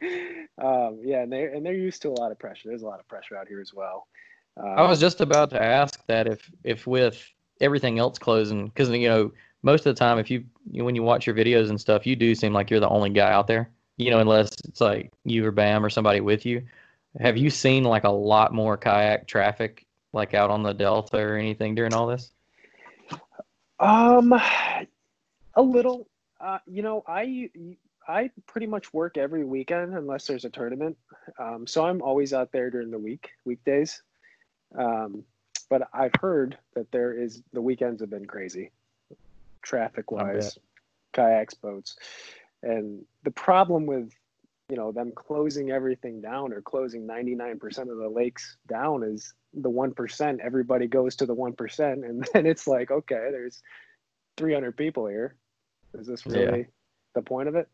um, 0.59 0.99
yeah, 1.03 1.23
and 1.23 1.33
they 1.33 1.45
and 1.45 1.65
they're 1.65 1.73
used 1.73 2.03
to 2.03 2.09
a 2.09 2.19
lot 2.19 2.33
of 2.33 2.39
pressure. 2.39 2.69
There's 2.69 2.83
a 2.83 2.87
lot 2.87 2.99
of 2.99 3.07
pressure 3.07 3.37
out 3.37 3.47
here 3.47 3.61
as 3.61 3.73
well. 3.73 4.09
Um, 4.57 4.75
I 4.77 4.83
was 4.83 4.99
just 4.99 5.21
about 5.21 5.51
to 5.51 5.63
ask 5.63 6.05
that 6.07 6.27
if 6.27 6.51
if 6.65 6.87
with 6.87 7.25
everything 7.61 7.99
else 7.99 8.19
closing, 8.19 8.67
because 8.67 8.89
you 8.89 9.09
know 9.09 9.31
most 9.63 9.87
of 9.87 9.95
the 9.95 9.99
time 9.99 10.19
if 10.19 10.31
you, 10.31 10.45
you 10.71 10.85
when 10.85 10.95
you 10.95 11.03
watch 11.03 11.27
your 11.27 11.37
videos 11.37 11.71
and 11.71 11.81
stuff, 11.81 12.07
you 12.07 12.17
do 12.17 12.35
seem 12.35 12.53
like 12.53 12.71
you're 12.71 12.81
the 12.81 12.89
only 12.89 13.11
guy 13.11 13.33
out 13.33 13.47
there. 13.47 13.71
You 13.97 14.11
know, 14.11 14.19
unless 14.19 14.51
it's 14.65 14.81
like 14.81 15.13
you 15.25 15.45
or 15.47 15.53
Bam 15.53 15.85
or 15.85 15.91
somebody 15.91 16.21
with 16.21 16.45
you. 16.45 16.63
Have 17.21 17.37
you 17.37 17.49
seen 17.49 17.85
like 17.85 18.05
a 18.05 18.11
lot 18.11 18.53
more 18.53 18.77
kayak 18.77 19.27
traffic 19.29 19.87
like 20.13 20.35
out 20.35 20.51
on 20.51 20.63
the 20.63 20.73
Delta 20.73 21.19
or 21.19 21.37
anything 21.37 21.75
during 21.75 21.95
all 21.95 22.07
this? 22.07 22.33
Um, 23.79 24.33
a 24.33 25.63
little. 25.63 26.09
Uh, 26.41 26.59
you 26.67 26.83
know, 26.83 27.05
I 27.07 27.51
I 28.07 28.31
pretty 28.47 28.67
much 28.67 28.93
work 28.93 29.17
every 29.17 29.45
weekend 29.45 29.95
unless 29.95 30.27
there's 30.27 30.45
a 30.45 30.51
tournament. 30.51 30.97
Um, 31.39 31.67
so 31.67 31.85
I'm 31.85 32.03
always 32.03 32.33
out 32.33 32.53
there 32.53 32.71
during 32.71 32.91
the 32.91 32.99
week, 32.99 33.31
weekdays. 33.45 34.03
Um, 34.77 35.25
but 35.71 35.89
I've 35.93 36.15
heard 36.21 36.59
that 36.75 36.91
there 36.91 37.13
is 37.13 37.43
the 37.53 37.63
weekends 37.63 38.01
have 38.01 38.11
been 38.11 38.27
crazy, 38.27 38.71
traffic 39.63 40.11
wise, 40.11 40.59
kayaks, 41.13 41.55
boats, 41.55 41.97
and 42.65 43.05
the 43.25 43.31
problem 43.31 43.87
with 43.87 44.11
you 44.69 44.77
know 44.77 44.93
them 44.93 45.13
closing 45.15 45.71
everything 45.71 46.21
down 46.21 46.53
or 46.53 46.63
closing 46.63 47.07
99% 47.07 47.63
of 47.79 47.99
the 47.99 48.09
lakes 48.09 48.57
down 48.67 49.03
is 49.03 49.35
the 49.53 49.71
1% 49.71 50.39
everybody 50.43 50.87
goes 50.87 51.15
to 51.17 51.27
the 51.27 51.35
1% 51.35 51.93
and 51.93 52.27
then 52.35 52.47
it's 52.47 52.67
like 52.67 52.91
okay 52.91 53.29
there's 53.31 53.63
300 54.37 54.77
people 54.77 55.07
here 55.07 55.37
is 55.99 56.07
this 56.07 56.25
Yeah. 56.27 56.33
really 56.39 56.67
the 57.15 57.23
point 57.23 57.49
of 57.49 57.55
it 57.55 57.69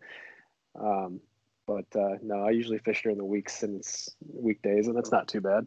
um, 0.78 1.20
but 1.66 1.86
uh, 1.96 2.16
no 2.22 2.44
i 2.44 2.50
usually 2.50 2.78
fish 2.78 3.02
during 3.02 3.18
the 3.18 3.24
weeks 3.24 3.62
and 3.62 3.76
it's 3.76 4.14
weekdays 4.26 4.88
and 4.88 4.96
that's 4.96 5.12
not 5.12 5.28
too 5.28 5.40
bad 5.40 5.66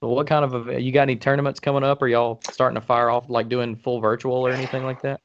So 0.00 0.08
what 0.08 0.26
kind 0.26 0.44
of 0.44 0.68
a, 0.68 0.80
you 0.80 0.92
got 0.92 1.02
any 1.02 1.16
tournaments 1.16 1.60
coming 1.60 1.82
up? 1.82 2.02
Are 2.02 2.08
y'all 2.08 2.40
starting 2.50 2.80
to 2.80 2.86
fire 2.86 3.10
off 3.10 3.28
like 3.28 3.48
doing 3.48 3.74
full 3.74 4.00
virtual 4.00 4.46
or 4.46 4.52
anything 4.52 4.84
like 4.84 5.02
that? 5.02 5.20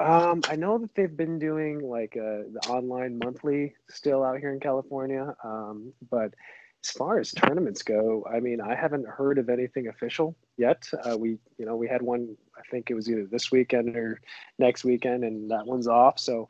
Um, 0.00 0.40
I 0.48 0.56
know 0.56 0.78
that 0.78 0.94
they've 0.94 1.16
been 1.16 1.38
doing 1.38 1.80
like 1.80 2.14
the 2.14 2.60
online 2.68 3.20
monthly 3.22 3.74
still 3.88 4.24
out 4.24 4.38
here 4.38 4.52
in 4.52 4.58
California. 4.58 5.34
Um, 5.44 5.92
but 6.10 6.32
as 6.82 6.90
far 6.92 7.18
as 7.18 7.32
tournaments 7.32 7.82
go, 7.82 8.26
I 8.32 8.40
mean, 8.40 8.62
I 8.62 8.74
haven't 8.74 9.06
heard 9.06 9.36
of 9.36 9.50
anything 9.50 9.88
official 9.88 10.34
yet. 10.56 10.88
Uh, 11.04 11.18
we, 11.18 11.38
you 11.58 11.66
know, 11.66 11.76
we 11.76 11.86
had 11.86 12.00
one. 12.00 12.34
I 12.56 12.62
think 12.70 12.90
it 12.90 12.94
was 12.94 13.10
either 13.10 13.26
this 13.26 13.52
weekend 13.52 13.94
or 13.94 14.20
next 14.58 14.84
weekend, 14.84 15.24
and 15.24 15.50
that 15.50 15.66
one's 15.66 15.86
off. 15.86 16.18
So 16.18 16.48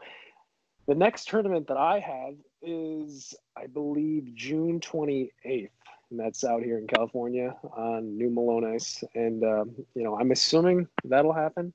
the 0.86 0.94
next 0.94 1.26
tournament 1.28 1.66
that 1.66 1.76
I 1.76 1.98
have 1.98 2.34
is, 2.62 3.34
I 3.57 3.66
believe, 3.66 4.32
June 4.34 4.78
28th. 4.80 5.70
And 6.11 6.18
that's 6.18 6.44
out 6.44 6.62
here 6.62 6.78
in 6.78 6.86
California 6.86 7.57
on 7.76 8.16
New 8.16 8.30
Melones. 8.30 9.03
And, 9.14 9.44
um, 9.44 9.70
you 9.94 10.03
know, 10.03 10.18
I'm 10.18 10.32
assuming 10.32 10.88
that'll 11.05 11.32
happen. 11.32 11.72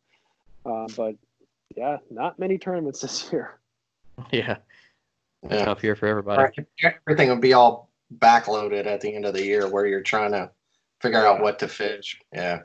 Uh, 0.66 0.88
but 0.98 1.16
yeah, 1.76 1.98
not 2.10 2.40
many 2.40 2.58
tournaments 2.58 3.02
this 3.02 3.30
year. 3.32 3.60
Yeah, 4.32 4.58
Yeah. 5.50 5.66
tough 5.66 5.84
year 5.84 5.96
for 5.96 6.08
everybody. 6.08 6.42
Right. 6.42 6.96
Everything 7.08 7.30
will 7.30 7.36
be 7.38 7.54
all 7.54 7.90
backloaded 8.20 8.86
at 8.86 9.02
the 9.02 9.14
end 9.14 9.26
of 9.26 9.34
the 9.34 9.44
year 9.44 9.68
where 9.68 9.86
you're 9.86 10.02
trying 10.02 10.32
to 10.32 10.50
figure 11.02 11.26
out 11.26 11.42
what 11.42 11.60
to 11.60 11.68
fish. 11.68 12.20
Yeah. 12.34 12.62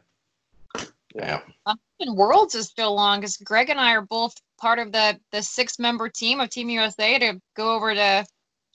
Yeah. 1.14 1.40
I'm 1.66 1.76
Worlds 2.14 2.54
is 2.54 2.66
still 2.66 2.94
long 2.94 3.20
because 3.20 3.36
Greg 3.36 3.68
and 3.68 3.78
I 3.78 3.92
are 3.92 4.00
both 4.00 4.34
part 4.58 4.78
of 4.78 4.90
the 4.90 5.20
the 5.32 5.42
six 5.42 5.78
member 5.78 6.08
team 6.08 6.40
of 6.40 6.48
Team 6.48 6.70
USA 6.70 7.18
to 7.18 7.38
go 7.56 7.74
over 7.74 7.94
to 7.94 8.24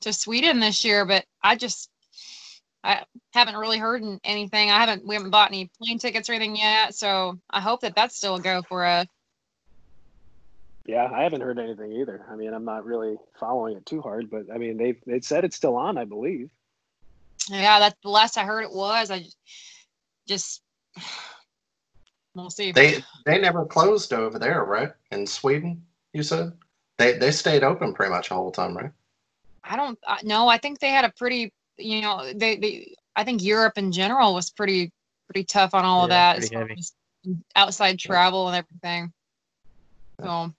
to 0.02 0.14
Sweden 0.14 0.60
this 0.60 0.86
year. 0.86 1.06
But 1.06 1.26
I 1.42 1.56
just 1.56 1.90
I 2.84 3.04
haven't 3.34 3.56
really 3.56 3.80
heard 3.80 4.04
anything. 4.24 4.70
I 4.70 4.80
haven't 4.80 5.08
we 5.08 5.16
haven't 5.16 5.32
bought 5.32 5.50
any 5.50 5.72
plane 5.82 5.98
tickets 5.98 6.30
or 6.30 6.34
anything 6.34 6.56
yet. 6.56 6.94
So 6.94 7.40
I 7.50 7.62
hope 7.62 7.82
that 7.82 7.96
that's 7.96 8.16
still 8.16 8.36
a 8.36 8.42
go 8.42 8.62
for 8.62 8.86
us. 8.86 9.08
Yeah, 10.86 11.10
I 11.12 11.24
haven't 11.24 11.42
heard 11.42 11.58
anything 11.58 11.94
either. 11.94 12.26
I 12.32 12.36
mean, 12.36 12.54
I'm 12.54 12.66
not 12.66 12.86
really 12.86 13.16
following 13.40 13.76
it 13.76 13.86
too 13.86 14.02
hard, 14.02 14.30
but 14.30 14.44
I 14.54 14.58
mean, 14.58 14.78
they 14.78 14.96
they 15.08 15.20
said 15.20 15.44
it's 15.44 15.56
still 15.56 15.76
on, 15.76 15.98
I 15.98 16.06
believe. 16.06 16.50
Yeah, 17.50 17.80
that's 17.80 17.96
the 18.04 18.10
last 18.10 18.38
I 18.38 18.44
heard 18.44 18.64
it 18.64 18.72
was. 18.72 19.12
I 19.12 19.26
just 20.28 20.62
We'll 22.36 22.50
see. 22.50 22.74
They 22.74 23.02
they 23.26 23.40
never 23.40 23.66
closed 23.66 24.12
over 24.12 24.38
there, 24.38 24.66
right? 24.66 24.92
In 25.12 25.26
Sweden, 25.26 25.82
you 26.14 26.22
said 26.22 26.52
they 26.98 27.18
they 27.18 27.32
stayed 27.32 27.64
open 27.64 27.94
pretty 27.94 28.12
much 28.12 28.30
the 28.30 28.36
whole 28.36 28.52
time, 28.52 28.76
right? 28.76 28.92
I 29.64 29.78
don't 29.78 29.98
know. 30.06 30.16
no. 30.24 30.48
I 30.50 30.58
think 30.58 30.80
they 30.80 30.90
had 30.90 31.06
a 31.06 31.14
pretty, 31.18 31.54
you 31.78 32.02
know, 32.02 32.32
they, 32.36 32.58
they 32.58 32.94
I 33.16 33.24
think 33.24 33.42
Europe 33.42 33.78
in 33.78 33.94
general 33.94 34.34
was 34.34 34.52
pretty 34.52 34.92
pretty 35.28 35.46
tough 35.46 35.74
on 35.74 35.86
all 35.86 36.04
of 36.04 36.10
that 36.10 36.38
as 36.38 36.50
far 36.50 36.70
as 36.70 36.92
outside 37.56 38.00
travel 38.00 38.50
and 38.50 38.58
everything. 38.58 39.14
So 40.22 40.54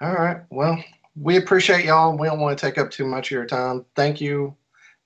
All 0.00 0.14
right. 0.14 0.38
Well, 0.50 0.82
we 1.16 1.36
appreciate 1.36 1.84
y'all. 1.84 2.16
We 2.16 2.28
don't 2.28 2.40
want 2.40 2.58
to 2.58 2.66
take 2.66 2.78
up 2.78 2.90
too 2.90 3.04
much 3.06 3.28
of 3.28 3.32
your 3.32 3.46
time. 3.46 3.84
Thank 3.94 4.20
you. 4.20 4.56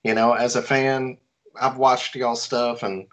You 0.05 0.15
know, 0.15 0.35
as 0.35 0.57
a 0.57 0.63
fan, 0.63 1.19
I've 1.61 1.79
watched 1.79 2.15
y'all 2.15 2.37
stuff 2.37 2.83
and 2.83 3.07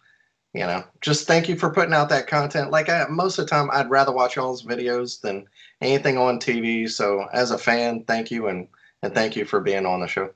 you 0.54 0.62
know, 0.62 0.84
just 1.00 1.28
thank 1.28 1.48
you 1.48 1.56
for 1.56 1.70
putting 1.70 1.94
out 1.94 2.10
that 2.10 2.28
content. 2.28 2.72
Like 2.72 2.90
I, 2.90 3.06
most 3.10 3.40
of 3.40 3.46
the 3.46 3.50
time, 3.50 3.70
I'd 3.72 3.90
rather 3.90 4.12
watch 4.12 4.36
y'all's 4.36 4.64
videos 4.64 5.22
than 5.22 5.46
anything 5.80 6.18
on 6.18 6.40
TV. 6.40 6.90
So, 6.90 7.26
as 7.32 7.52
a 7.52 7.58
fan, 7.58 8.04
thank 8.04 8.30
you 8.32 8.48
and 8.48 8.68
and 9.02 9.14
thank 9.14 9.36
you 9.36 9.46
for 9.46 9.62
being 9.62 9.86
on 9.86 10.02
the 10.02 10.08
show. 10.08 10.30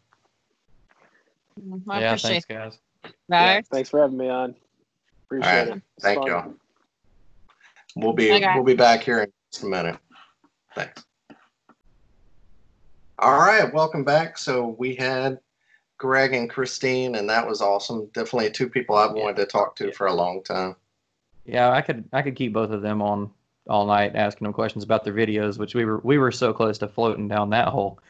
I 1.89 1.99
yeah, 1.99 2.15
thanks, 2.15 2.45
guys. 2.45 2.79
that. 3.03 3.11
Yeah, 3.29 3.61
thanks 3.71 3.89
for 3.89 4.01
having 4.01 4.17
me 4.17 4.29
on. 4.29 4.55
Appreciate 5.25 5.51
All 5.51 5.57
right. 5.57 5.67
it. 5.77 5.81
It's 5.97 6.05
Thank 6.05 6.19
fun. 6.19 6.27
y'all. 6.27 6.53
We'll 7.97 8.13
be 8.13 8.31
Okay. 8.31 8.53
we'll 8.55 8.63
be 8.63 8.73
back 8.73 9.01
here 9.01 9.21
in 9.23 9.31
just 9.51 9.63
a 9.63 9.67
minute. 9.67 9.97
Thanks. 10.75 11.05
All 13.20 13.39
right, 13.39 13.74
welcome 13.74 14.03
back. 14.03 14.38
So 14.38 14.76
we 14.78 14.93
had 14.95 15.39
Greg 15.97 16.34
and 16.34 16.49
Kristine, 16.49 17.18
and 17.18 17.30
that 17.30 17.47
was 17.47 17.61
awesome. 17.61 18.07
Definitely 18.13 18.51
two 18.51 18.70
people 18.70 18.95
I've 18.97 19.13
wanted 19.13 19.38
to 19.38 19.45
talk 19.45 19.76
to 19.78 19.91
for 19.93 20.07
a 20.07 20.13
long 20.13 20.43
time. 20.43 20.76
Yeah, 21.45 21.72
I 21.72 21.82
could 21.82 22.03
I 22.11 22.22
could 22.22 22.36
keep 22.36 22.51
both 22.53 22.72
of 22.72 22.82
them 22.82 23.01
on 23.01 23.32
all 23.68 23.86
night 23.86 24.16
asking 24.16 24.45
them 24.45 24.53
questions 24.53 24.84
about 24.84 25.05
their 25.05 25.13
videos, 25.13 25.57
which 25.57 25.76
we 25.76 25.86
were 25.86 25.99
we 25.99 26.18
were 26.18 26.32
so 26.32 26.51
close 26.51 26.78
to 26.80 26.88
floating 26.88 27.28
down 27.28 27.49
that 27.51 27.70
hole. 27.70 27.99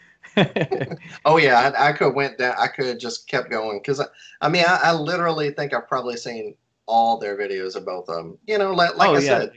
Oh 1.26 1.38
yeah, 1.38 1.72
I, 1.78 1.90
I 1.90 1.94
could 1.94 2.16
went 2.16 2.40
down. 2.40 2.56
I 2.58 2.68
could 2.68 2.88
have 2.88 2.98
just 2.98 3.28
kept 3.28 3.52
going 3.52 3.80
because 3.80 4.00
I, 4.00 4.06
I 4.42 4.50
mean, 4.50 4.64
I, 4.68 4.80
I 4.86 4.94
literally 4.94 5.52
think 5.52 5.74
I've 5.74 5.88
probably 5.88 6.18
seen 6.18 6.56
all 6.88 7.18
their 7.18 7.38
videos 7.38 7.76
of 7.76 7.86
both 7.86 8.10
of 8.10 8.16
them. 8.16 8.38
You 8.48 8.58
know, 8.58 8.74
like, 8.74 8.96
like 8.96 9.10
oh 9.10 9.16
I 9.16 9.20
yeah, 9.20 9.40
said, 9.40 9.52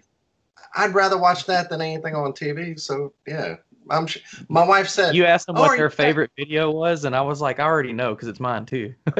I'd 0.76 0.94
rather 0.94 1.18
watch 1.18 1.46
that 1.46 1.70
than 1.70 1.80
anything 1.80 2.14
on 2.14 2.32
TV. 2.32 2.78
So 2.78 3.12
yeah, 3.26 3.56
I'm. 3.90 4.06
sh- 4.06 4.18
My 4.48 4.66
wife 4.66 4.88
said, 4.88 5.14
you 5.14 5.24
asked 5.24 5.46
them 5.46 5.56
"Oh, 5.56 5.62
what 5.62 5.76
their 5.76 5.90
favorite 5.90 6.30
video 6.36 6.70
was, 6.70 7.04
and 7.04 7.14
I 7.14 7.20
was 7.20 7.40
like, 7.40 7.60
I 7.60 7.64
already 7.64 7.92
know 7.92 8.14
because 8.14 8.28
it's 8.28 8.40
mine 8.40 8.66
too. 8.66 8.94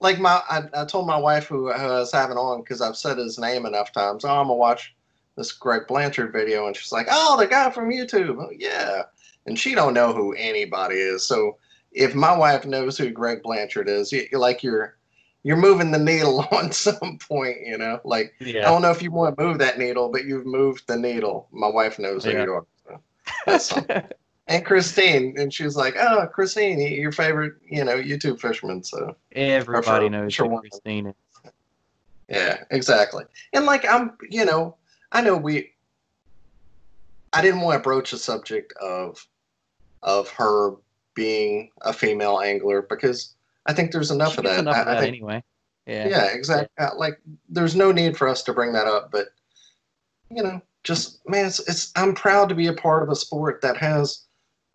like 0.00 0.18
my 0.18 0.40
I, 0.48 0.62
I 0.74 0.84
told 0.84 1.06
my 1.06 1.16
wife 1.16 1.46
who 1.46 1.70
I 1.70 1.84
was 1.86 2.12
having 2.12 2.36
on 2.36 2.62
because 2.62 2.80
I've 2.80 2.96
said 2.96 3.18
his 3.18 3.38
name 3.38 3.66
enough 3.66 3.92
times. 3.92 4.24
Oh, 4.24 4.28
I'm 4.28 4.44
gonna 4.46 4.54
watch 4.54 4.94
this 5.36 5.52
Greg 5.52 5.86
Blanchard 5.86 6.32
video, 6.32 6.66
and 6.66 6.76
she's 6.76 6.92
like, 6.92 7.06
"Oh, 7.10 7.36
the 7.38 7.46
guy 7.46 7.70
from 7.70 7.90
YouTube." 7.90 8.36
Oh, 8.42 8.50
yeah, 8.56 9.02
and 9.46 9.58
she 9.58 9.74
don't 9.74 9.94
know 9.94 10.12
who 10.12 10.34
anybody 10.34 10.96
is. 10.96 11.26
So 11.26 11.56
if 11.92 12.14
my 12.14 12.36
wife 12.36 12.66
knows 12.66 12.98
who 12.98 13.10
Greg 13.10 13.42
Blanchard 13.42 13.88
is, 13.88 14.12
you, 14.12 14.26
you're 14.30 14.40
like 14.40 14.62
you're 14.62 14.96
you're 15.42 15.56
moving 15.56 15.90
the 15.90 15.98
needle 15.98 16.46
on 16.52 16.70
some 16.72 17.18
point. 17.18 17.58
You 17.64 17.78
know, 17.78 18.00
like 18.04 18.34
I 18.66 18.70
don't 18.70 18.82
know 18.82 18.90
if 18.90 19.02
you 19.02 19.10
want 19.10 19.36
to 19.36 19.42
move 19.44 19.58
that 19.58 19.78
needle, 19.78 20.10
but 20.10 20.24
you've 20.24 20.46
moved 20.46 20.86
the 20.86 20.96
needle. 20.96 21.48
My 21.52 21.68
wife 21.68 21.98
knows 21.98 22.24
who 22.24 22.30
you 22.44 22.52
are. 22.54 22.66
So 23.28 23.34
that's 23.46 23.64
something. 23.66 24.02
And 24.48 24.64
Kristine, 24.64 25.38
and 25.38 25.52
she 25.52 25.64
was 25.64 25.76
like, 25.76 25.94
"Oh, 25.98 26.26
Kristine, 26.34 26.78
your 26.98 27.12
favorite, 27.12 27.54
you 27.68 27.84
know, 27.84 27.96
YouTube 27.96 28.40
fisherman." 28.40 28.82
So. 28.82 29.14
everybody 29.32 30.06
for- 30.06 30.10
knows. 30.10 30.36
Kristine 30.36 31.08
is. 31.08 31.14
Yeah, 32.28 32.64
exactly. 32.70 33.24
And 33.52 33.66
like 33.66 33.84
I'm, 33.90 34.12
you 34.30 34.44
know, 34.44 34.76
I 35.12 35.20
know 35.20 35.36
we. 35.36 35.72
I 37.32 37.42
didn't 37.42 37.60
want 37.60 37.78
to 37.78 37.82
broach 37.82 38.10
the 38.10 38.16
subject 38.16 38.72
of, 38.80 39.26
of 40.02 40.30
her 40.30 40.76
being 41.12 41.70
a 41.82 41.92
female 41.92 42.40
angler 42.40 42.82
because 42.82 43.34
I 43.66 43.74
think 43.74 43.92
there's 43.92 44.10
enough 44.10 44.32
She 44.32 44.38
of 44.38 44.44
that. 44.44 44.60
enough 44.60 44.76
I, 44.76 44.80
of 44.80 44.86
that 44.86 45.00
think, 45.00 45.08
anyway. 45.16 45.42
Yeah. 45.86 46.08
yeah, 46.08 46.24
exactly. 46.32 46.68
Uh, 46.78 46.90
like 46.96 47.20
there's 47.50 47.76
no 47.76 47.92
need 47.92 48.16
for 48.16 48.28
us 48.28 48.42
to 48.44 48.54
bring 48.54 48.72
that 48.72 48.86
up, 48.86 49.10
but 49.10 49.28
you 50.30 50.42
know, 50.42 50.60
just 50.84 51.26
man, 51.28 51.46
it's, 51.46 51.60
it's 51.68 51.92
I'm 51.96 52.14
proud 52.14 52.48
to 52.48 52.54
be 52.54 52.66
a 52.66 52.72
part 52.72 53.02
of 53.02 53.08
a 53.10 53.16
sport 53.16 53.60
that 53.62 53.76
has 53.76 54.24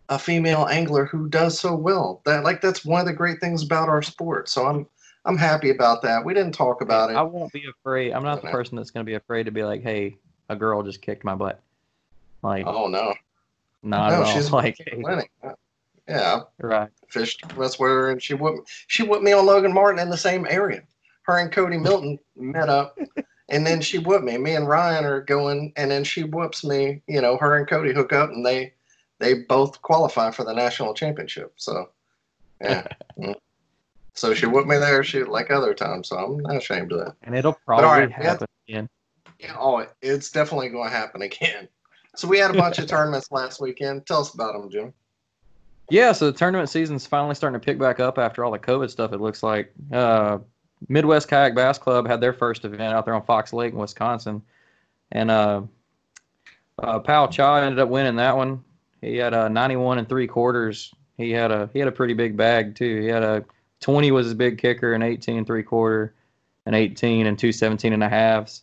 a 0.08 0.18
female 0.18 0.66
angler 0.66 1.06
who 1.06 1.28
does 1.28 1.58
so 1.58 1.74
well. 1.74 2.20
That 2.24 2.44
like 2.44 2.60
that's 2.60 2.84
one 2.84 3.00
of 3.00 3.06
the 3.06 3.12
great 3.12 3.40
things 3.40 3.62
about 3.62 3.88
our 3.88 4.02
sport. 4.02 4.48
So 4.48 4.66
I'm 4.66 4.86
I'm 5.24 5.38
happy 5.38 5.70
about 5.70 6.02
that. 6.02 6.24
We 6.24 6.34
didn't 6.34 6.52
talk 6.52 6.82
about 6.82 7.10
it. 7.10 7.16
I 7.16 7.22
won't 7.22 7.52
be 7.52 7.64
afraid. 7.68 8.12
I'm 8.12 8.22
not 8.24 8.42
the 8.42 8.50
person 8.50 8.76
that's 8.76 8.90
going 8.90 9.04
to 9.04 9.10
be 9.10 9.14
afraid 9.14 9.44
to 9.44 9.50
be 9.50 9.64
like, 9.64 9.82
"Hey, 9.82 10.18
a 10.48 10.56
girl 10.56 10.82
just 10.82 11.00
kicked 11.00 11.24
my 11.24 11.34
butt." 11.34 11.60
Like, 12.42 12.66
Oh 12.66 12.88
no. 12.88 13.14
not 13.82 14.10
no, 14.10 14.14
at 14.16 14.22
all. 14.22 14.34
she's 14.34 14.50
like, 14.52 14.76
winning. 14.96 15.28
Yeah, 16.06 16.40
right. 16.58 16.90
Fished 17.08 17.56
with 17.56 17.78
her, 17.78 18.10
and 18.10 18.22
she 18.22 18.34
whooped 18.34 18.68
she 18.88 19.02
whooped 19.02 19.24
me 19.24 19.32
on 19.32 19.46
Logan 19.46 19.72
Martin 19.72 19.98
in 20.00 20.10
the 20.10 20.16
same 20.18 20.46
area. 20.48 20.82
Her 21.22 21.38
and 21.38 21.50
Cody 21.50 21.78
Milton 21.78 22.18
met 22.36 22.68
up, 22.68 22.98
and 23.48 23.66
then 23.66 23.80
she 23.80 23.98
whooped 23.98 24.24
me. 24.24 24.38
Me 24.38 24.54
and 24.54 24.68
Ryan 24.68 25.04
are 25.04 25.20
going, 25.20 25.72
and 25.76 25.90
then 25.90 26.04
she 26.04 26.24
whoops 26.24 26.64
me. 26.64 27.02
You 27.06 27.20
know, 27.20 27.36
her 27.38 27.56
and 27.58 27.68
Cody 27.68 27.92
hook 27.92 28.12
up, 28.12 28.30
and 28.30 28.44
they 28.44 28.72
they 29.18 29.34
both 29.34 29.80
qualify 29.82 30.30
for 30.30 30.44
the 30.44 30.52
national 30.52 30.94
championship. 30.94 31.52
So, 31.56 31.90
yeah. 32.60 32.86
Mm. 33.16 33.36
so 34.14 34.34
she 34.34 34.46
whooped 34.46 34.66
me 34.66 34.76
there. 34.76 35.04
She 35.04 35.22
like 35.22 35.48
other 35.52 35.72
times, 35.72 36.08
so 36.08 36.16
I'm 36.16 36.38
not 36.38 36.56
ashamed 36.56 36.90
of 36.90 36.98
that. 36.98 37.14
And 37.22 37.36
it'll 37.36 37.56
probably 37.64 37.86
right, 37.86 38.10
yeah. 38.10 38.22
happen 38.24 38.48
again. 38.68 38.88
Yeah, 39.38 39.54
oh, 39.56 39.86
it's 40.02 40.32
definitely 40.32 40.70
going 40.70 40.90
to 40.90 40.96
happen 40.96 41.22
again. 41.22 41.68
So 42.16 42.26
we 42.26 42.38
had 42.38 42.50
a 42.50 42.58
bunch 42.58 42.80
of 42.80 42.88
tournaments 42.88 43.30
last 43.30 43.60
weekend. 43.60 44.04
Tell 44.06 44.20
us 44.20 44.34
about 44.34 44.54
them, 44.54 44.68
Jim. 44.68 44.92
Yeah, 45.90 46.10
so 46.10 46.26
the 46.26 46.36
tournament 46.36 46.70
season's 46.70 47.06
finally 47.06 47.36
starting 47.36 47.60
to 47.60 47.64
pick 47.64 47.78
back 47.78 48.00
up 48.00 48.18
after 48.18 48.44
all 48.44 48.50
the 48.50 48.58
COVID 48.58 48.90
stuff. 48.90 49.12
It 49.12 49.20
looks 49.20 49.44
like 49.44 49.72
uh, 49.92 50.38
Midwest 50.88 51.28
Kayak 51.28 51.54
Bass 51.54 51.78
Club 51.78 52.06
had 52.06 52.20
their 52.20 52.32
first 52.32 52.64
event 52.64 52.94
out 52.94 53.04
there 53.04 53.14
on 53.14 53.24
Fox 53.24 53.52
Lake 53.52 53.72
in 53.72 53.78
Wisconsin, 53.78 54.42
and 55.12 55.30
uh, 55.30 55.62
uh, 56.78 56.98
Pal 56.98 57.28
Cha 57.28 57.56
ended 57.56 57.78
up 57.78 57.88
winning 57.88 58.16
that 58.16 58.36
one. 58.36 58.62
He 59.00 59.16
had 59.16 59.34
a 59.34 59.48
91 59.48 59.98
and 59.98 60.08
three 60.08 60.26
quarters. 60.26 60.92
He 61.16 61.30
had 61.30 61.50
a 61.50 61.68
he 61.72 61.78
had 61.78 61.88
a 61.88 61.92
pretty 61.92 62.14
big 62.14 62.36
bag 62.36 62.74
too. 62.74 63.00
He 63.00 63.06
had 63.06 63.22
a 63.22 63.44
20 63.80 64.10
was 64.12 64.26
his 64.26 64.34
big 64.34 64.58
kicker, 64.58 64.94
an 64.94 65.02
18 65.02 65.38
and 65.38 65.46
three 65.46 65.62
quarter, 65.62 66.14
an 66.66 66.74
18 66.74 67.26
and 67.26 67.38
two 67.38 67.52
17 67.52 67.92
and 67.92 68.02
a 68.02 68.08
halves, 68.08 68.62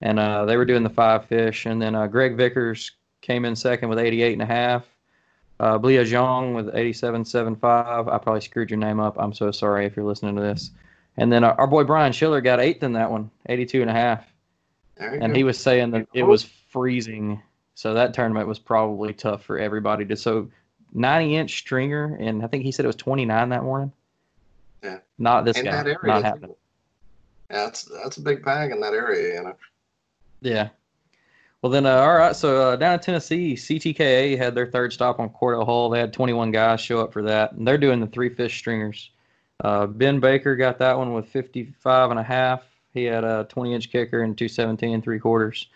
and 0.00 0.18
uh, 0.18 0.44
they 0.44 0.56
were 0.56 0.64
doing 0.64 0.82
the 0.82 0.90
five 0.90 1.26
fish. 1.26 1.66
And 1.66 1.82
then 1.82 1.94
uh, 1.94 2.06
Greg 2.06 2.36
Vickers 2.36 2.92
came 3.20 3.44
in 3.44 3.56
second 3.56 3.88
with 3.88 3.98
88 3.98 4.32
and 4.32 4.42
a 4.42 4.46
half. 4.46 4.84
Uh, 5.60 5.78
Blia 5.78 6.04
Zhang 6.04 6.54
with 6.54 6.74
87.75. 6.74 8.12
I 8.12 8.18
probably 8.18 8.40
screwed 8.40 8.70
your 8.70 8.80
name 8.80 8.98
up. 8.98 9.16
I'm 9.16 9.32
so 9.32 9.52
sorry 9.52 9.86
if 9.86 9.96
you're 9.96 10.04
listening 10.04 10.34
to 10.34 10.42
this. 10.42 10.72
And 11.16 11.32
then 11.32 11.44
our, 11.44 11.58
our 11.60 11.66
boy 11.66 11.84
Brian 11.84 12.12
Schiller 12.12 12.40
got 12.40 12.60
eighth 12.60 12.82
in 12.82 12.94
that 12.94 13.10
one, 13.10 13.30
82 13.46 13.82
and 13.82 13.90
a 13.90 13.94
half. 13.94 14.24
And 14.96 15.32
go. 15.32 15.34
he 15.34 15.44
was 15.44 15.58
saying 15.58 15.90
that 15.92 16.06
it 16.14 16.22
was 16.22 16.44
freezing. 16.70 17.42
So 17.74 17.94
that 17.94 18.14
tournament 18.14 18.46
was 18.46 18.58
probably 18.58 19.12
tough 19.12 19.44
for 19.44 19.58
everybody 19.58 20.04
to. 20.06 20.16
So 20.16 20.50
90 20.92 21.36
inch 21.36 21.58
stringer, 21.58 22.16
and 22.20 22.42
I 22.42 22.46
think 22.46 22.64
he 22.64 22.72
said 22.72 22.84
it 22.84 22.88
was 22.88 22.96
29 22.96 23.48
that 23.48 23.62
morning. 23.62 23.92
Yeah. 24.82 24.98
Not 25.18 25.44
this 25.44 25.58
in 25.58 25.64
guy. 25.64 25.72
that 25.72 25.86
area. 25.86 25.98
Not 26.04 26.22
happening. 26.22 26.54
Yeah, 27.50 27.64
that's 27.64 27.84
that's 28.02 28.16
a 28.16 28.22
big 28.22 28.44
bag 28.44 28.72
in 28.72 28.80
that 28.80 28.94
area, 28.94 29.34
you 29.34 29.42
know. 29.42 29.56
Yeah. 30.40 30.68
Well, 31.60 31.70
then, 31.70 31.86
uh, 31.86 31.94
all 31.94 32.16
right. 32.16 32.34
So 32.34 32.70
uh, 32.70 32.76
down 32.76 32.94
in 32.94 33.00
Tennessee, 33.00 33.54
CTKA 33.54 34.36
had 34.36 34.54
their 34.54 34.66
third 34.66 34.92
stop 34.92 35.20
on 35.20 35.30
Cordell 35.30 35.64
Hull. 35.64 35.90
They 35.90 36.00
had 36.00 36.12
21 36.12 36.50
guys 36.50 36.80
show 36.80 37.00
up 37.00 37.12
for 37.12 37.22
that, 37.22 37.52
and 37.52 37.66
they're 37.66 37.78
doing 37.78 38.00
the 38.00 38.08
three 38.08 38.30
fish 38.30 38.58
stringers. 38.58 39.10
Uh, 39.62 39.86
ben 39.86 40.20
Baker 40.20 40.56
got 40.56 40.78
that 40.78 40.98
one 40.98 41.14
with 41.14 41.28
55 41.28 42.10
and 42.10 42.20
a 42.20 42.22
half. 42.22 42.62
He 42.92 43.04
had 43.04 43.24
a 43.24 43.46
20 43.48 43.74
inch 43.74 43.90
kicker 43.90 44.22
and 44.22 44.36
217 44.36 44.92
and 44.92 45.02
three 45.02 45.20
quarters. 45.20 45.68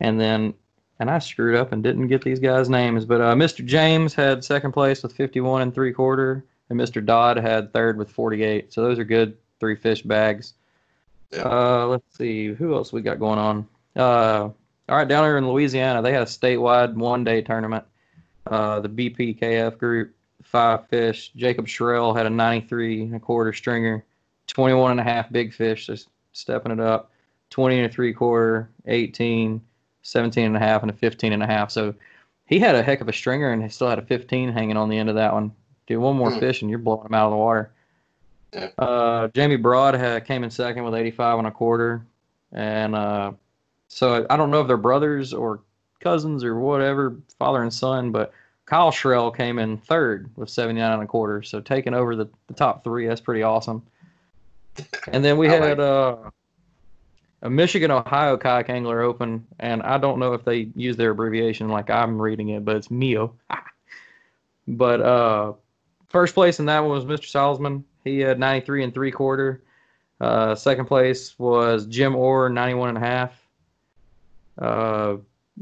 And 0.00 0.18
then, 0.18 0.54
and 0.98 1.10
I 1.10 1.18
screwed 1.18 1.56
up 1.56 1.72
and 1.72 1.82
didn't 1.82 2.08
get 2.08 2.22
these 2.22 2.40
guys' 2.40 2.68
names, 2.68 3.04
but 3.04 3.20
uh, 3.20 3.34
Mr. 3.34 3.64
James 3.64 4.14
had 4.14 4.42
second 4.42 4.72
place 4.72 5.02
with 5.02 5.12
51 5.12 5.62
and 5.62 5.74
three 5.74 5.92
quarter, 5.92 6.44
and 6.70 6.80
Mr. 6.80 7.04
Dodd 7.04 7.36
had 7.36 7.72
third 7.72 7.98
with 7.98 8.10
48. 8.10 8.72
So 8.72 8.82
those 8.82 8.98
are 8.98 9.04
good 9.04 9.36
three 9.60 9.76
fish 9.76 10.02
bags. 10.02 10.54
Yeah. 11.32 11.42
Uh, 11.42 11.86
let's 11.86 12.16
see 12.16 12.48
who 12.48 12.74
else 12.74 12.92
we 12.92 13.02
got 13.02 13.18
going 13.18 13.38
on. 13.38 13.68
Uh, 13.94 14.48
all 14.88 14.96
right, 14.96 15.08
down 15.08 15.24
here 15.24 15.36
in 15.36 15.48
Louisiana, 15.48 16.00
they 16.00 16.12
had 16.12 16.22
a 16.22 16.26
statewide 16.26 16.94
one 16.94 17.24
day 17.24 17.42
tournament. 17.42 17.84
Uh, 18.46 18.80
the 18.80 18.88
BPKF 18.88 19.78
group, 19.78 20.14
five 20.46 20.86
fish. 20.88 21.30
Jacob 21.36 21.66
Shrell 21.68 22.14
had 22.14 22.26
a 22.26 22.30
93 22.30 23.02
and 23.02 23.14
a 23.16 23.20
quarter 23.20 23.52
stringer, 23.52 24.04
21 24.46 24.92
and 24.92 25.00
a 25.00 25.02
half 25.02 25.30
big 25.30 25.52
fish, 25.52 25.86
just 25.86 26.08
stepping 26.32 26.72
it 26.72 26.80
up, 26.80 27.10
20 27.50 27.78
and 27.78 27.86
a 27.86 27.88
three 27.92 28.12
quarter, 28.12 28.68
18, 28.86 29.60
17 30.02 30.44
and 30.46 30.56
a 30.56 30.60
half, 30.60 30.82
and 30.82 30.90
a 30.90 30.94
15 30.94 31.32
and 31.32 31.42
a 31.42 31.46
half. 31.46 31.70
So 31.70 31.94
he 32.46 32.58
had 32.58 32.74
a 32.74 32.82
heck 32.82 33.00
of 33.00 33.08
a 33.08 33.12
stringer 33.12 33.52
and 33.52 33.62
he 33.62 33.68
still 33.68 33.88
had 33.88 33.98
a 33.98 34.02
15 34.02 34.52
hanging 34.52 34.76
on 34.76 34.88
the 34.88 34.98
end 34.98 35.08
of 35.08 35.14
that 35.16 35.32
one. 35.32 35.52
Do 35.86 36.00
one 36.00 36.16
more 36.16 36.30
Hmm. 36.32 36.38
fish 36.40 36.62
and 36.62 36.70
you're 36.70 36.78
blowing 36.78 37.06
him 37.06 37.14
out 37.14 37.26
of 37.26 37.32
the 37.32 37.36
water. 37.36 37.70
Uh, 38.78 39.28
Jamie 39.34 39.56
Broad 39.56 39.94
had, 39.94 40.24
came 40.24 40.42
in 40.44 40.50
second 40.50 40.84
with 40.84 40.94
85 40.94 41.38
and 41.40 41.48
a 41.48 41.50
quarter. 41.50 42.02
and 42.52 42.94
uh, 42.94 43.32
so 43.88 44.26
I 44.30 44.36
don't 44.36 44.50
know 44.50 44.60
if 44.60 44.66
they're 44.66 44.76
brothers 44.76 45.32
or 45.34 45.60
cousins 46.00 46.42
or 46.44 46.58
whatever, 46.58 47.16
father 47.38 47.62
and 47.62 47.72
son, 47.72 48.12
but 48.12 48.32
Kyle 48.66 48.90
Shrell 48.90 49.30
came 49.30 49.58
in 49.60 49.78
third 49.78 50.28
with 50.36 50.50
79 50.50 50.92
and 50.92 51.02
a 51.02 51.06
quarter, 51.06 51.42
so 51.42 51.60
taking 51.60 51.94
over 51.94 52.16
the, 52.16 52.28
the 52.48 52.54
top 52.54 52.82
three. 52.82 53.06
That's 53.06 53.20
pretty 53.20 53.44
awesome. 53.44 53.82
And 55.08 55.24
then 55.24 55.38
we 55.38 55.46
had 55.46 55.78
uh, 55.78 56.16
a 57.42 57.48
Michigan 57.48 57.92
Ohio 57.92 58.36
Kayak 58.36 58.68
Angler 58.68 59.02
Open, 59.02 59.46
and 59.60 59.82
I 59.82 59.98
don't 59.98 60.18
know 60.18 60.32
if 60.32 60.44
they 60.44 60.68
use 60.74 60.96
their 60.96 61.12
abbreviation 61.12 61.68
like 61.68 61.90
I'm 61.90 62.20
reading 62.20 62.50
it, 62.50 62.64
but 62.64 62.76
it's 62.76 62.88
MIO. 62.88 63.32
but 64.68 65.00
uh, 65.00 65.52
first 66.08 66.34
place 66.34 66.58
in 66.58 66.66
that 66.66 66.80
one 66.80 66.90
was 66.90 67.04
Mr. 67.04 67.30
Salzman. 67.30 67.84
He 68.04 68.18
had 68.18 68.38
93 68.38 68.84
and 68.84 68.92
three 68.92 69.12
quarter. 69.12 69.62
Uh, 70.20 70.54
second 70.56 70.86
place 70.86 71.38
was 71.38 71.86
Jim 71.86 72.16
Orr, 72.16 72.48
91 72.48 72.90
and 72.90 72.98
a 72.98 73.00
half. 73.00 73.32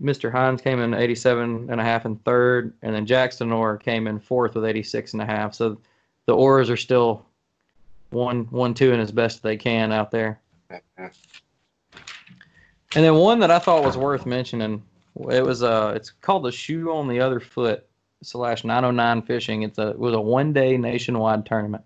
Mr. 0.01 0.31
Hines 0.31 0.61
came 0.61 0.81
in 0.81 0.95
87 0.95 1.71
and 1.71 1.81
a 1.81 1.85
half 1.85 2.05
in 2.05 2.17
third, 2.17 2.75
and 2.83 2.95
then 2.95 3.07
Jackson 3.07 3.53
Orr 3.53 3.77
came 3.77 4.07
in 4.07 4.19
fourth 4.19 4.55
with 4.55 4.65
86 4.65 5.13
and 5.13 5.23
a 5.23 5.27
half. 5.27 5.55
So 5.55 5.81
the 6.27 6.35
Orrs 6.35 6.71
are 6.71 6.77
still 6.77 7.25
one, 8.11 8.45
one, 8.51 8.75
two, 8.75 8.93
and 8.93 9.01
as 9.01 9.13
best 9.13 9.43
they 9.43 9.57
can 9.57 9.93
out 9.93 10.11
there. 10.11 10.41
And 12.97 13.05
then 13.05 13.15
one 13.15 13.41
that 13.41 13.51
I 13.51 13.59
thought 13.59 13.85
was 13.85 13.97
worth 13.97 14.25
mentioning, 14.25 14.83
it 15.31 15.45
was 15.45 15.63
uh, 15.63 15.93
it's 15.97 16.11
called 16.11 16.45
the 16.45 16.53
Shoe 16.53 16.93
on 16.93 17.09
the 17.09 17.21
Other 17.21 17.41
Foot 17.41 17.87
slash 18.23 18.65
909 18.65 19.23
Fishing. 19.23 19.63
It's 19.63 19.79
a 19.79 19.91
it 19.91 19.99
was 19.99 20.15
a 20.15 20.21
one 20.21 20.53
day 20.53 20.77
nationwide 20.77 21.47
tournament. 21.47 21.85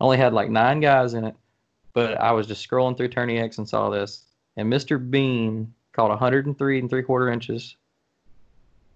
Only 0.00 0.16
had 0.16 0.32
like 0.32 0.50
nine 0.50 0.80
guys 0.80 1.14
in 1.14 1.24
it, 1.24 1.34
but 1.92 2.20
I 2.20 2.32
was 2.32 2.46
just 2.46 2.68
scrolling 2.68 2.96
through 2.96 3.10
TourneyX 3.10 3.58
and 3.58 3.68
saw 3.68 3.88
this, 3.90 4.24
and 4.56 4.72
Mr. 4.72 4.98
Bean 5.10 5.72
caught 5.92 6.10
103 6.10 6.78
and 6.78 6.90
three 6.90 7.02
quarter 7.02 7.30
inches. 7.30 7.76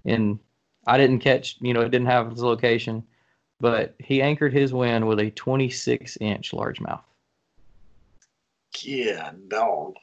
And 0.04 0.38
I 0.86 0.98
didn't 0.98 1.20
catch, 1.20 1.56
you 1.60 1.74
know, 1.74 1.80
it 1.80 1.90
didn't 1.90 2.06
have 2.06 2.30
his 2.30 2.42
location, 2.42 3.02
but 3.60 3.94
he 3.98 4.22
anchored 4.22 4.52
his 4.52 4.72
win 4.72 5.06
with 5.06 5.18
a 5.20 5.30
26 5.30 6.16
inch 6.20 6.52
largemouth. 6.52 7.02
Yeah, 8.82 9.32
dog. 9.48 9.94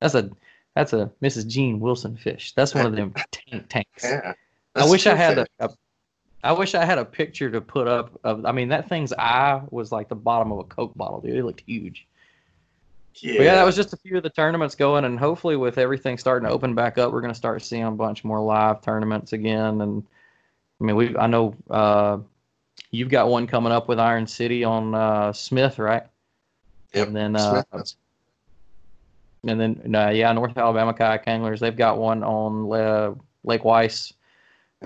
That's 0.00 0.14
a 0.14 0.30
that's 0.74 0.92
a 0.92 1.10
Mrs. 1.22 1.46
Jean 1.46 1.80
Wilson 1.80 2.16
fish. 2.16 2.52
That's 2.54 2.74
one 2.74 2.86
of 2.86 2.94
them 2.94 3.14
tank 3.32 3.68
tanks. 3.68 4.04
Yeah. 4.04 4.34
I 4.74 4.88
wish 4.88 5.06
I 5.06 5.14
had 5.14 5.38
a, 5.38 5.46
a 5.58 5.70
I 6.42 6.52
wish 6.52 6.74
I 6.74 6.84
had 6.84 6.98
a 6.98 7.04
picture 7.04 7.50
to 7.50 7.60
put 7.60 7.88
up 7.88 8.18
of 8.24 8.44
I 8.46 8.52
mean 8.52 8.68
that 8.68 8.88
thing's 8.88 9.12
eye 9.12 9.62
was 9.70 9.92
like 9.92 10.08
the 10.08 10.14
bottom 10.14 10.52
of 10.52 10.58
a 10.58 10.64
Coke 10.64 10.94
bottle, 10.94 11.20
dude. 11.20 11.36
It 11.36 11.44
looked 11.44 11.62
huge. 11.66 12.06
Yeah. 13.16 13.36
But 13.36 13.42
yeah, 13.44 13.54
that 13.56 13.64
was 13.64 13.76
just 13.76 13.92
a 13.92 13.96
few 13.96 14.16
of 14.16 14.22
the 14.22 14.30
tournaments 14.30 14.74
going, 14.74 15.04
and 15.04 15.18
hopefully, 15.18 15.56
with 15.56 15.78
everything 15.78 16.16
starting 16.16 16.48
to 16.48 16.54
open 16.54 16.74
back 16.74 16.96
up, 16.98 17.12
we're 17.12 17.20
going 17.20 17.32
to 17.32 17.38
start 17.38 17.62
seeing 17.62 17.84
a 17.84 17.90
bunch 17.90 18.24
more 18.24 18.40
live 18.40 18.80
tournaments 18.80 19.32
again. 19.32 19.80
And 19.80 20.06
I 20.80 20.84
mean, 20.84 20.96
we 20.96 21.16
I 21.16 21.26
know 21.26 21.54
uh, 21.68 22.18
you've 22.90 23.10
got 23.10 23.28
one 23.28 23.46
coming 23.46 23.72
up 23.72 23.88
with 23.88 23.98
Iron 23.98 24.26
City 24.26 24.64
on 24.64 24.94
uh, 24.94 25.32
Smith, 25.32 25.78
right? 25.78 26.04
Yep. 26.94 27.06
And 27.08 27.16
then, 27.16 27.36
uh, 27.36 27.62
and 29.46 29.60
then, 29.60 29.94
uh, 29.94 30.08
yeah, 30.08 30.32
North 30.32 30.56
Alabama 30.56 30.92
kayak 30.92 31.24
anglers, 31.26 31.60
they've 31.60 31.76
got 31.76 31.98
one 31.98 32.22
on 32.24 32.68
Le- 32.68 33.16
Lake 33.44 33.64
Weiss. 33.64 34.12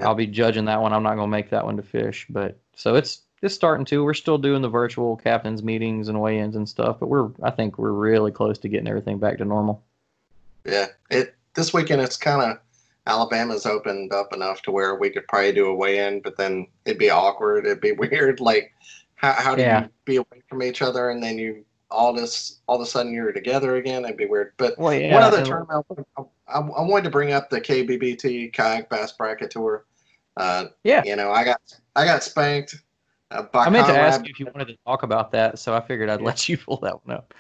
I'll 0.00 0.14
be 0.14 0.26
judging 0.26 0.64
that 0.66 0.82
one. 0.82 0.92
I'm 0.92 1.02
not 1.02 1.14
going 1.14 1.28
to 1.28 1.30
make 1.30 1.50
that 1.50 1.64
one 1.64 1.76
to 1.76 1.82
fish, 1.82 2.26
but 2.28 2.58
so 2.74 2.96
it's 2.96 3.22
it's 3.42 3.54
starting 3.54 3.84
to. 3.86 4.04
We're 4.04 4.14
still 4.14 4.38
doing 4.38 4.62
the 4.62 4.68
virtual 4.68 5.16
captains 5.16 5.62
meetings 5.62 6.08
and 6.08 6.20
weigh-ins 6.20 6.56
and 6.56 6.68
stuff, 6.68 6.98
but 7.00 7.08
we're 7.08 7.30
I 7.42 7.50
think 7.50 7.78
we're 7.78 7.92
really 7.92 8.30
close 8.32 8.58
to 8.60 8.68
getting 8.68 8.88
everything 8.88 9.18
back 9.18 9.38
to 9.38 9.44
normal. 9.44 9.82
Yeah. 10.64 10.86
It 11.10 11.34
this 11.54 11.72
weekend 11.74 12.00
it's 12.00 12.16
kind 12.16 12.42
of 12.42 12.58
Alabama's 13.06 13.66
opened 13.66 14.12
up 14.14 14.32
enough 14.32 14.62
to 14.62 14.70
where 14.70 14.94
we 14.94 15.10
could 15.10 15.28
probably 15.28 15.52
do 15.52 15.66
a 15.66 15.74
weigh-in, 15.74 16.20
but 16.20 16.36
then 16.38 16.66
it'd 16.86 16.98
be 16.98 17.10
awkward. 17.10 17.66
It'd 17.66 17.80
be 17.80 17.92
weird. 17.98 18.40
Like, 18.40 18.72
how 19.16 19.32
how 19.32 19.54
do 19.54 19.62
Yeah. 19.62 19.82
you 19.84 19.88
be 20.04 20.16
away 20.16 20.42
from 20.48 20.62
each 20.62 20.80
other 20.82 21.10
and 21.10 21.22
then 21.22 21.38
you 21.38 21.64
all 21.90 22.12
this 22.12 22.60
all 22.66 22.76
of 22.76 22.82
a 22.82 22.86
sudden 22.86 23.12
you're 23.12 23.32
together 23.32 23.76
again? 23.76 24.04
It'd 24.04 24.16
be 24.16 24.26
weird. 24.26 24.52
But 24.56 24.78
Well, 24.78 24.94
yeah, 24.94 25.12
one 25.12 25.22
other 25.22 25.38
and- 25.38 25.46
tournament 25.46 25.84
I, 26.16 26.22
I, 26.48 26.60
I 26.60 26.80
wanted 26.82 27.04
to 27.04 27.10
bring 27.10 27.32
up 27.32 27.50
the 27.50 27.60
KBBT 27.60 28.52
kayak 28.54 28.88
bass 28.88 29.12
bracket 29.12 29.50
tour. 29.50 29.84
Uh, 30.38 30.66
Yeah. 30.82 31.02
you 31.04 31.14
know, 31.16 31.30
I 31.30 31.44
got 31.44 31.60
I 31.94 32.04
got 32.06 32.22
spanked. 32.24 32.76
Uh, 33.34 33.46
I 33.54 33.70
meant 33.70 33.86
to 33.88 33.98
ask 33.98 34.24
you 34.24 34.30
if 34.30 34.40
you 34.40 34.46
wanted 34.46 34.68
to 34.68 34.76
talk 34.86 35.02
about 35.02 35.32
that, 35.32 35.58
so 35.58 35.74
I 35.74 35.80
figured 35.80 36.08
I'd 36.08 36.20
let 36.20 36.48
you 36.48 36.56
pull 36.56 36.78
that 36.78 37.04
one 37.04 37.16
up. 37.16 37.34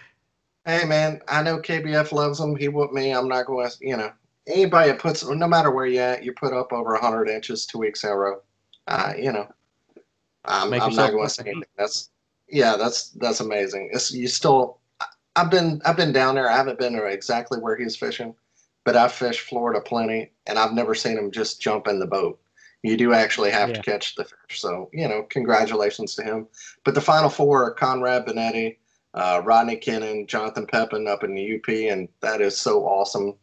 Hey 0.66 0.84
man, 0.84 1.20
I 1.28 1.42
know 1.42 1.58
KBF 1.58 2.10
loves 2.12 2.40
him. 2.40 2.56
He 2.56 2.68
whooped 2.68 2.94
me. 2.94 3.12
I'm 3.12 3.28
not 3.28 3.46
going 3.46 3.68
to, 3.68 3.76
you 3.80 3.96
know, 3.96 4.10
anybody 4.46 4.90
that 4.90 4.98
puts, 4.98 5.24
no 5.24 5.46
matter 5.46 5.70
where 5.70 5.86
you 5.86 6.00
at, 6.00 6.24
you 6.24 6.32
put 6.32 6.52
up 6.52 6.72
over 6.72 6.92
100 6.92 7.28
inches 7.28 7.66
two 7.66 7.78
weeks 7.78 8.02
in 8.02 8.10
a 8.10 8.16
row. 8.16 8.40
Uh, 8.86 9.12
you 9.16 9.32
know, 9.32 9.46
I'm, 10.44 10.70
Make 10.70 10.82
I'm 10.82 10.94
not 10.94 11.12
going 11.12 11.24
to 11.24 11.30
say 11.30 11.42
anything. 11.42 11.64
That's, 11.76 12.10
yeah, 12.48 12.76
that's 12.76 13.10
that's 13.10 13.40
amazing. 13.40 13.90
It's 13.92 14.12
you 14.12 14.28
still. 14.28 14.78
I've 15.36 15.50
been 15.50 15.80
I've 15.84 15.96
been 15.96 16.12
down 16.12 16.34
there. 16.34 16.50
I 16.50 16.56
haven't 16.56 16.78
been 16.78 16.92
to 16.92 17.04
exactly 17.06 17.58
where 17.58 17.76
he's 17.76 17.96
fishing, 17.96 18.34
but 18.84 18.96
I've 18.96 19.12
fished 19.12 19.40
Florida 19.40 19.80
plenty, 19.80 20.30
and 20.46 20.58
I've 20.58 20.74
never 20.74 20.94
seen 20.94 21.18
him 21.18 21.30
just 21.30 21.60
jump 21.60 21.88
in 21.88 21.98
the 21.98 22.06
boat. 22.06 22.38
You 22.84 22.98
do 22.98 23.14
actually 23.14 23.50
have 23.50 23.70
Yeah. 23.70 23.76
to 23.76 23.82
catch 23.82 24.14
the 24.14 24.24
fish. 24.24 24.60
So 24.60 24.90
you 24.92 25.08
know, 25.08 25.22
congratulations 25.30 26.14
to 26.16 26.22
him. 26.22 26.46
But 26.84 26.94
the 26.94 27.00
final 27.00 27.30
four 27.30 27.64
are 27.64 27.70
Conrad 27.70 28.26
Benetti, 28.26 28.76
uh, 29.14 29.40
Rodney 29.42 29.76
Kennan, 29.76 30.26
Jonathan 30.26 30.66
Pepin 30.66 31.08
up 31.08 31.24
in 31.24 31.34
the 31.34 31.56
UP, 31.56 31.88
and 31.88 32.08
that 32.20 32.42
is 32.42 32.56
so 32.58 32.86
awesome. 32.86 33.34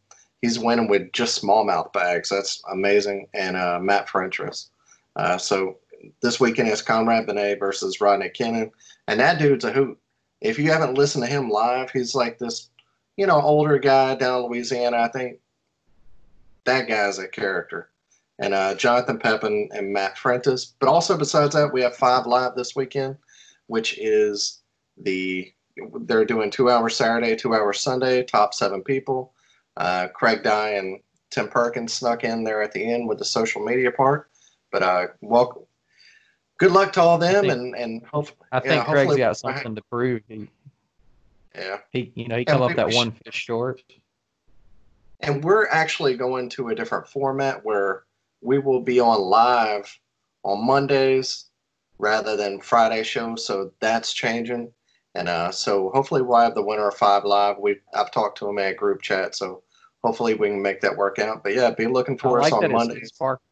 He's 0.43 0.59
winning 0.59 0.87
with 0.87 1.11
just 1.11 1.41
smallmouth 1.41 1.91
bags. 1.91 2.29
That's 2.29 2.61
amazing. 2.71 3.27
And 3.33 3.57
uh, 3.57 3.79
Matt 3.79 4.07
Frentress. 4.07 4.69
Uh, 5.15 5.37
so 5.39 5.77
this 6.21 6.39
weekend 6.39 6.69
is 6.69 6.81
Conrad 6.83 7.25
Benet 7.25 7.55
versus 7.55 7.99
Rodney 7.99 8.29
Kennan, 8.29 8.71
and 9.07 9.19
that 9.19 9.39
dude's 9.39 9.65
a 9.65 9.71
hoot. 9.71 9.97
If 10.39 10.59
you 10.59 10.71
haven't 10.71 10.93
listened 10.97 11.23
to 11.23 11.29
him 11.29 11.49
live, 11.49 11.89
he's 11.89 12.13
like 12.13 12.37
this, 12.37 12.69
you 13.17 13.25
know, 13.25 13.41
older 13.41 13.79
guy 13.79 14.15
down 14.15 14.43
in 14.43 14.49
Louisiana. 14.49 14.97
I 14.97 15.07
think 15.07 15.39
that 16.65 16.87
guy's 16.87 17.17
a 17.17 17.27
character. 17.27 17.89
And 18.41 18.55
uh, 18.55 18.73
Jonathan 18.73 19.19
Pepin 19.19 19.69
and 19.71 19.93
Matt 19.93 20.17
Frentis. 20.17 20.73
But 20.79 20.89
also 20.89 21.15
besides 21.15 21.53
that, 21.53 21.71
we 21.71 21.81
have 21.83 21.95
five 21.95 22.25
live 22.25 22.55
this 22.55 22.75
weekend, 22.75 23.15
which 23.67 23.97
is 23.99 24.61
the 24.97 25.53
they're 26.01 26.25
doing 26.25 26.49
two 26.51 26.69
hours 26.69 26.95
Saturday, 26.97 27.35
two 27.35 27.53
hours 27.53 27.79
Sunday, 27.79 28.23
top 28.23 28.53
seven 28.53 28.83
people. 28.83 29.33
Uh, 29.77 30.07
Craig 30.13 30.43
Dye 30.43 30.71
and 30.71 30.99
Tim 31.29 31.47
Perkins 31.47 31.93
snuck 31.93 32.23
in 32.23 32.43
there 32.43 32.61
at 32.61 32.73
the 32.73 32.83
end 32.83 33.07
with 33.07 33.19
the 33.19 33.25
social 33.25 33.63
media 33.63 33.91
part. 33.91 34.29
But 34.71 34.83
uh, 34.83 35.07
welcome. 35.21 35.63
Good 36.57 36.71
luck 36.71 36.93
to 36.93 37.01
all 37.01 37.17
them, 37.19 37.41
think- 37.41 37.53
and 37.53 37.75
and 37.75 38.05
hopefully, 38.05 38.37
I 38.51 38.59
think 38.59 38.73
yeah, 38.73 38.83
Craig's 38.85 39.17
got 39.17 39.37
something 39.37 39.75
to 39.75 39.81
prove. 39.83 40.21
He, 40.27 40.47
Yeah, 41.55 41.77
he 41.91 42.11
you 42.15 42.27
know, 42.27 42.37
he 42.37 42.45
come 42.45 42.61
up 42.63 42.75
that 42.75 42.91
one 42.93 43.11
fish 43.11 43.35
short. 43.35 43.83
and 45.19 45.43
we're 45.43 45.67
actually 45.67 46.17
going 46.17 46.49
to 46.49 46.69
a 46.69 46.75
different 46.75 47.07
format 47.07 47.63
where 47.63 48.03
we 48.41 48.59
will 48.59 48.81
be 48.81 48.99
on 48.99 49.19
live 49.21 49.93
on 50.43 50.65
Mondays 50.65 51.49
rather 51.99 52.35
than 52.35 52.59
Friday 52.59 53.03
shows. 53.03 53.45
So 53.45 53.71
that's 53.79 54.13
changing, 54.13 54.71
and 55.15 55.29
uh, 55.29 55.51
so 55.51 55.91
hopefully 55.93 56.21
we'll 56.21 56.39
have 56.39 56.55
the 56.55 56.63
winner 56.63 56.87
of 56.87 56.95
five 56.95 57.23
live. 57.23 57.57
We 57.59 57.77
I've 57.93 58.11
talked 58.11 58.37
to 58.39 58.49
him 58.49 58.59
at 58.59 58.77
group 58.77 59.01
chat, 59.01 59.35
so 59.35 59.63
hopefully 60.03 60.33
we 60.33 60.49
can 60.49 60.61
make 60.61 60.81
that 60.81 60.97
work 60.97 61.19
out. 61.19 61.43
But 61.43 61.53
yeah, 61.53 61.71
be 61.71 61.87
looking 61.87 62.15
I 62.15 62.21
for 62.21 62.39
us 62.39 62.51
like 62.51 62.63
on 62.63 62.71
Mondays. 62.71 63.03
it 63.03 63.07
sparked 63.07 63.43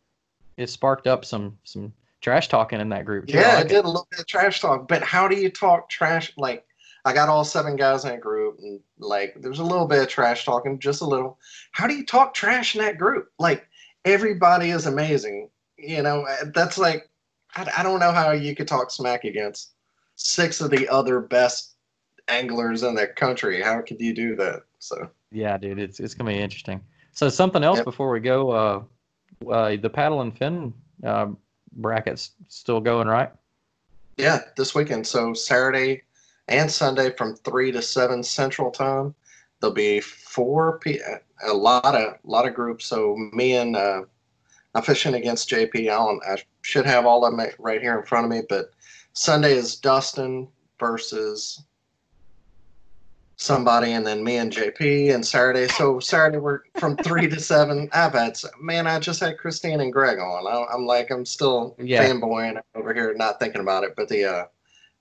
it 0.57 0.69
sparked 0.69 1.07
up 1.07 1.23
some 1.23 1.57
some 1.63 1.93
trash 2.21 2.47
talking 2.49 2.79
in 2.79 2.89
that 2.89 3.05
group. 3.05 3.27
too. 3.27 3.37
I 3.37 3.41
Yeah, 3.41 3.55
like 3.55 3.65
it 3.65 3.69
did 3.69 3.85
a 3.85 3.87
little 3.87 4.07
bit 4.11 4.19
of 4.19 4.27
trash 4.27 4.59
talk, 4.59 4.87
but 4.87 5.03
how 5.03 5.27
do 5.27 5.37
you 5.37 5.49
talk 5.49 5.89
trash? 5.89 6.33
Like, 6.37 6.65
I 7.05 7.13
got 7.13 7.29
all 7.29 7.45
seven 7.45 7.75
guys 7.75 8.05
in 8.05 8.11
a 8.11 8.17
group, 8.17 8.59
and 8.59 8.79
like, 8.97 9.35
there's 9.39 9.59
a 9.59 9.63
little 9.63 9.87
bit 9.87 10.01
of 10.01 10.09
trash 10.09 10.45
talking, 10.45 10.79
just 10.79 11.01
a 11.01 11.05
little. 11.05 11.39
How 11.71 11.87
do 11.87 11.93
you 11.93 12.05
talk 12.05 12.33
trash 12.33 12.75
in 12.75 12.81
that 12.81 12.97
group? 12.97 13.29
Like, 13.39 13.67
everybody 14.05 14.69
is 14.71 14.85
amazing. 14.85 15.49
You 15.77 16.01
know, 16.01 16.23
uh, 16.25 16.45
that's 16.53 16.77
like, 16.77 17.09
I, 17.55 17.69
I 17.77 17.83
don't 17.83 17.99
know 17.99 18.11
how 18.11 18.31
you 18.31 18.55
could 18.55 18.67
talk 18.67 18.91
smack 18.91 19.23
against 19.23 19.71
six 20.15 20.61
of 20.61 20.71
the 20.71 20.87
other 20.89 21.19
best 21.19 21.75
anglers 22.27 22.83
in 22.83 22.95
the 22.95 23.07
country. 23.07 23.61
How 23.61 23.81
could 23.81 23.99
you 23.99 24.13
do 24.13 24.35
that? 24.35 24.63
So, 24.79 25.09
Yeah, 25.31 25.57
dude, 25.57 25.79
it's 25.79 25.99
it's 25.99 26.13
gonna 26.13 26.29
be 26.29 26.39
interesting. 26.39 26.81
So 27.11 27.29
something 27.29 27.63
else 27.63 27.77
Yep. 27.77 27.85
before 27.85 28.11
we 28.11 28.19
go. 28.19 28.51
Uh, 28.51 28.83
uh, 29.49 29.77
the 29.77 29.89
paddle 29.89 30.21
and 30.21 30.37
fin 30.37 30.73
uh, 31.03 31.27
brackets 31.73 32.31
still 32.49 32.81
going, 32.81 33.07
right? 33.07 33.31
yeah, 34.17 34.41
this 34.57 34.75
weekend. 34.75 35.07
So, 35.07 35.33
Saturday 35.33 36.03
and 36.49 36.69
Sunday 36.69 37.11
from 37.15 37.37
3 37.37 37.71
to 37.71 37.81
7 37.81 38.21
Central 38.21 38.69
Time. 38.69 39.15
There'll 39.61 39.73
be 39.73 40.01
four 40.01 40.79
p 40.79 40.99
a 41.45 41.53
lot 41.53 41.95
of 41.95 42.15
lot 42.23 42.47
of 42.47 42.53
groups. 42.53 42.85
So 42.85 43.15
me 43.33 43.55
and 43.55 43.75
uh, 43.75 44.01
I'm 44.75 44.83
fishing 44.83 45.15
against 45.15 45.49
JP 45.49 45.87
Allen. 45.87 46.19
I 46.27 46.37
should 46.61 46.85
have 46.85 47.05
all 47.05 47.25
of 47.25 47.35
them 47.35 47.47
right 47.59 47.81
here 47.81 47.99
in 47.99 48.05
front 48.05 48.25
of 48.25 48.31
me. 48.31 48.41
But 48.47 48.71
Sunday 49.13 49.53
is 49.53 49.75
Dustin 49.75 50.47
versus 50.79 51.63
somebody, 53.37 53.93
and 53.93 54.05
then 54.05 54.23
me 54.23 54.37
and 54.37 54.51
JP, 54.51 55.13
and 55.15 55.25
Saturday. 55.25 55.67
So 55.69 55.99
Saturday 55.99 56.37
we're 56.37 56.61
from 56.75 56.97
three 56.97 57.27
to 57.29 57.39
seven. 57.39 57.89
I've 57.93 58.13
had 58.13 58.37
man, 58.59 58.85
I 58.85 58.99
just 58.99 59.19
had 59.21 59.37
Kristine 59.37 59.81
and 59.81 59.93
Greg 59.93 60.19
on. 60.19 60.45
I, 60.47 60.65
I'm 60.73 60.85
like, 60.85 61.09
I'm 61.09 61.25
still 61.25 61.75
Yeah. 61.79 62.03
fanboying 62.03 62.59
over 62.75 62.93
here, 62.93 63.13
not 63.15 63.39
thinking 63.39 63.61
about 63.61 63.83
it. 63.85 63.93
But 63.95 64.09
the, 64.09 64.25
uh, 64.25 64.45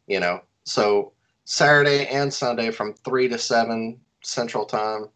you 0.06 0.20
know, 0.20 0.40
so 0.64 1.12
Saturday 1.44 2.06
and 2.06 2.32
Sunday 2.32 2.70
from 2.70 2.94
three 2.94 3.28
to 3.28 3.38
seven 3.38 3.98
Central 4.22 4.64
Time, 4.64 5.08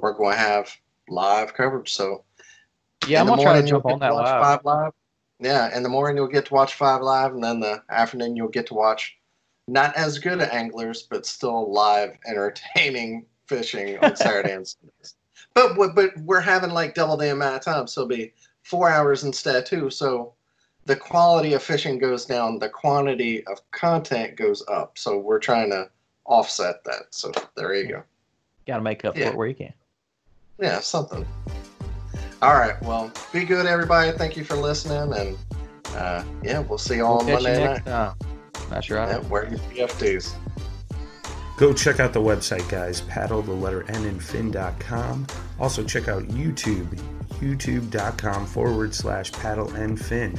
we're 0.00 0.14
going 0.14 0.34
to 0.34 0.38
have 0.38 0.74
live 1.08 1.54
coverage. 1.54 1.92
So 1.92 2.24
Yeah, 3.06 3.20
I'm 3.20 3.26
gonna 3.28 3.42
try 3.42 3.60
to 3.60 3.66
jump 3.66 3.86
on 3.86 3.98
that 4.00 4.12
watch 4.14 4.26
live. 4.26 4.42
Five 4.42 4.64
live. 4.64 4.92
Yeah, 5.40 5.74
in 5.76 5.82
the 5.82 5.88
morning 5.88 6.16
you'll 6.16 6.28
get 6.28 6.46
to 6.46 6.54
watch 6.54 6.74
five 6.74 7.00
live, 7.02 7.32
and 7.32 7.42
then 7.42 7.60
the 7.60 7.82
afternoon 7.88 8.36
you'll 8.36 8.48
get 8.48 8.66
to 8.66 8.74
watch 8.74 9.16
not 9.66 9.94
as 9.96 10.18
good 10.18 10.40
at 10.40 10.52
anglers, 10.52 11.02
but 11.02 11.24
still 11.26 11.72
live 11.72 12.16
entertaining 12.26 13.26
fishing 13.46 13.98
on 13.98 14.14
Saturday 14.16 14.52
and 14.52 14.66
Sundays. 14.66 15.16
But 15.54 15.94
but 15.94 16.16
we're 16.18 16.40
having 16.40 16.70
like 16.70 16.94
double 16.94 17.16
the 17.16 17.32
amount 17.32 17.56
of 17.56 17.62
time, 17.62 17.86
so 17.88 18.02
it'll 18.02 18.08
be 18.08 18.32
four 18.62 18.88
hours 18.88 19.24
instead 19.24 19.66
too. 19.66 19.90
So 19.90 20.34
the 20.84 20.94
quality 20.94 21.54
of 21.54 21.62
fishing 21.62 21.98
goes 21.98 22.24
down, 22.24 22.58
the 22.58 22.68
quantity 22.68 23.44
of 23.46 23.58
content 23.72 24.36
goes 24.36 24.62
up. 24.68 24.96
So 24.96 25.18
we're 25.18 25.40
trying 25.40 25.70
to 25.70 25.90
offset 26.24 26.84
that. 26.84 27.06
So 27.10 27.32
there 27.56 27.74
you 27.74 27.88
go. 27.88 28.02
Got 28.66 28.76
to 28.76 28.82
make 28.82 29.04
up 29.04 29.16
Yeah. 29.16 29.26
for 29.26 29.32
it 29.32 29.36
where 29.36 29.48
you 29.48 29.54
can. 29.54 29.72
Yeah, 30.60 30.80
something. 30.80 31.26
All 32.42 32.54
right. 32.54 32.80
Well, 32.82 33.12
be 33.32 33.44
good, 33.44 33.66
everybody. 33.66 34.16
Thank 34.16 34.36
you 34.36 34.44
for 34.44 34.56
listening, 34.56 35.12
and 35.18 35.36
uh, 35.96 36.24
yeah, 36.42 36.60
we'll 36.60 36.78
see 36.78 36.96
you 36.96 37.04
all 37.06 37.18
We'll 37.24 37.36
on 37.36 37.42
catch 37.42 37.42
you 37.42 37.48
Monday 37.48 37.64
next 37.66 37.86
night. 37.86 37.92
time. 37.92 38.14
That's 38.70 38.90
right. 38.90 39.08
Yeah, 39.22 39.28
wear 39.28 39.48
your 39.48 39.58
PFDs. 39.58 40.34
Go 41.58 41.72
check 41.74 42.00
out 42.00 42.12
the 42.14 42.20
website, 42.20 42.66
guys. 42.70 43.02
Paddle 43.02 43.42
the 43.42 43.52
letter 43.52 43.84
N 43.90 44.04
and 44.06 44.22
fin.com. 44.22 45.26
Also, 45.58 45.84
check 45.84 46.08
out 46.08 46.22
YouTube, 46.28 46.86
youtube.com 47.40 48.46
forward 48.46 48.94
slash 48.94 49.30
paddle 49.32 49.70
and 49.74 50.00
fin. 50.00 50.38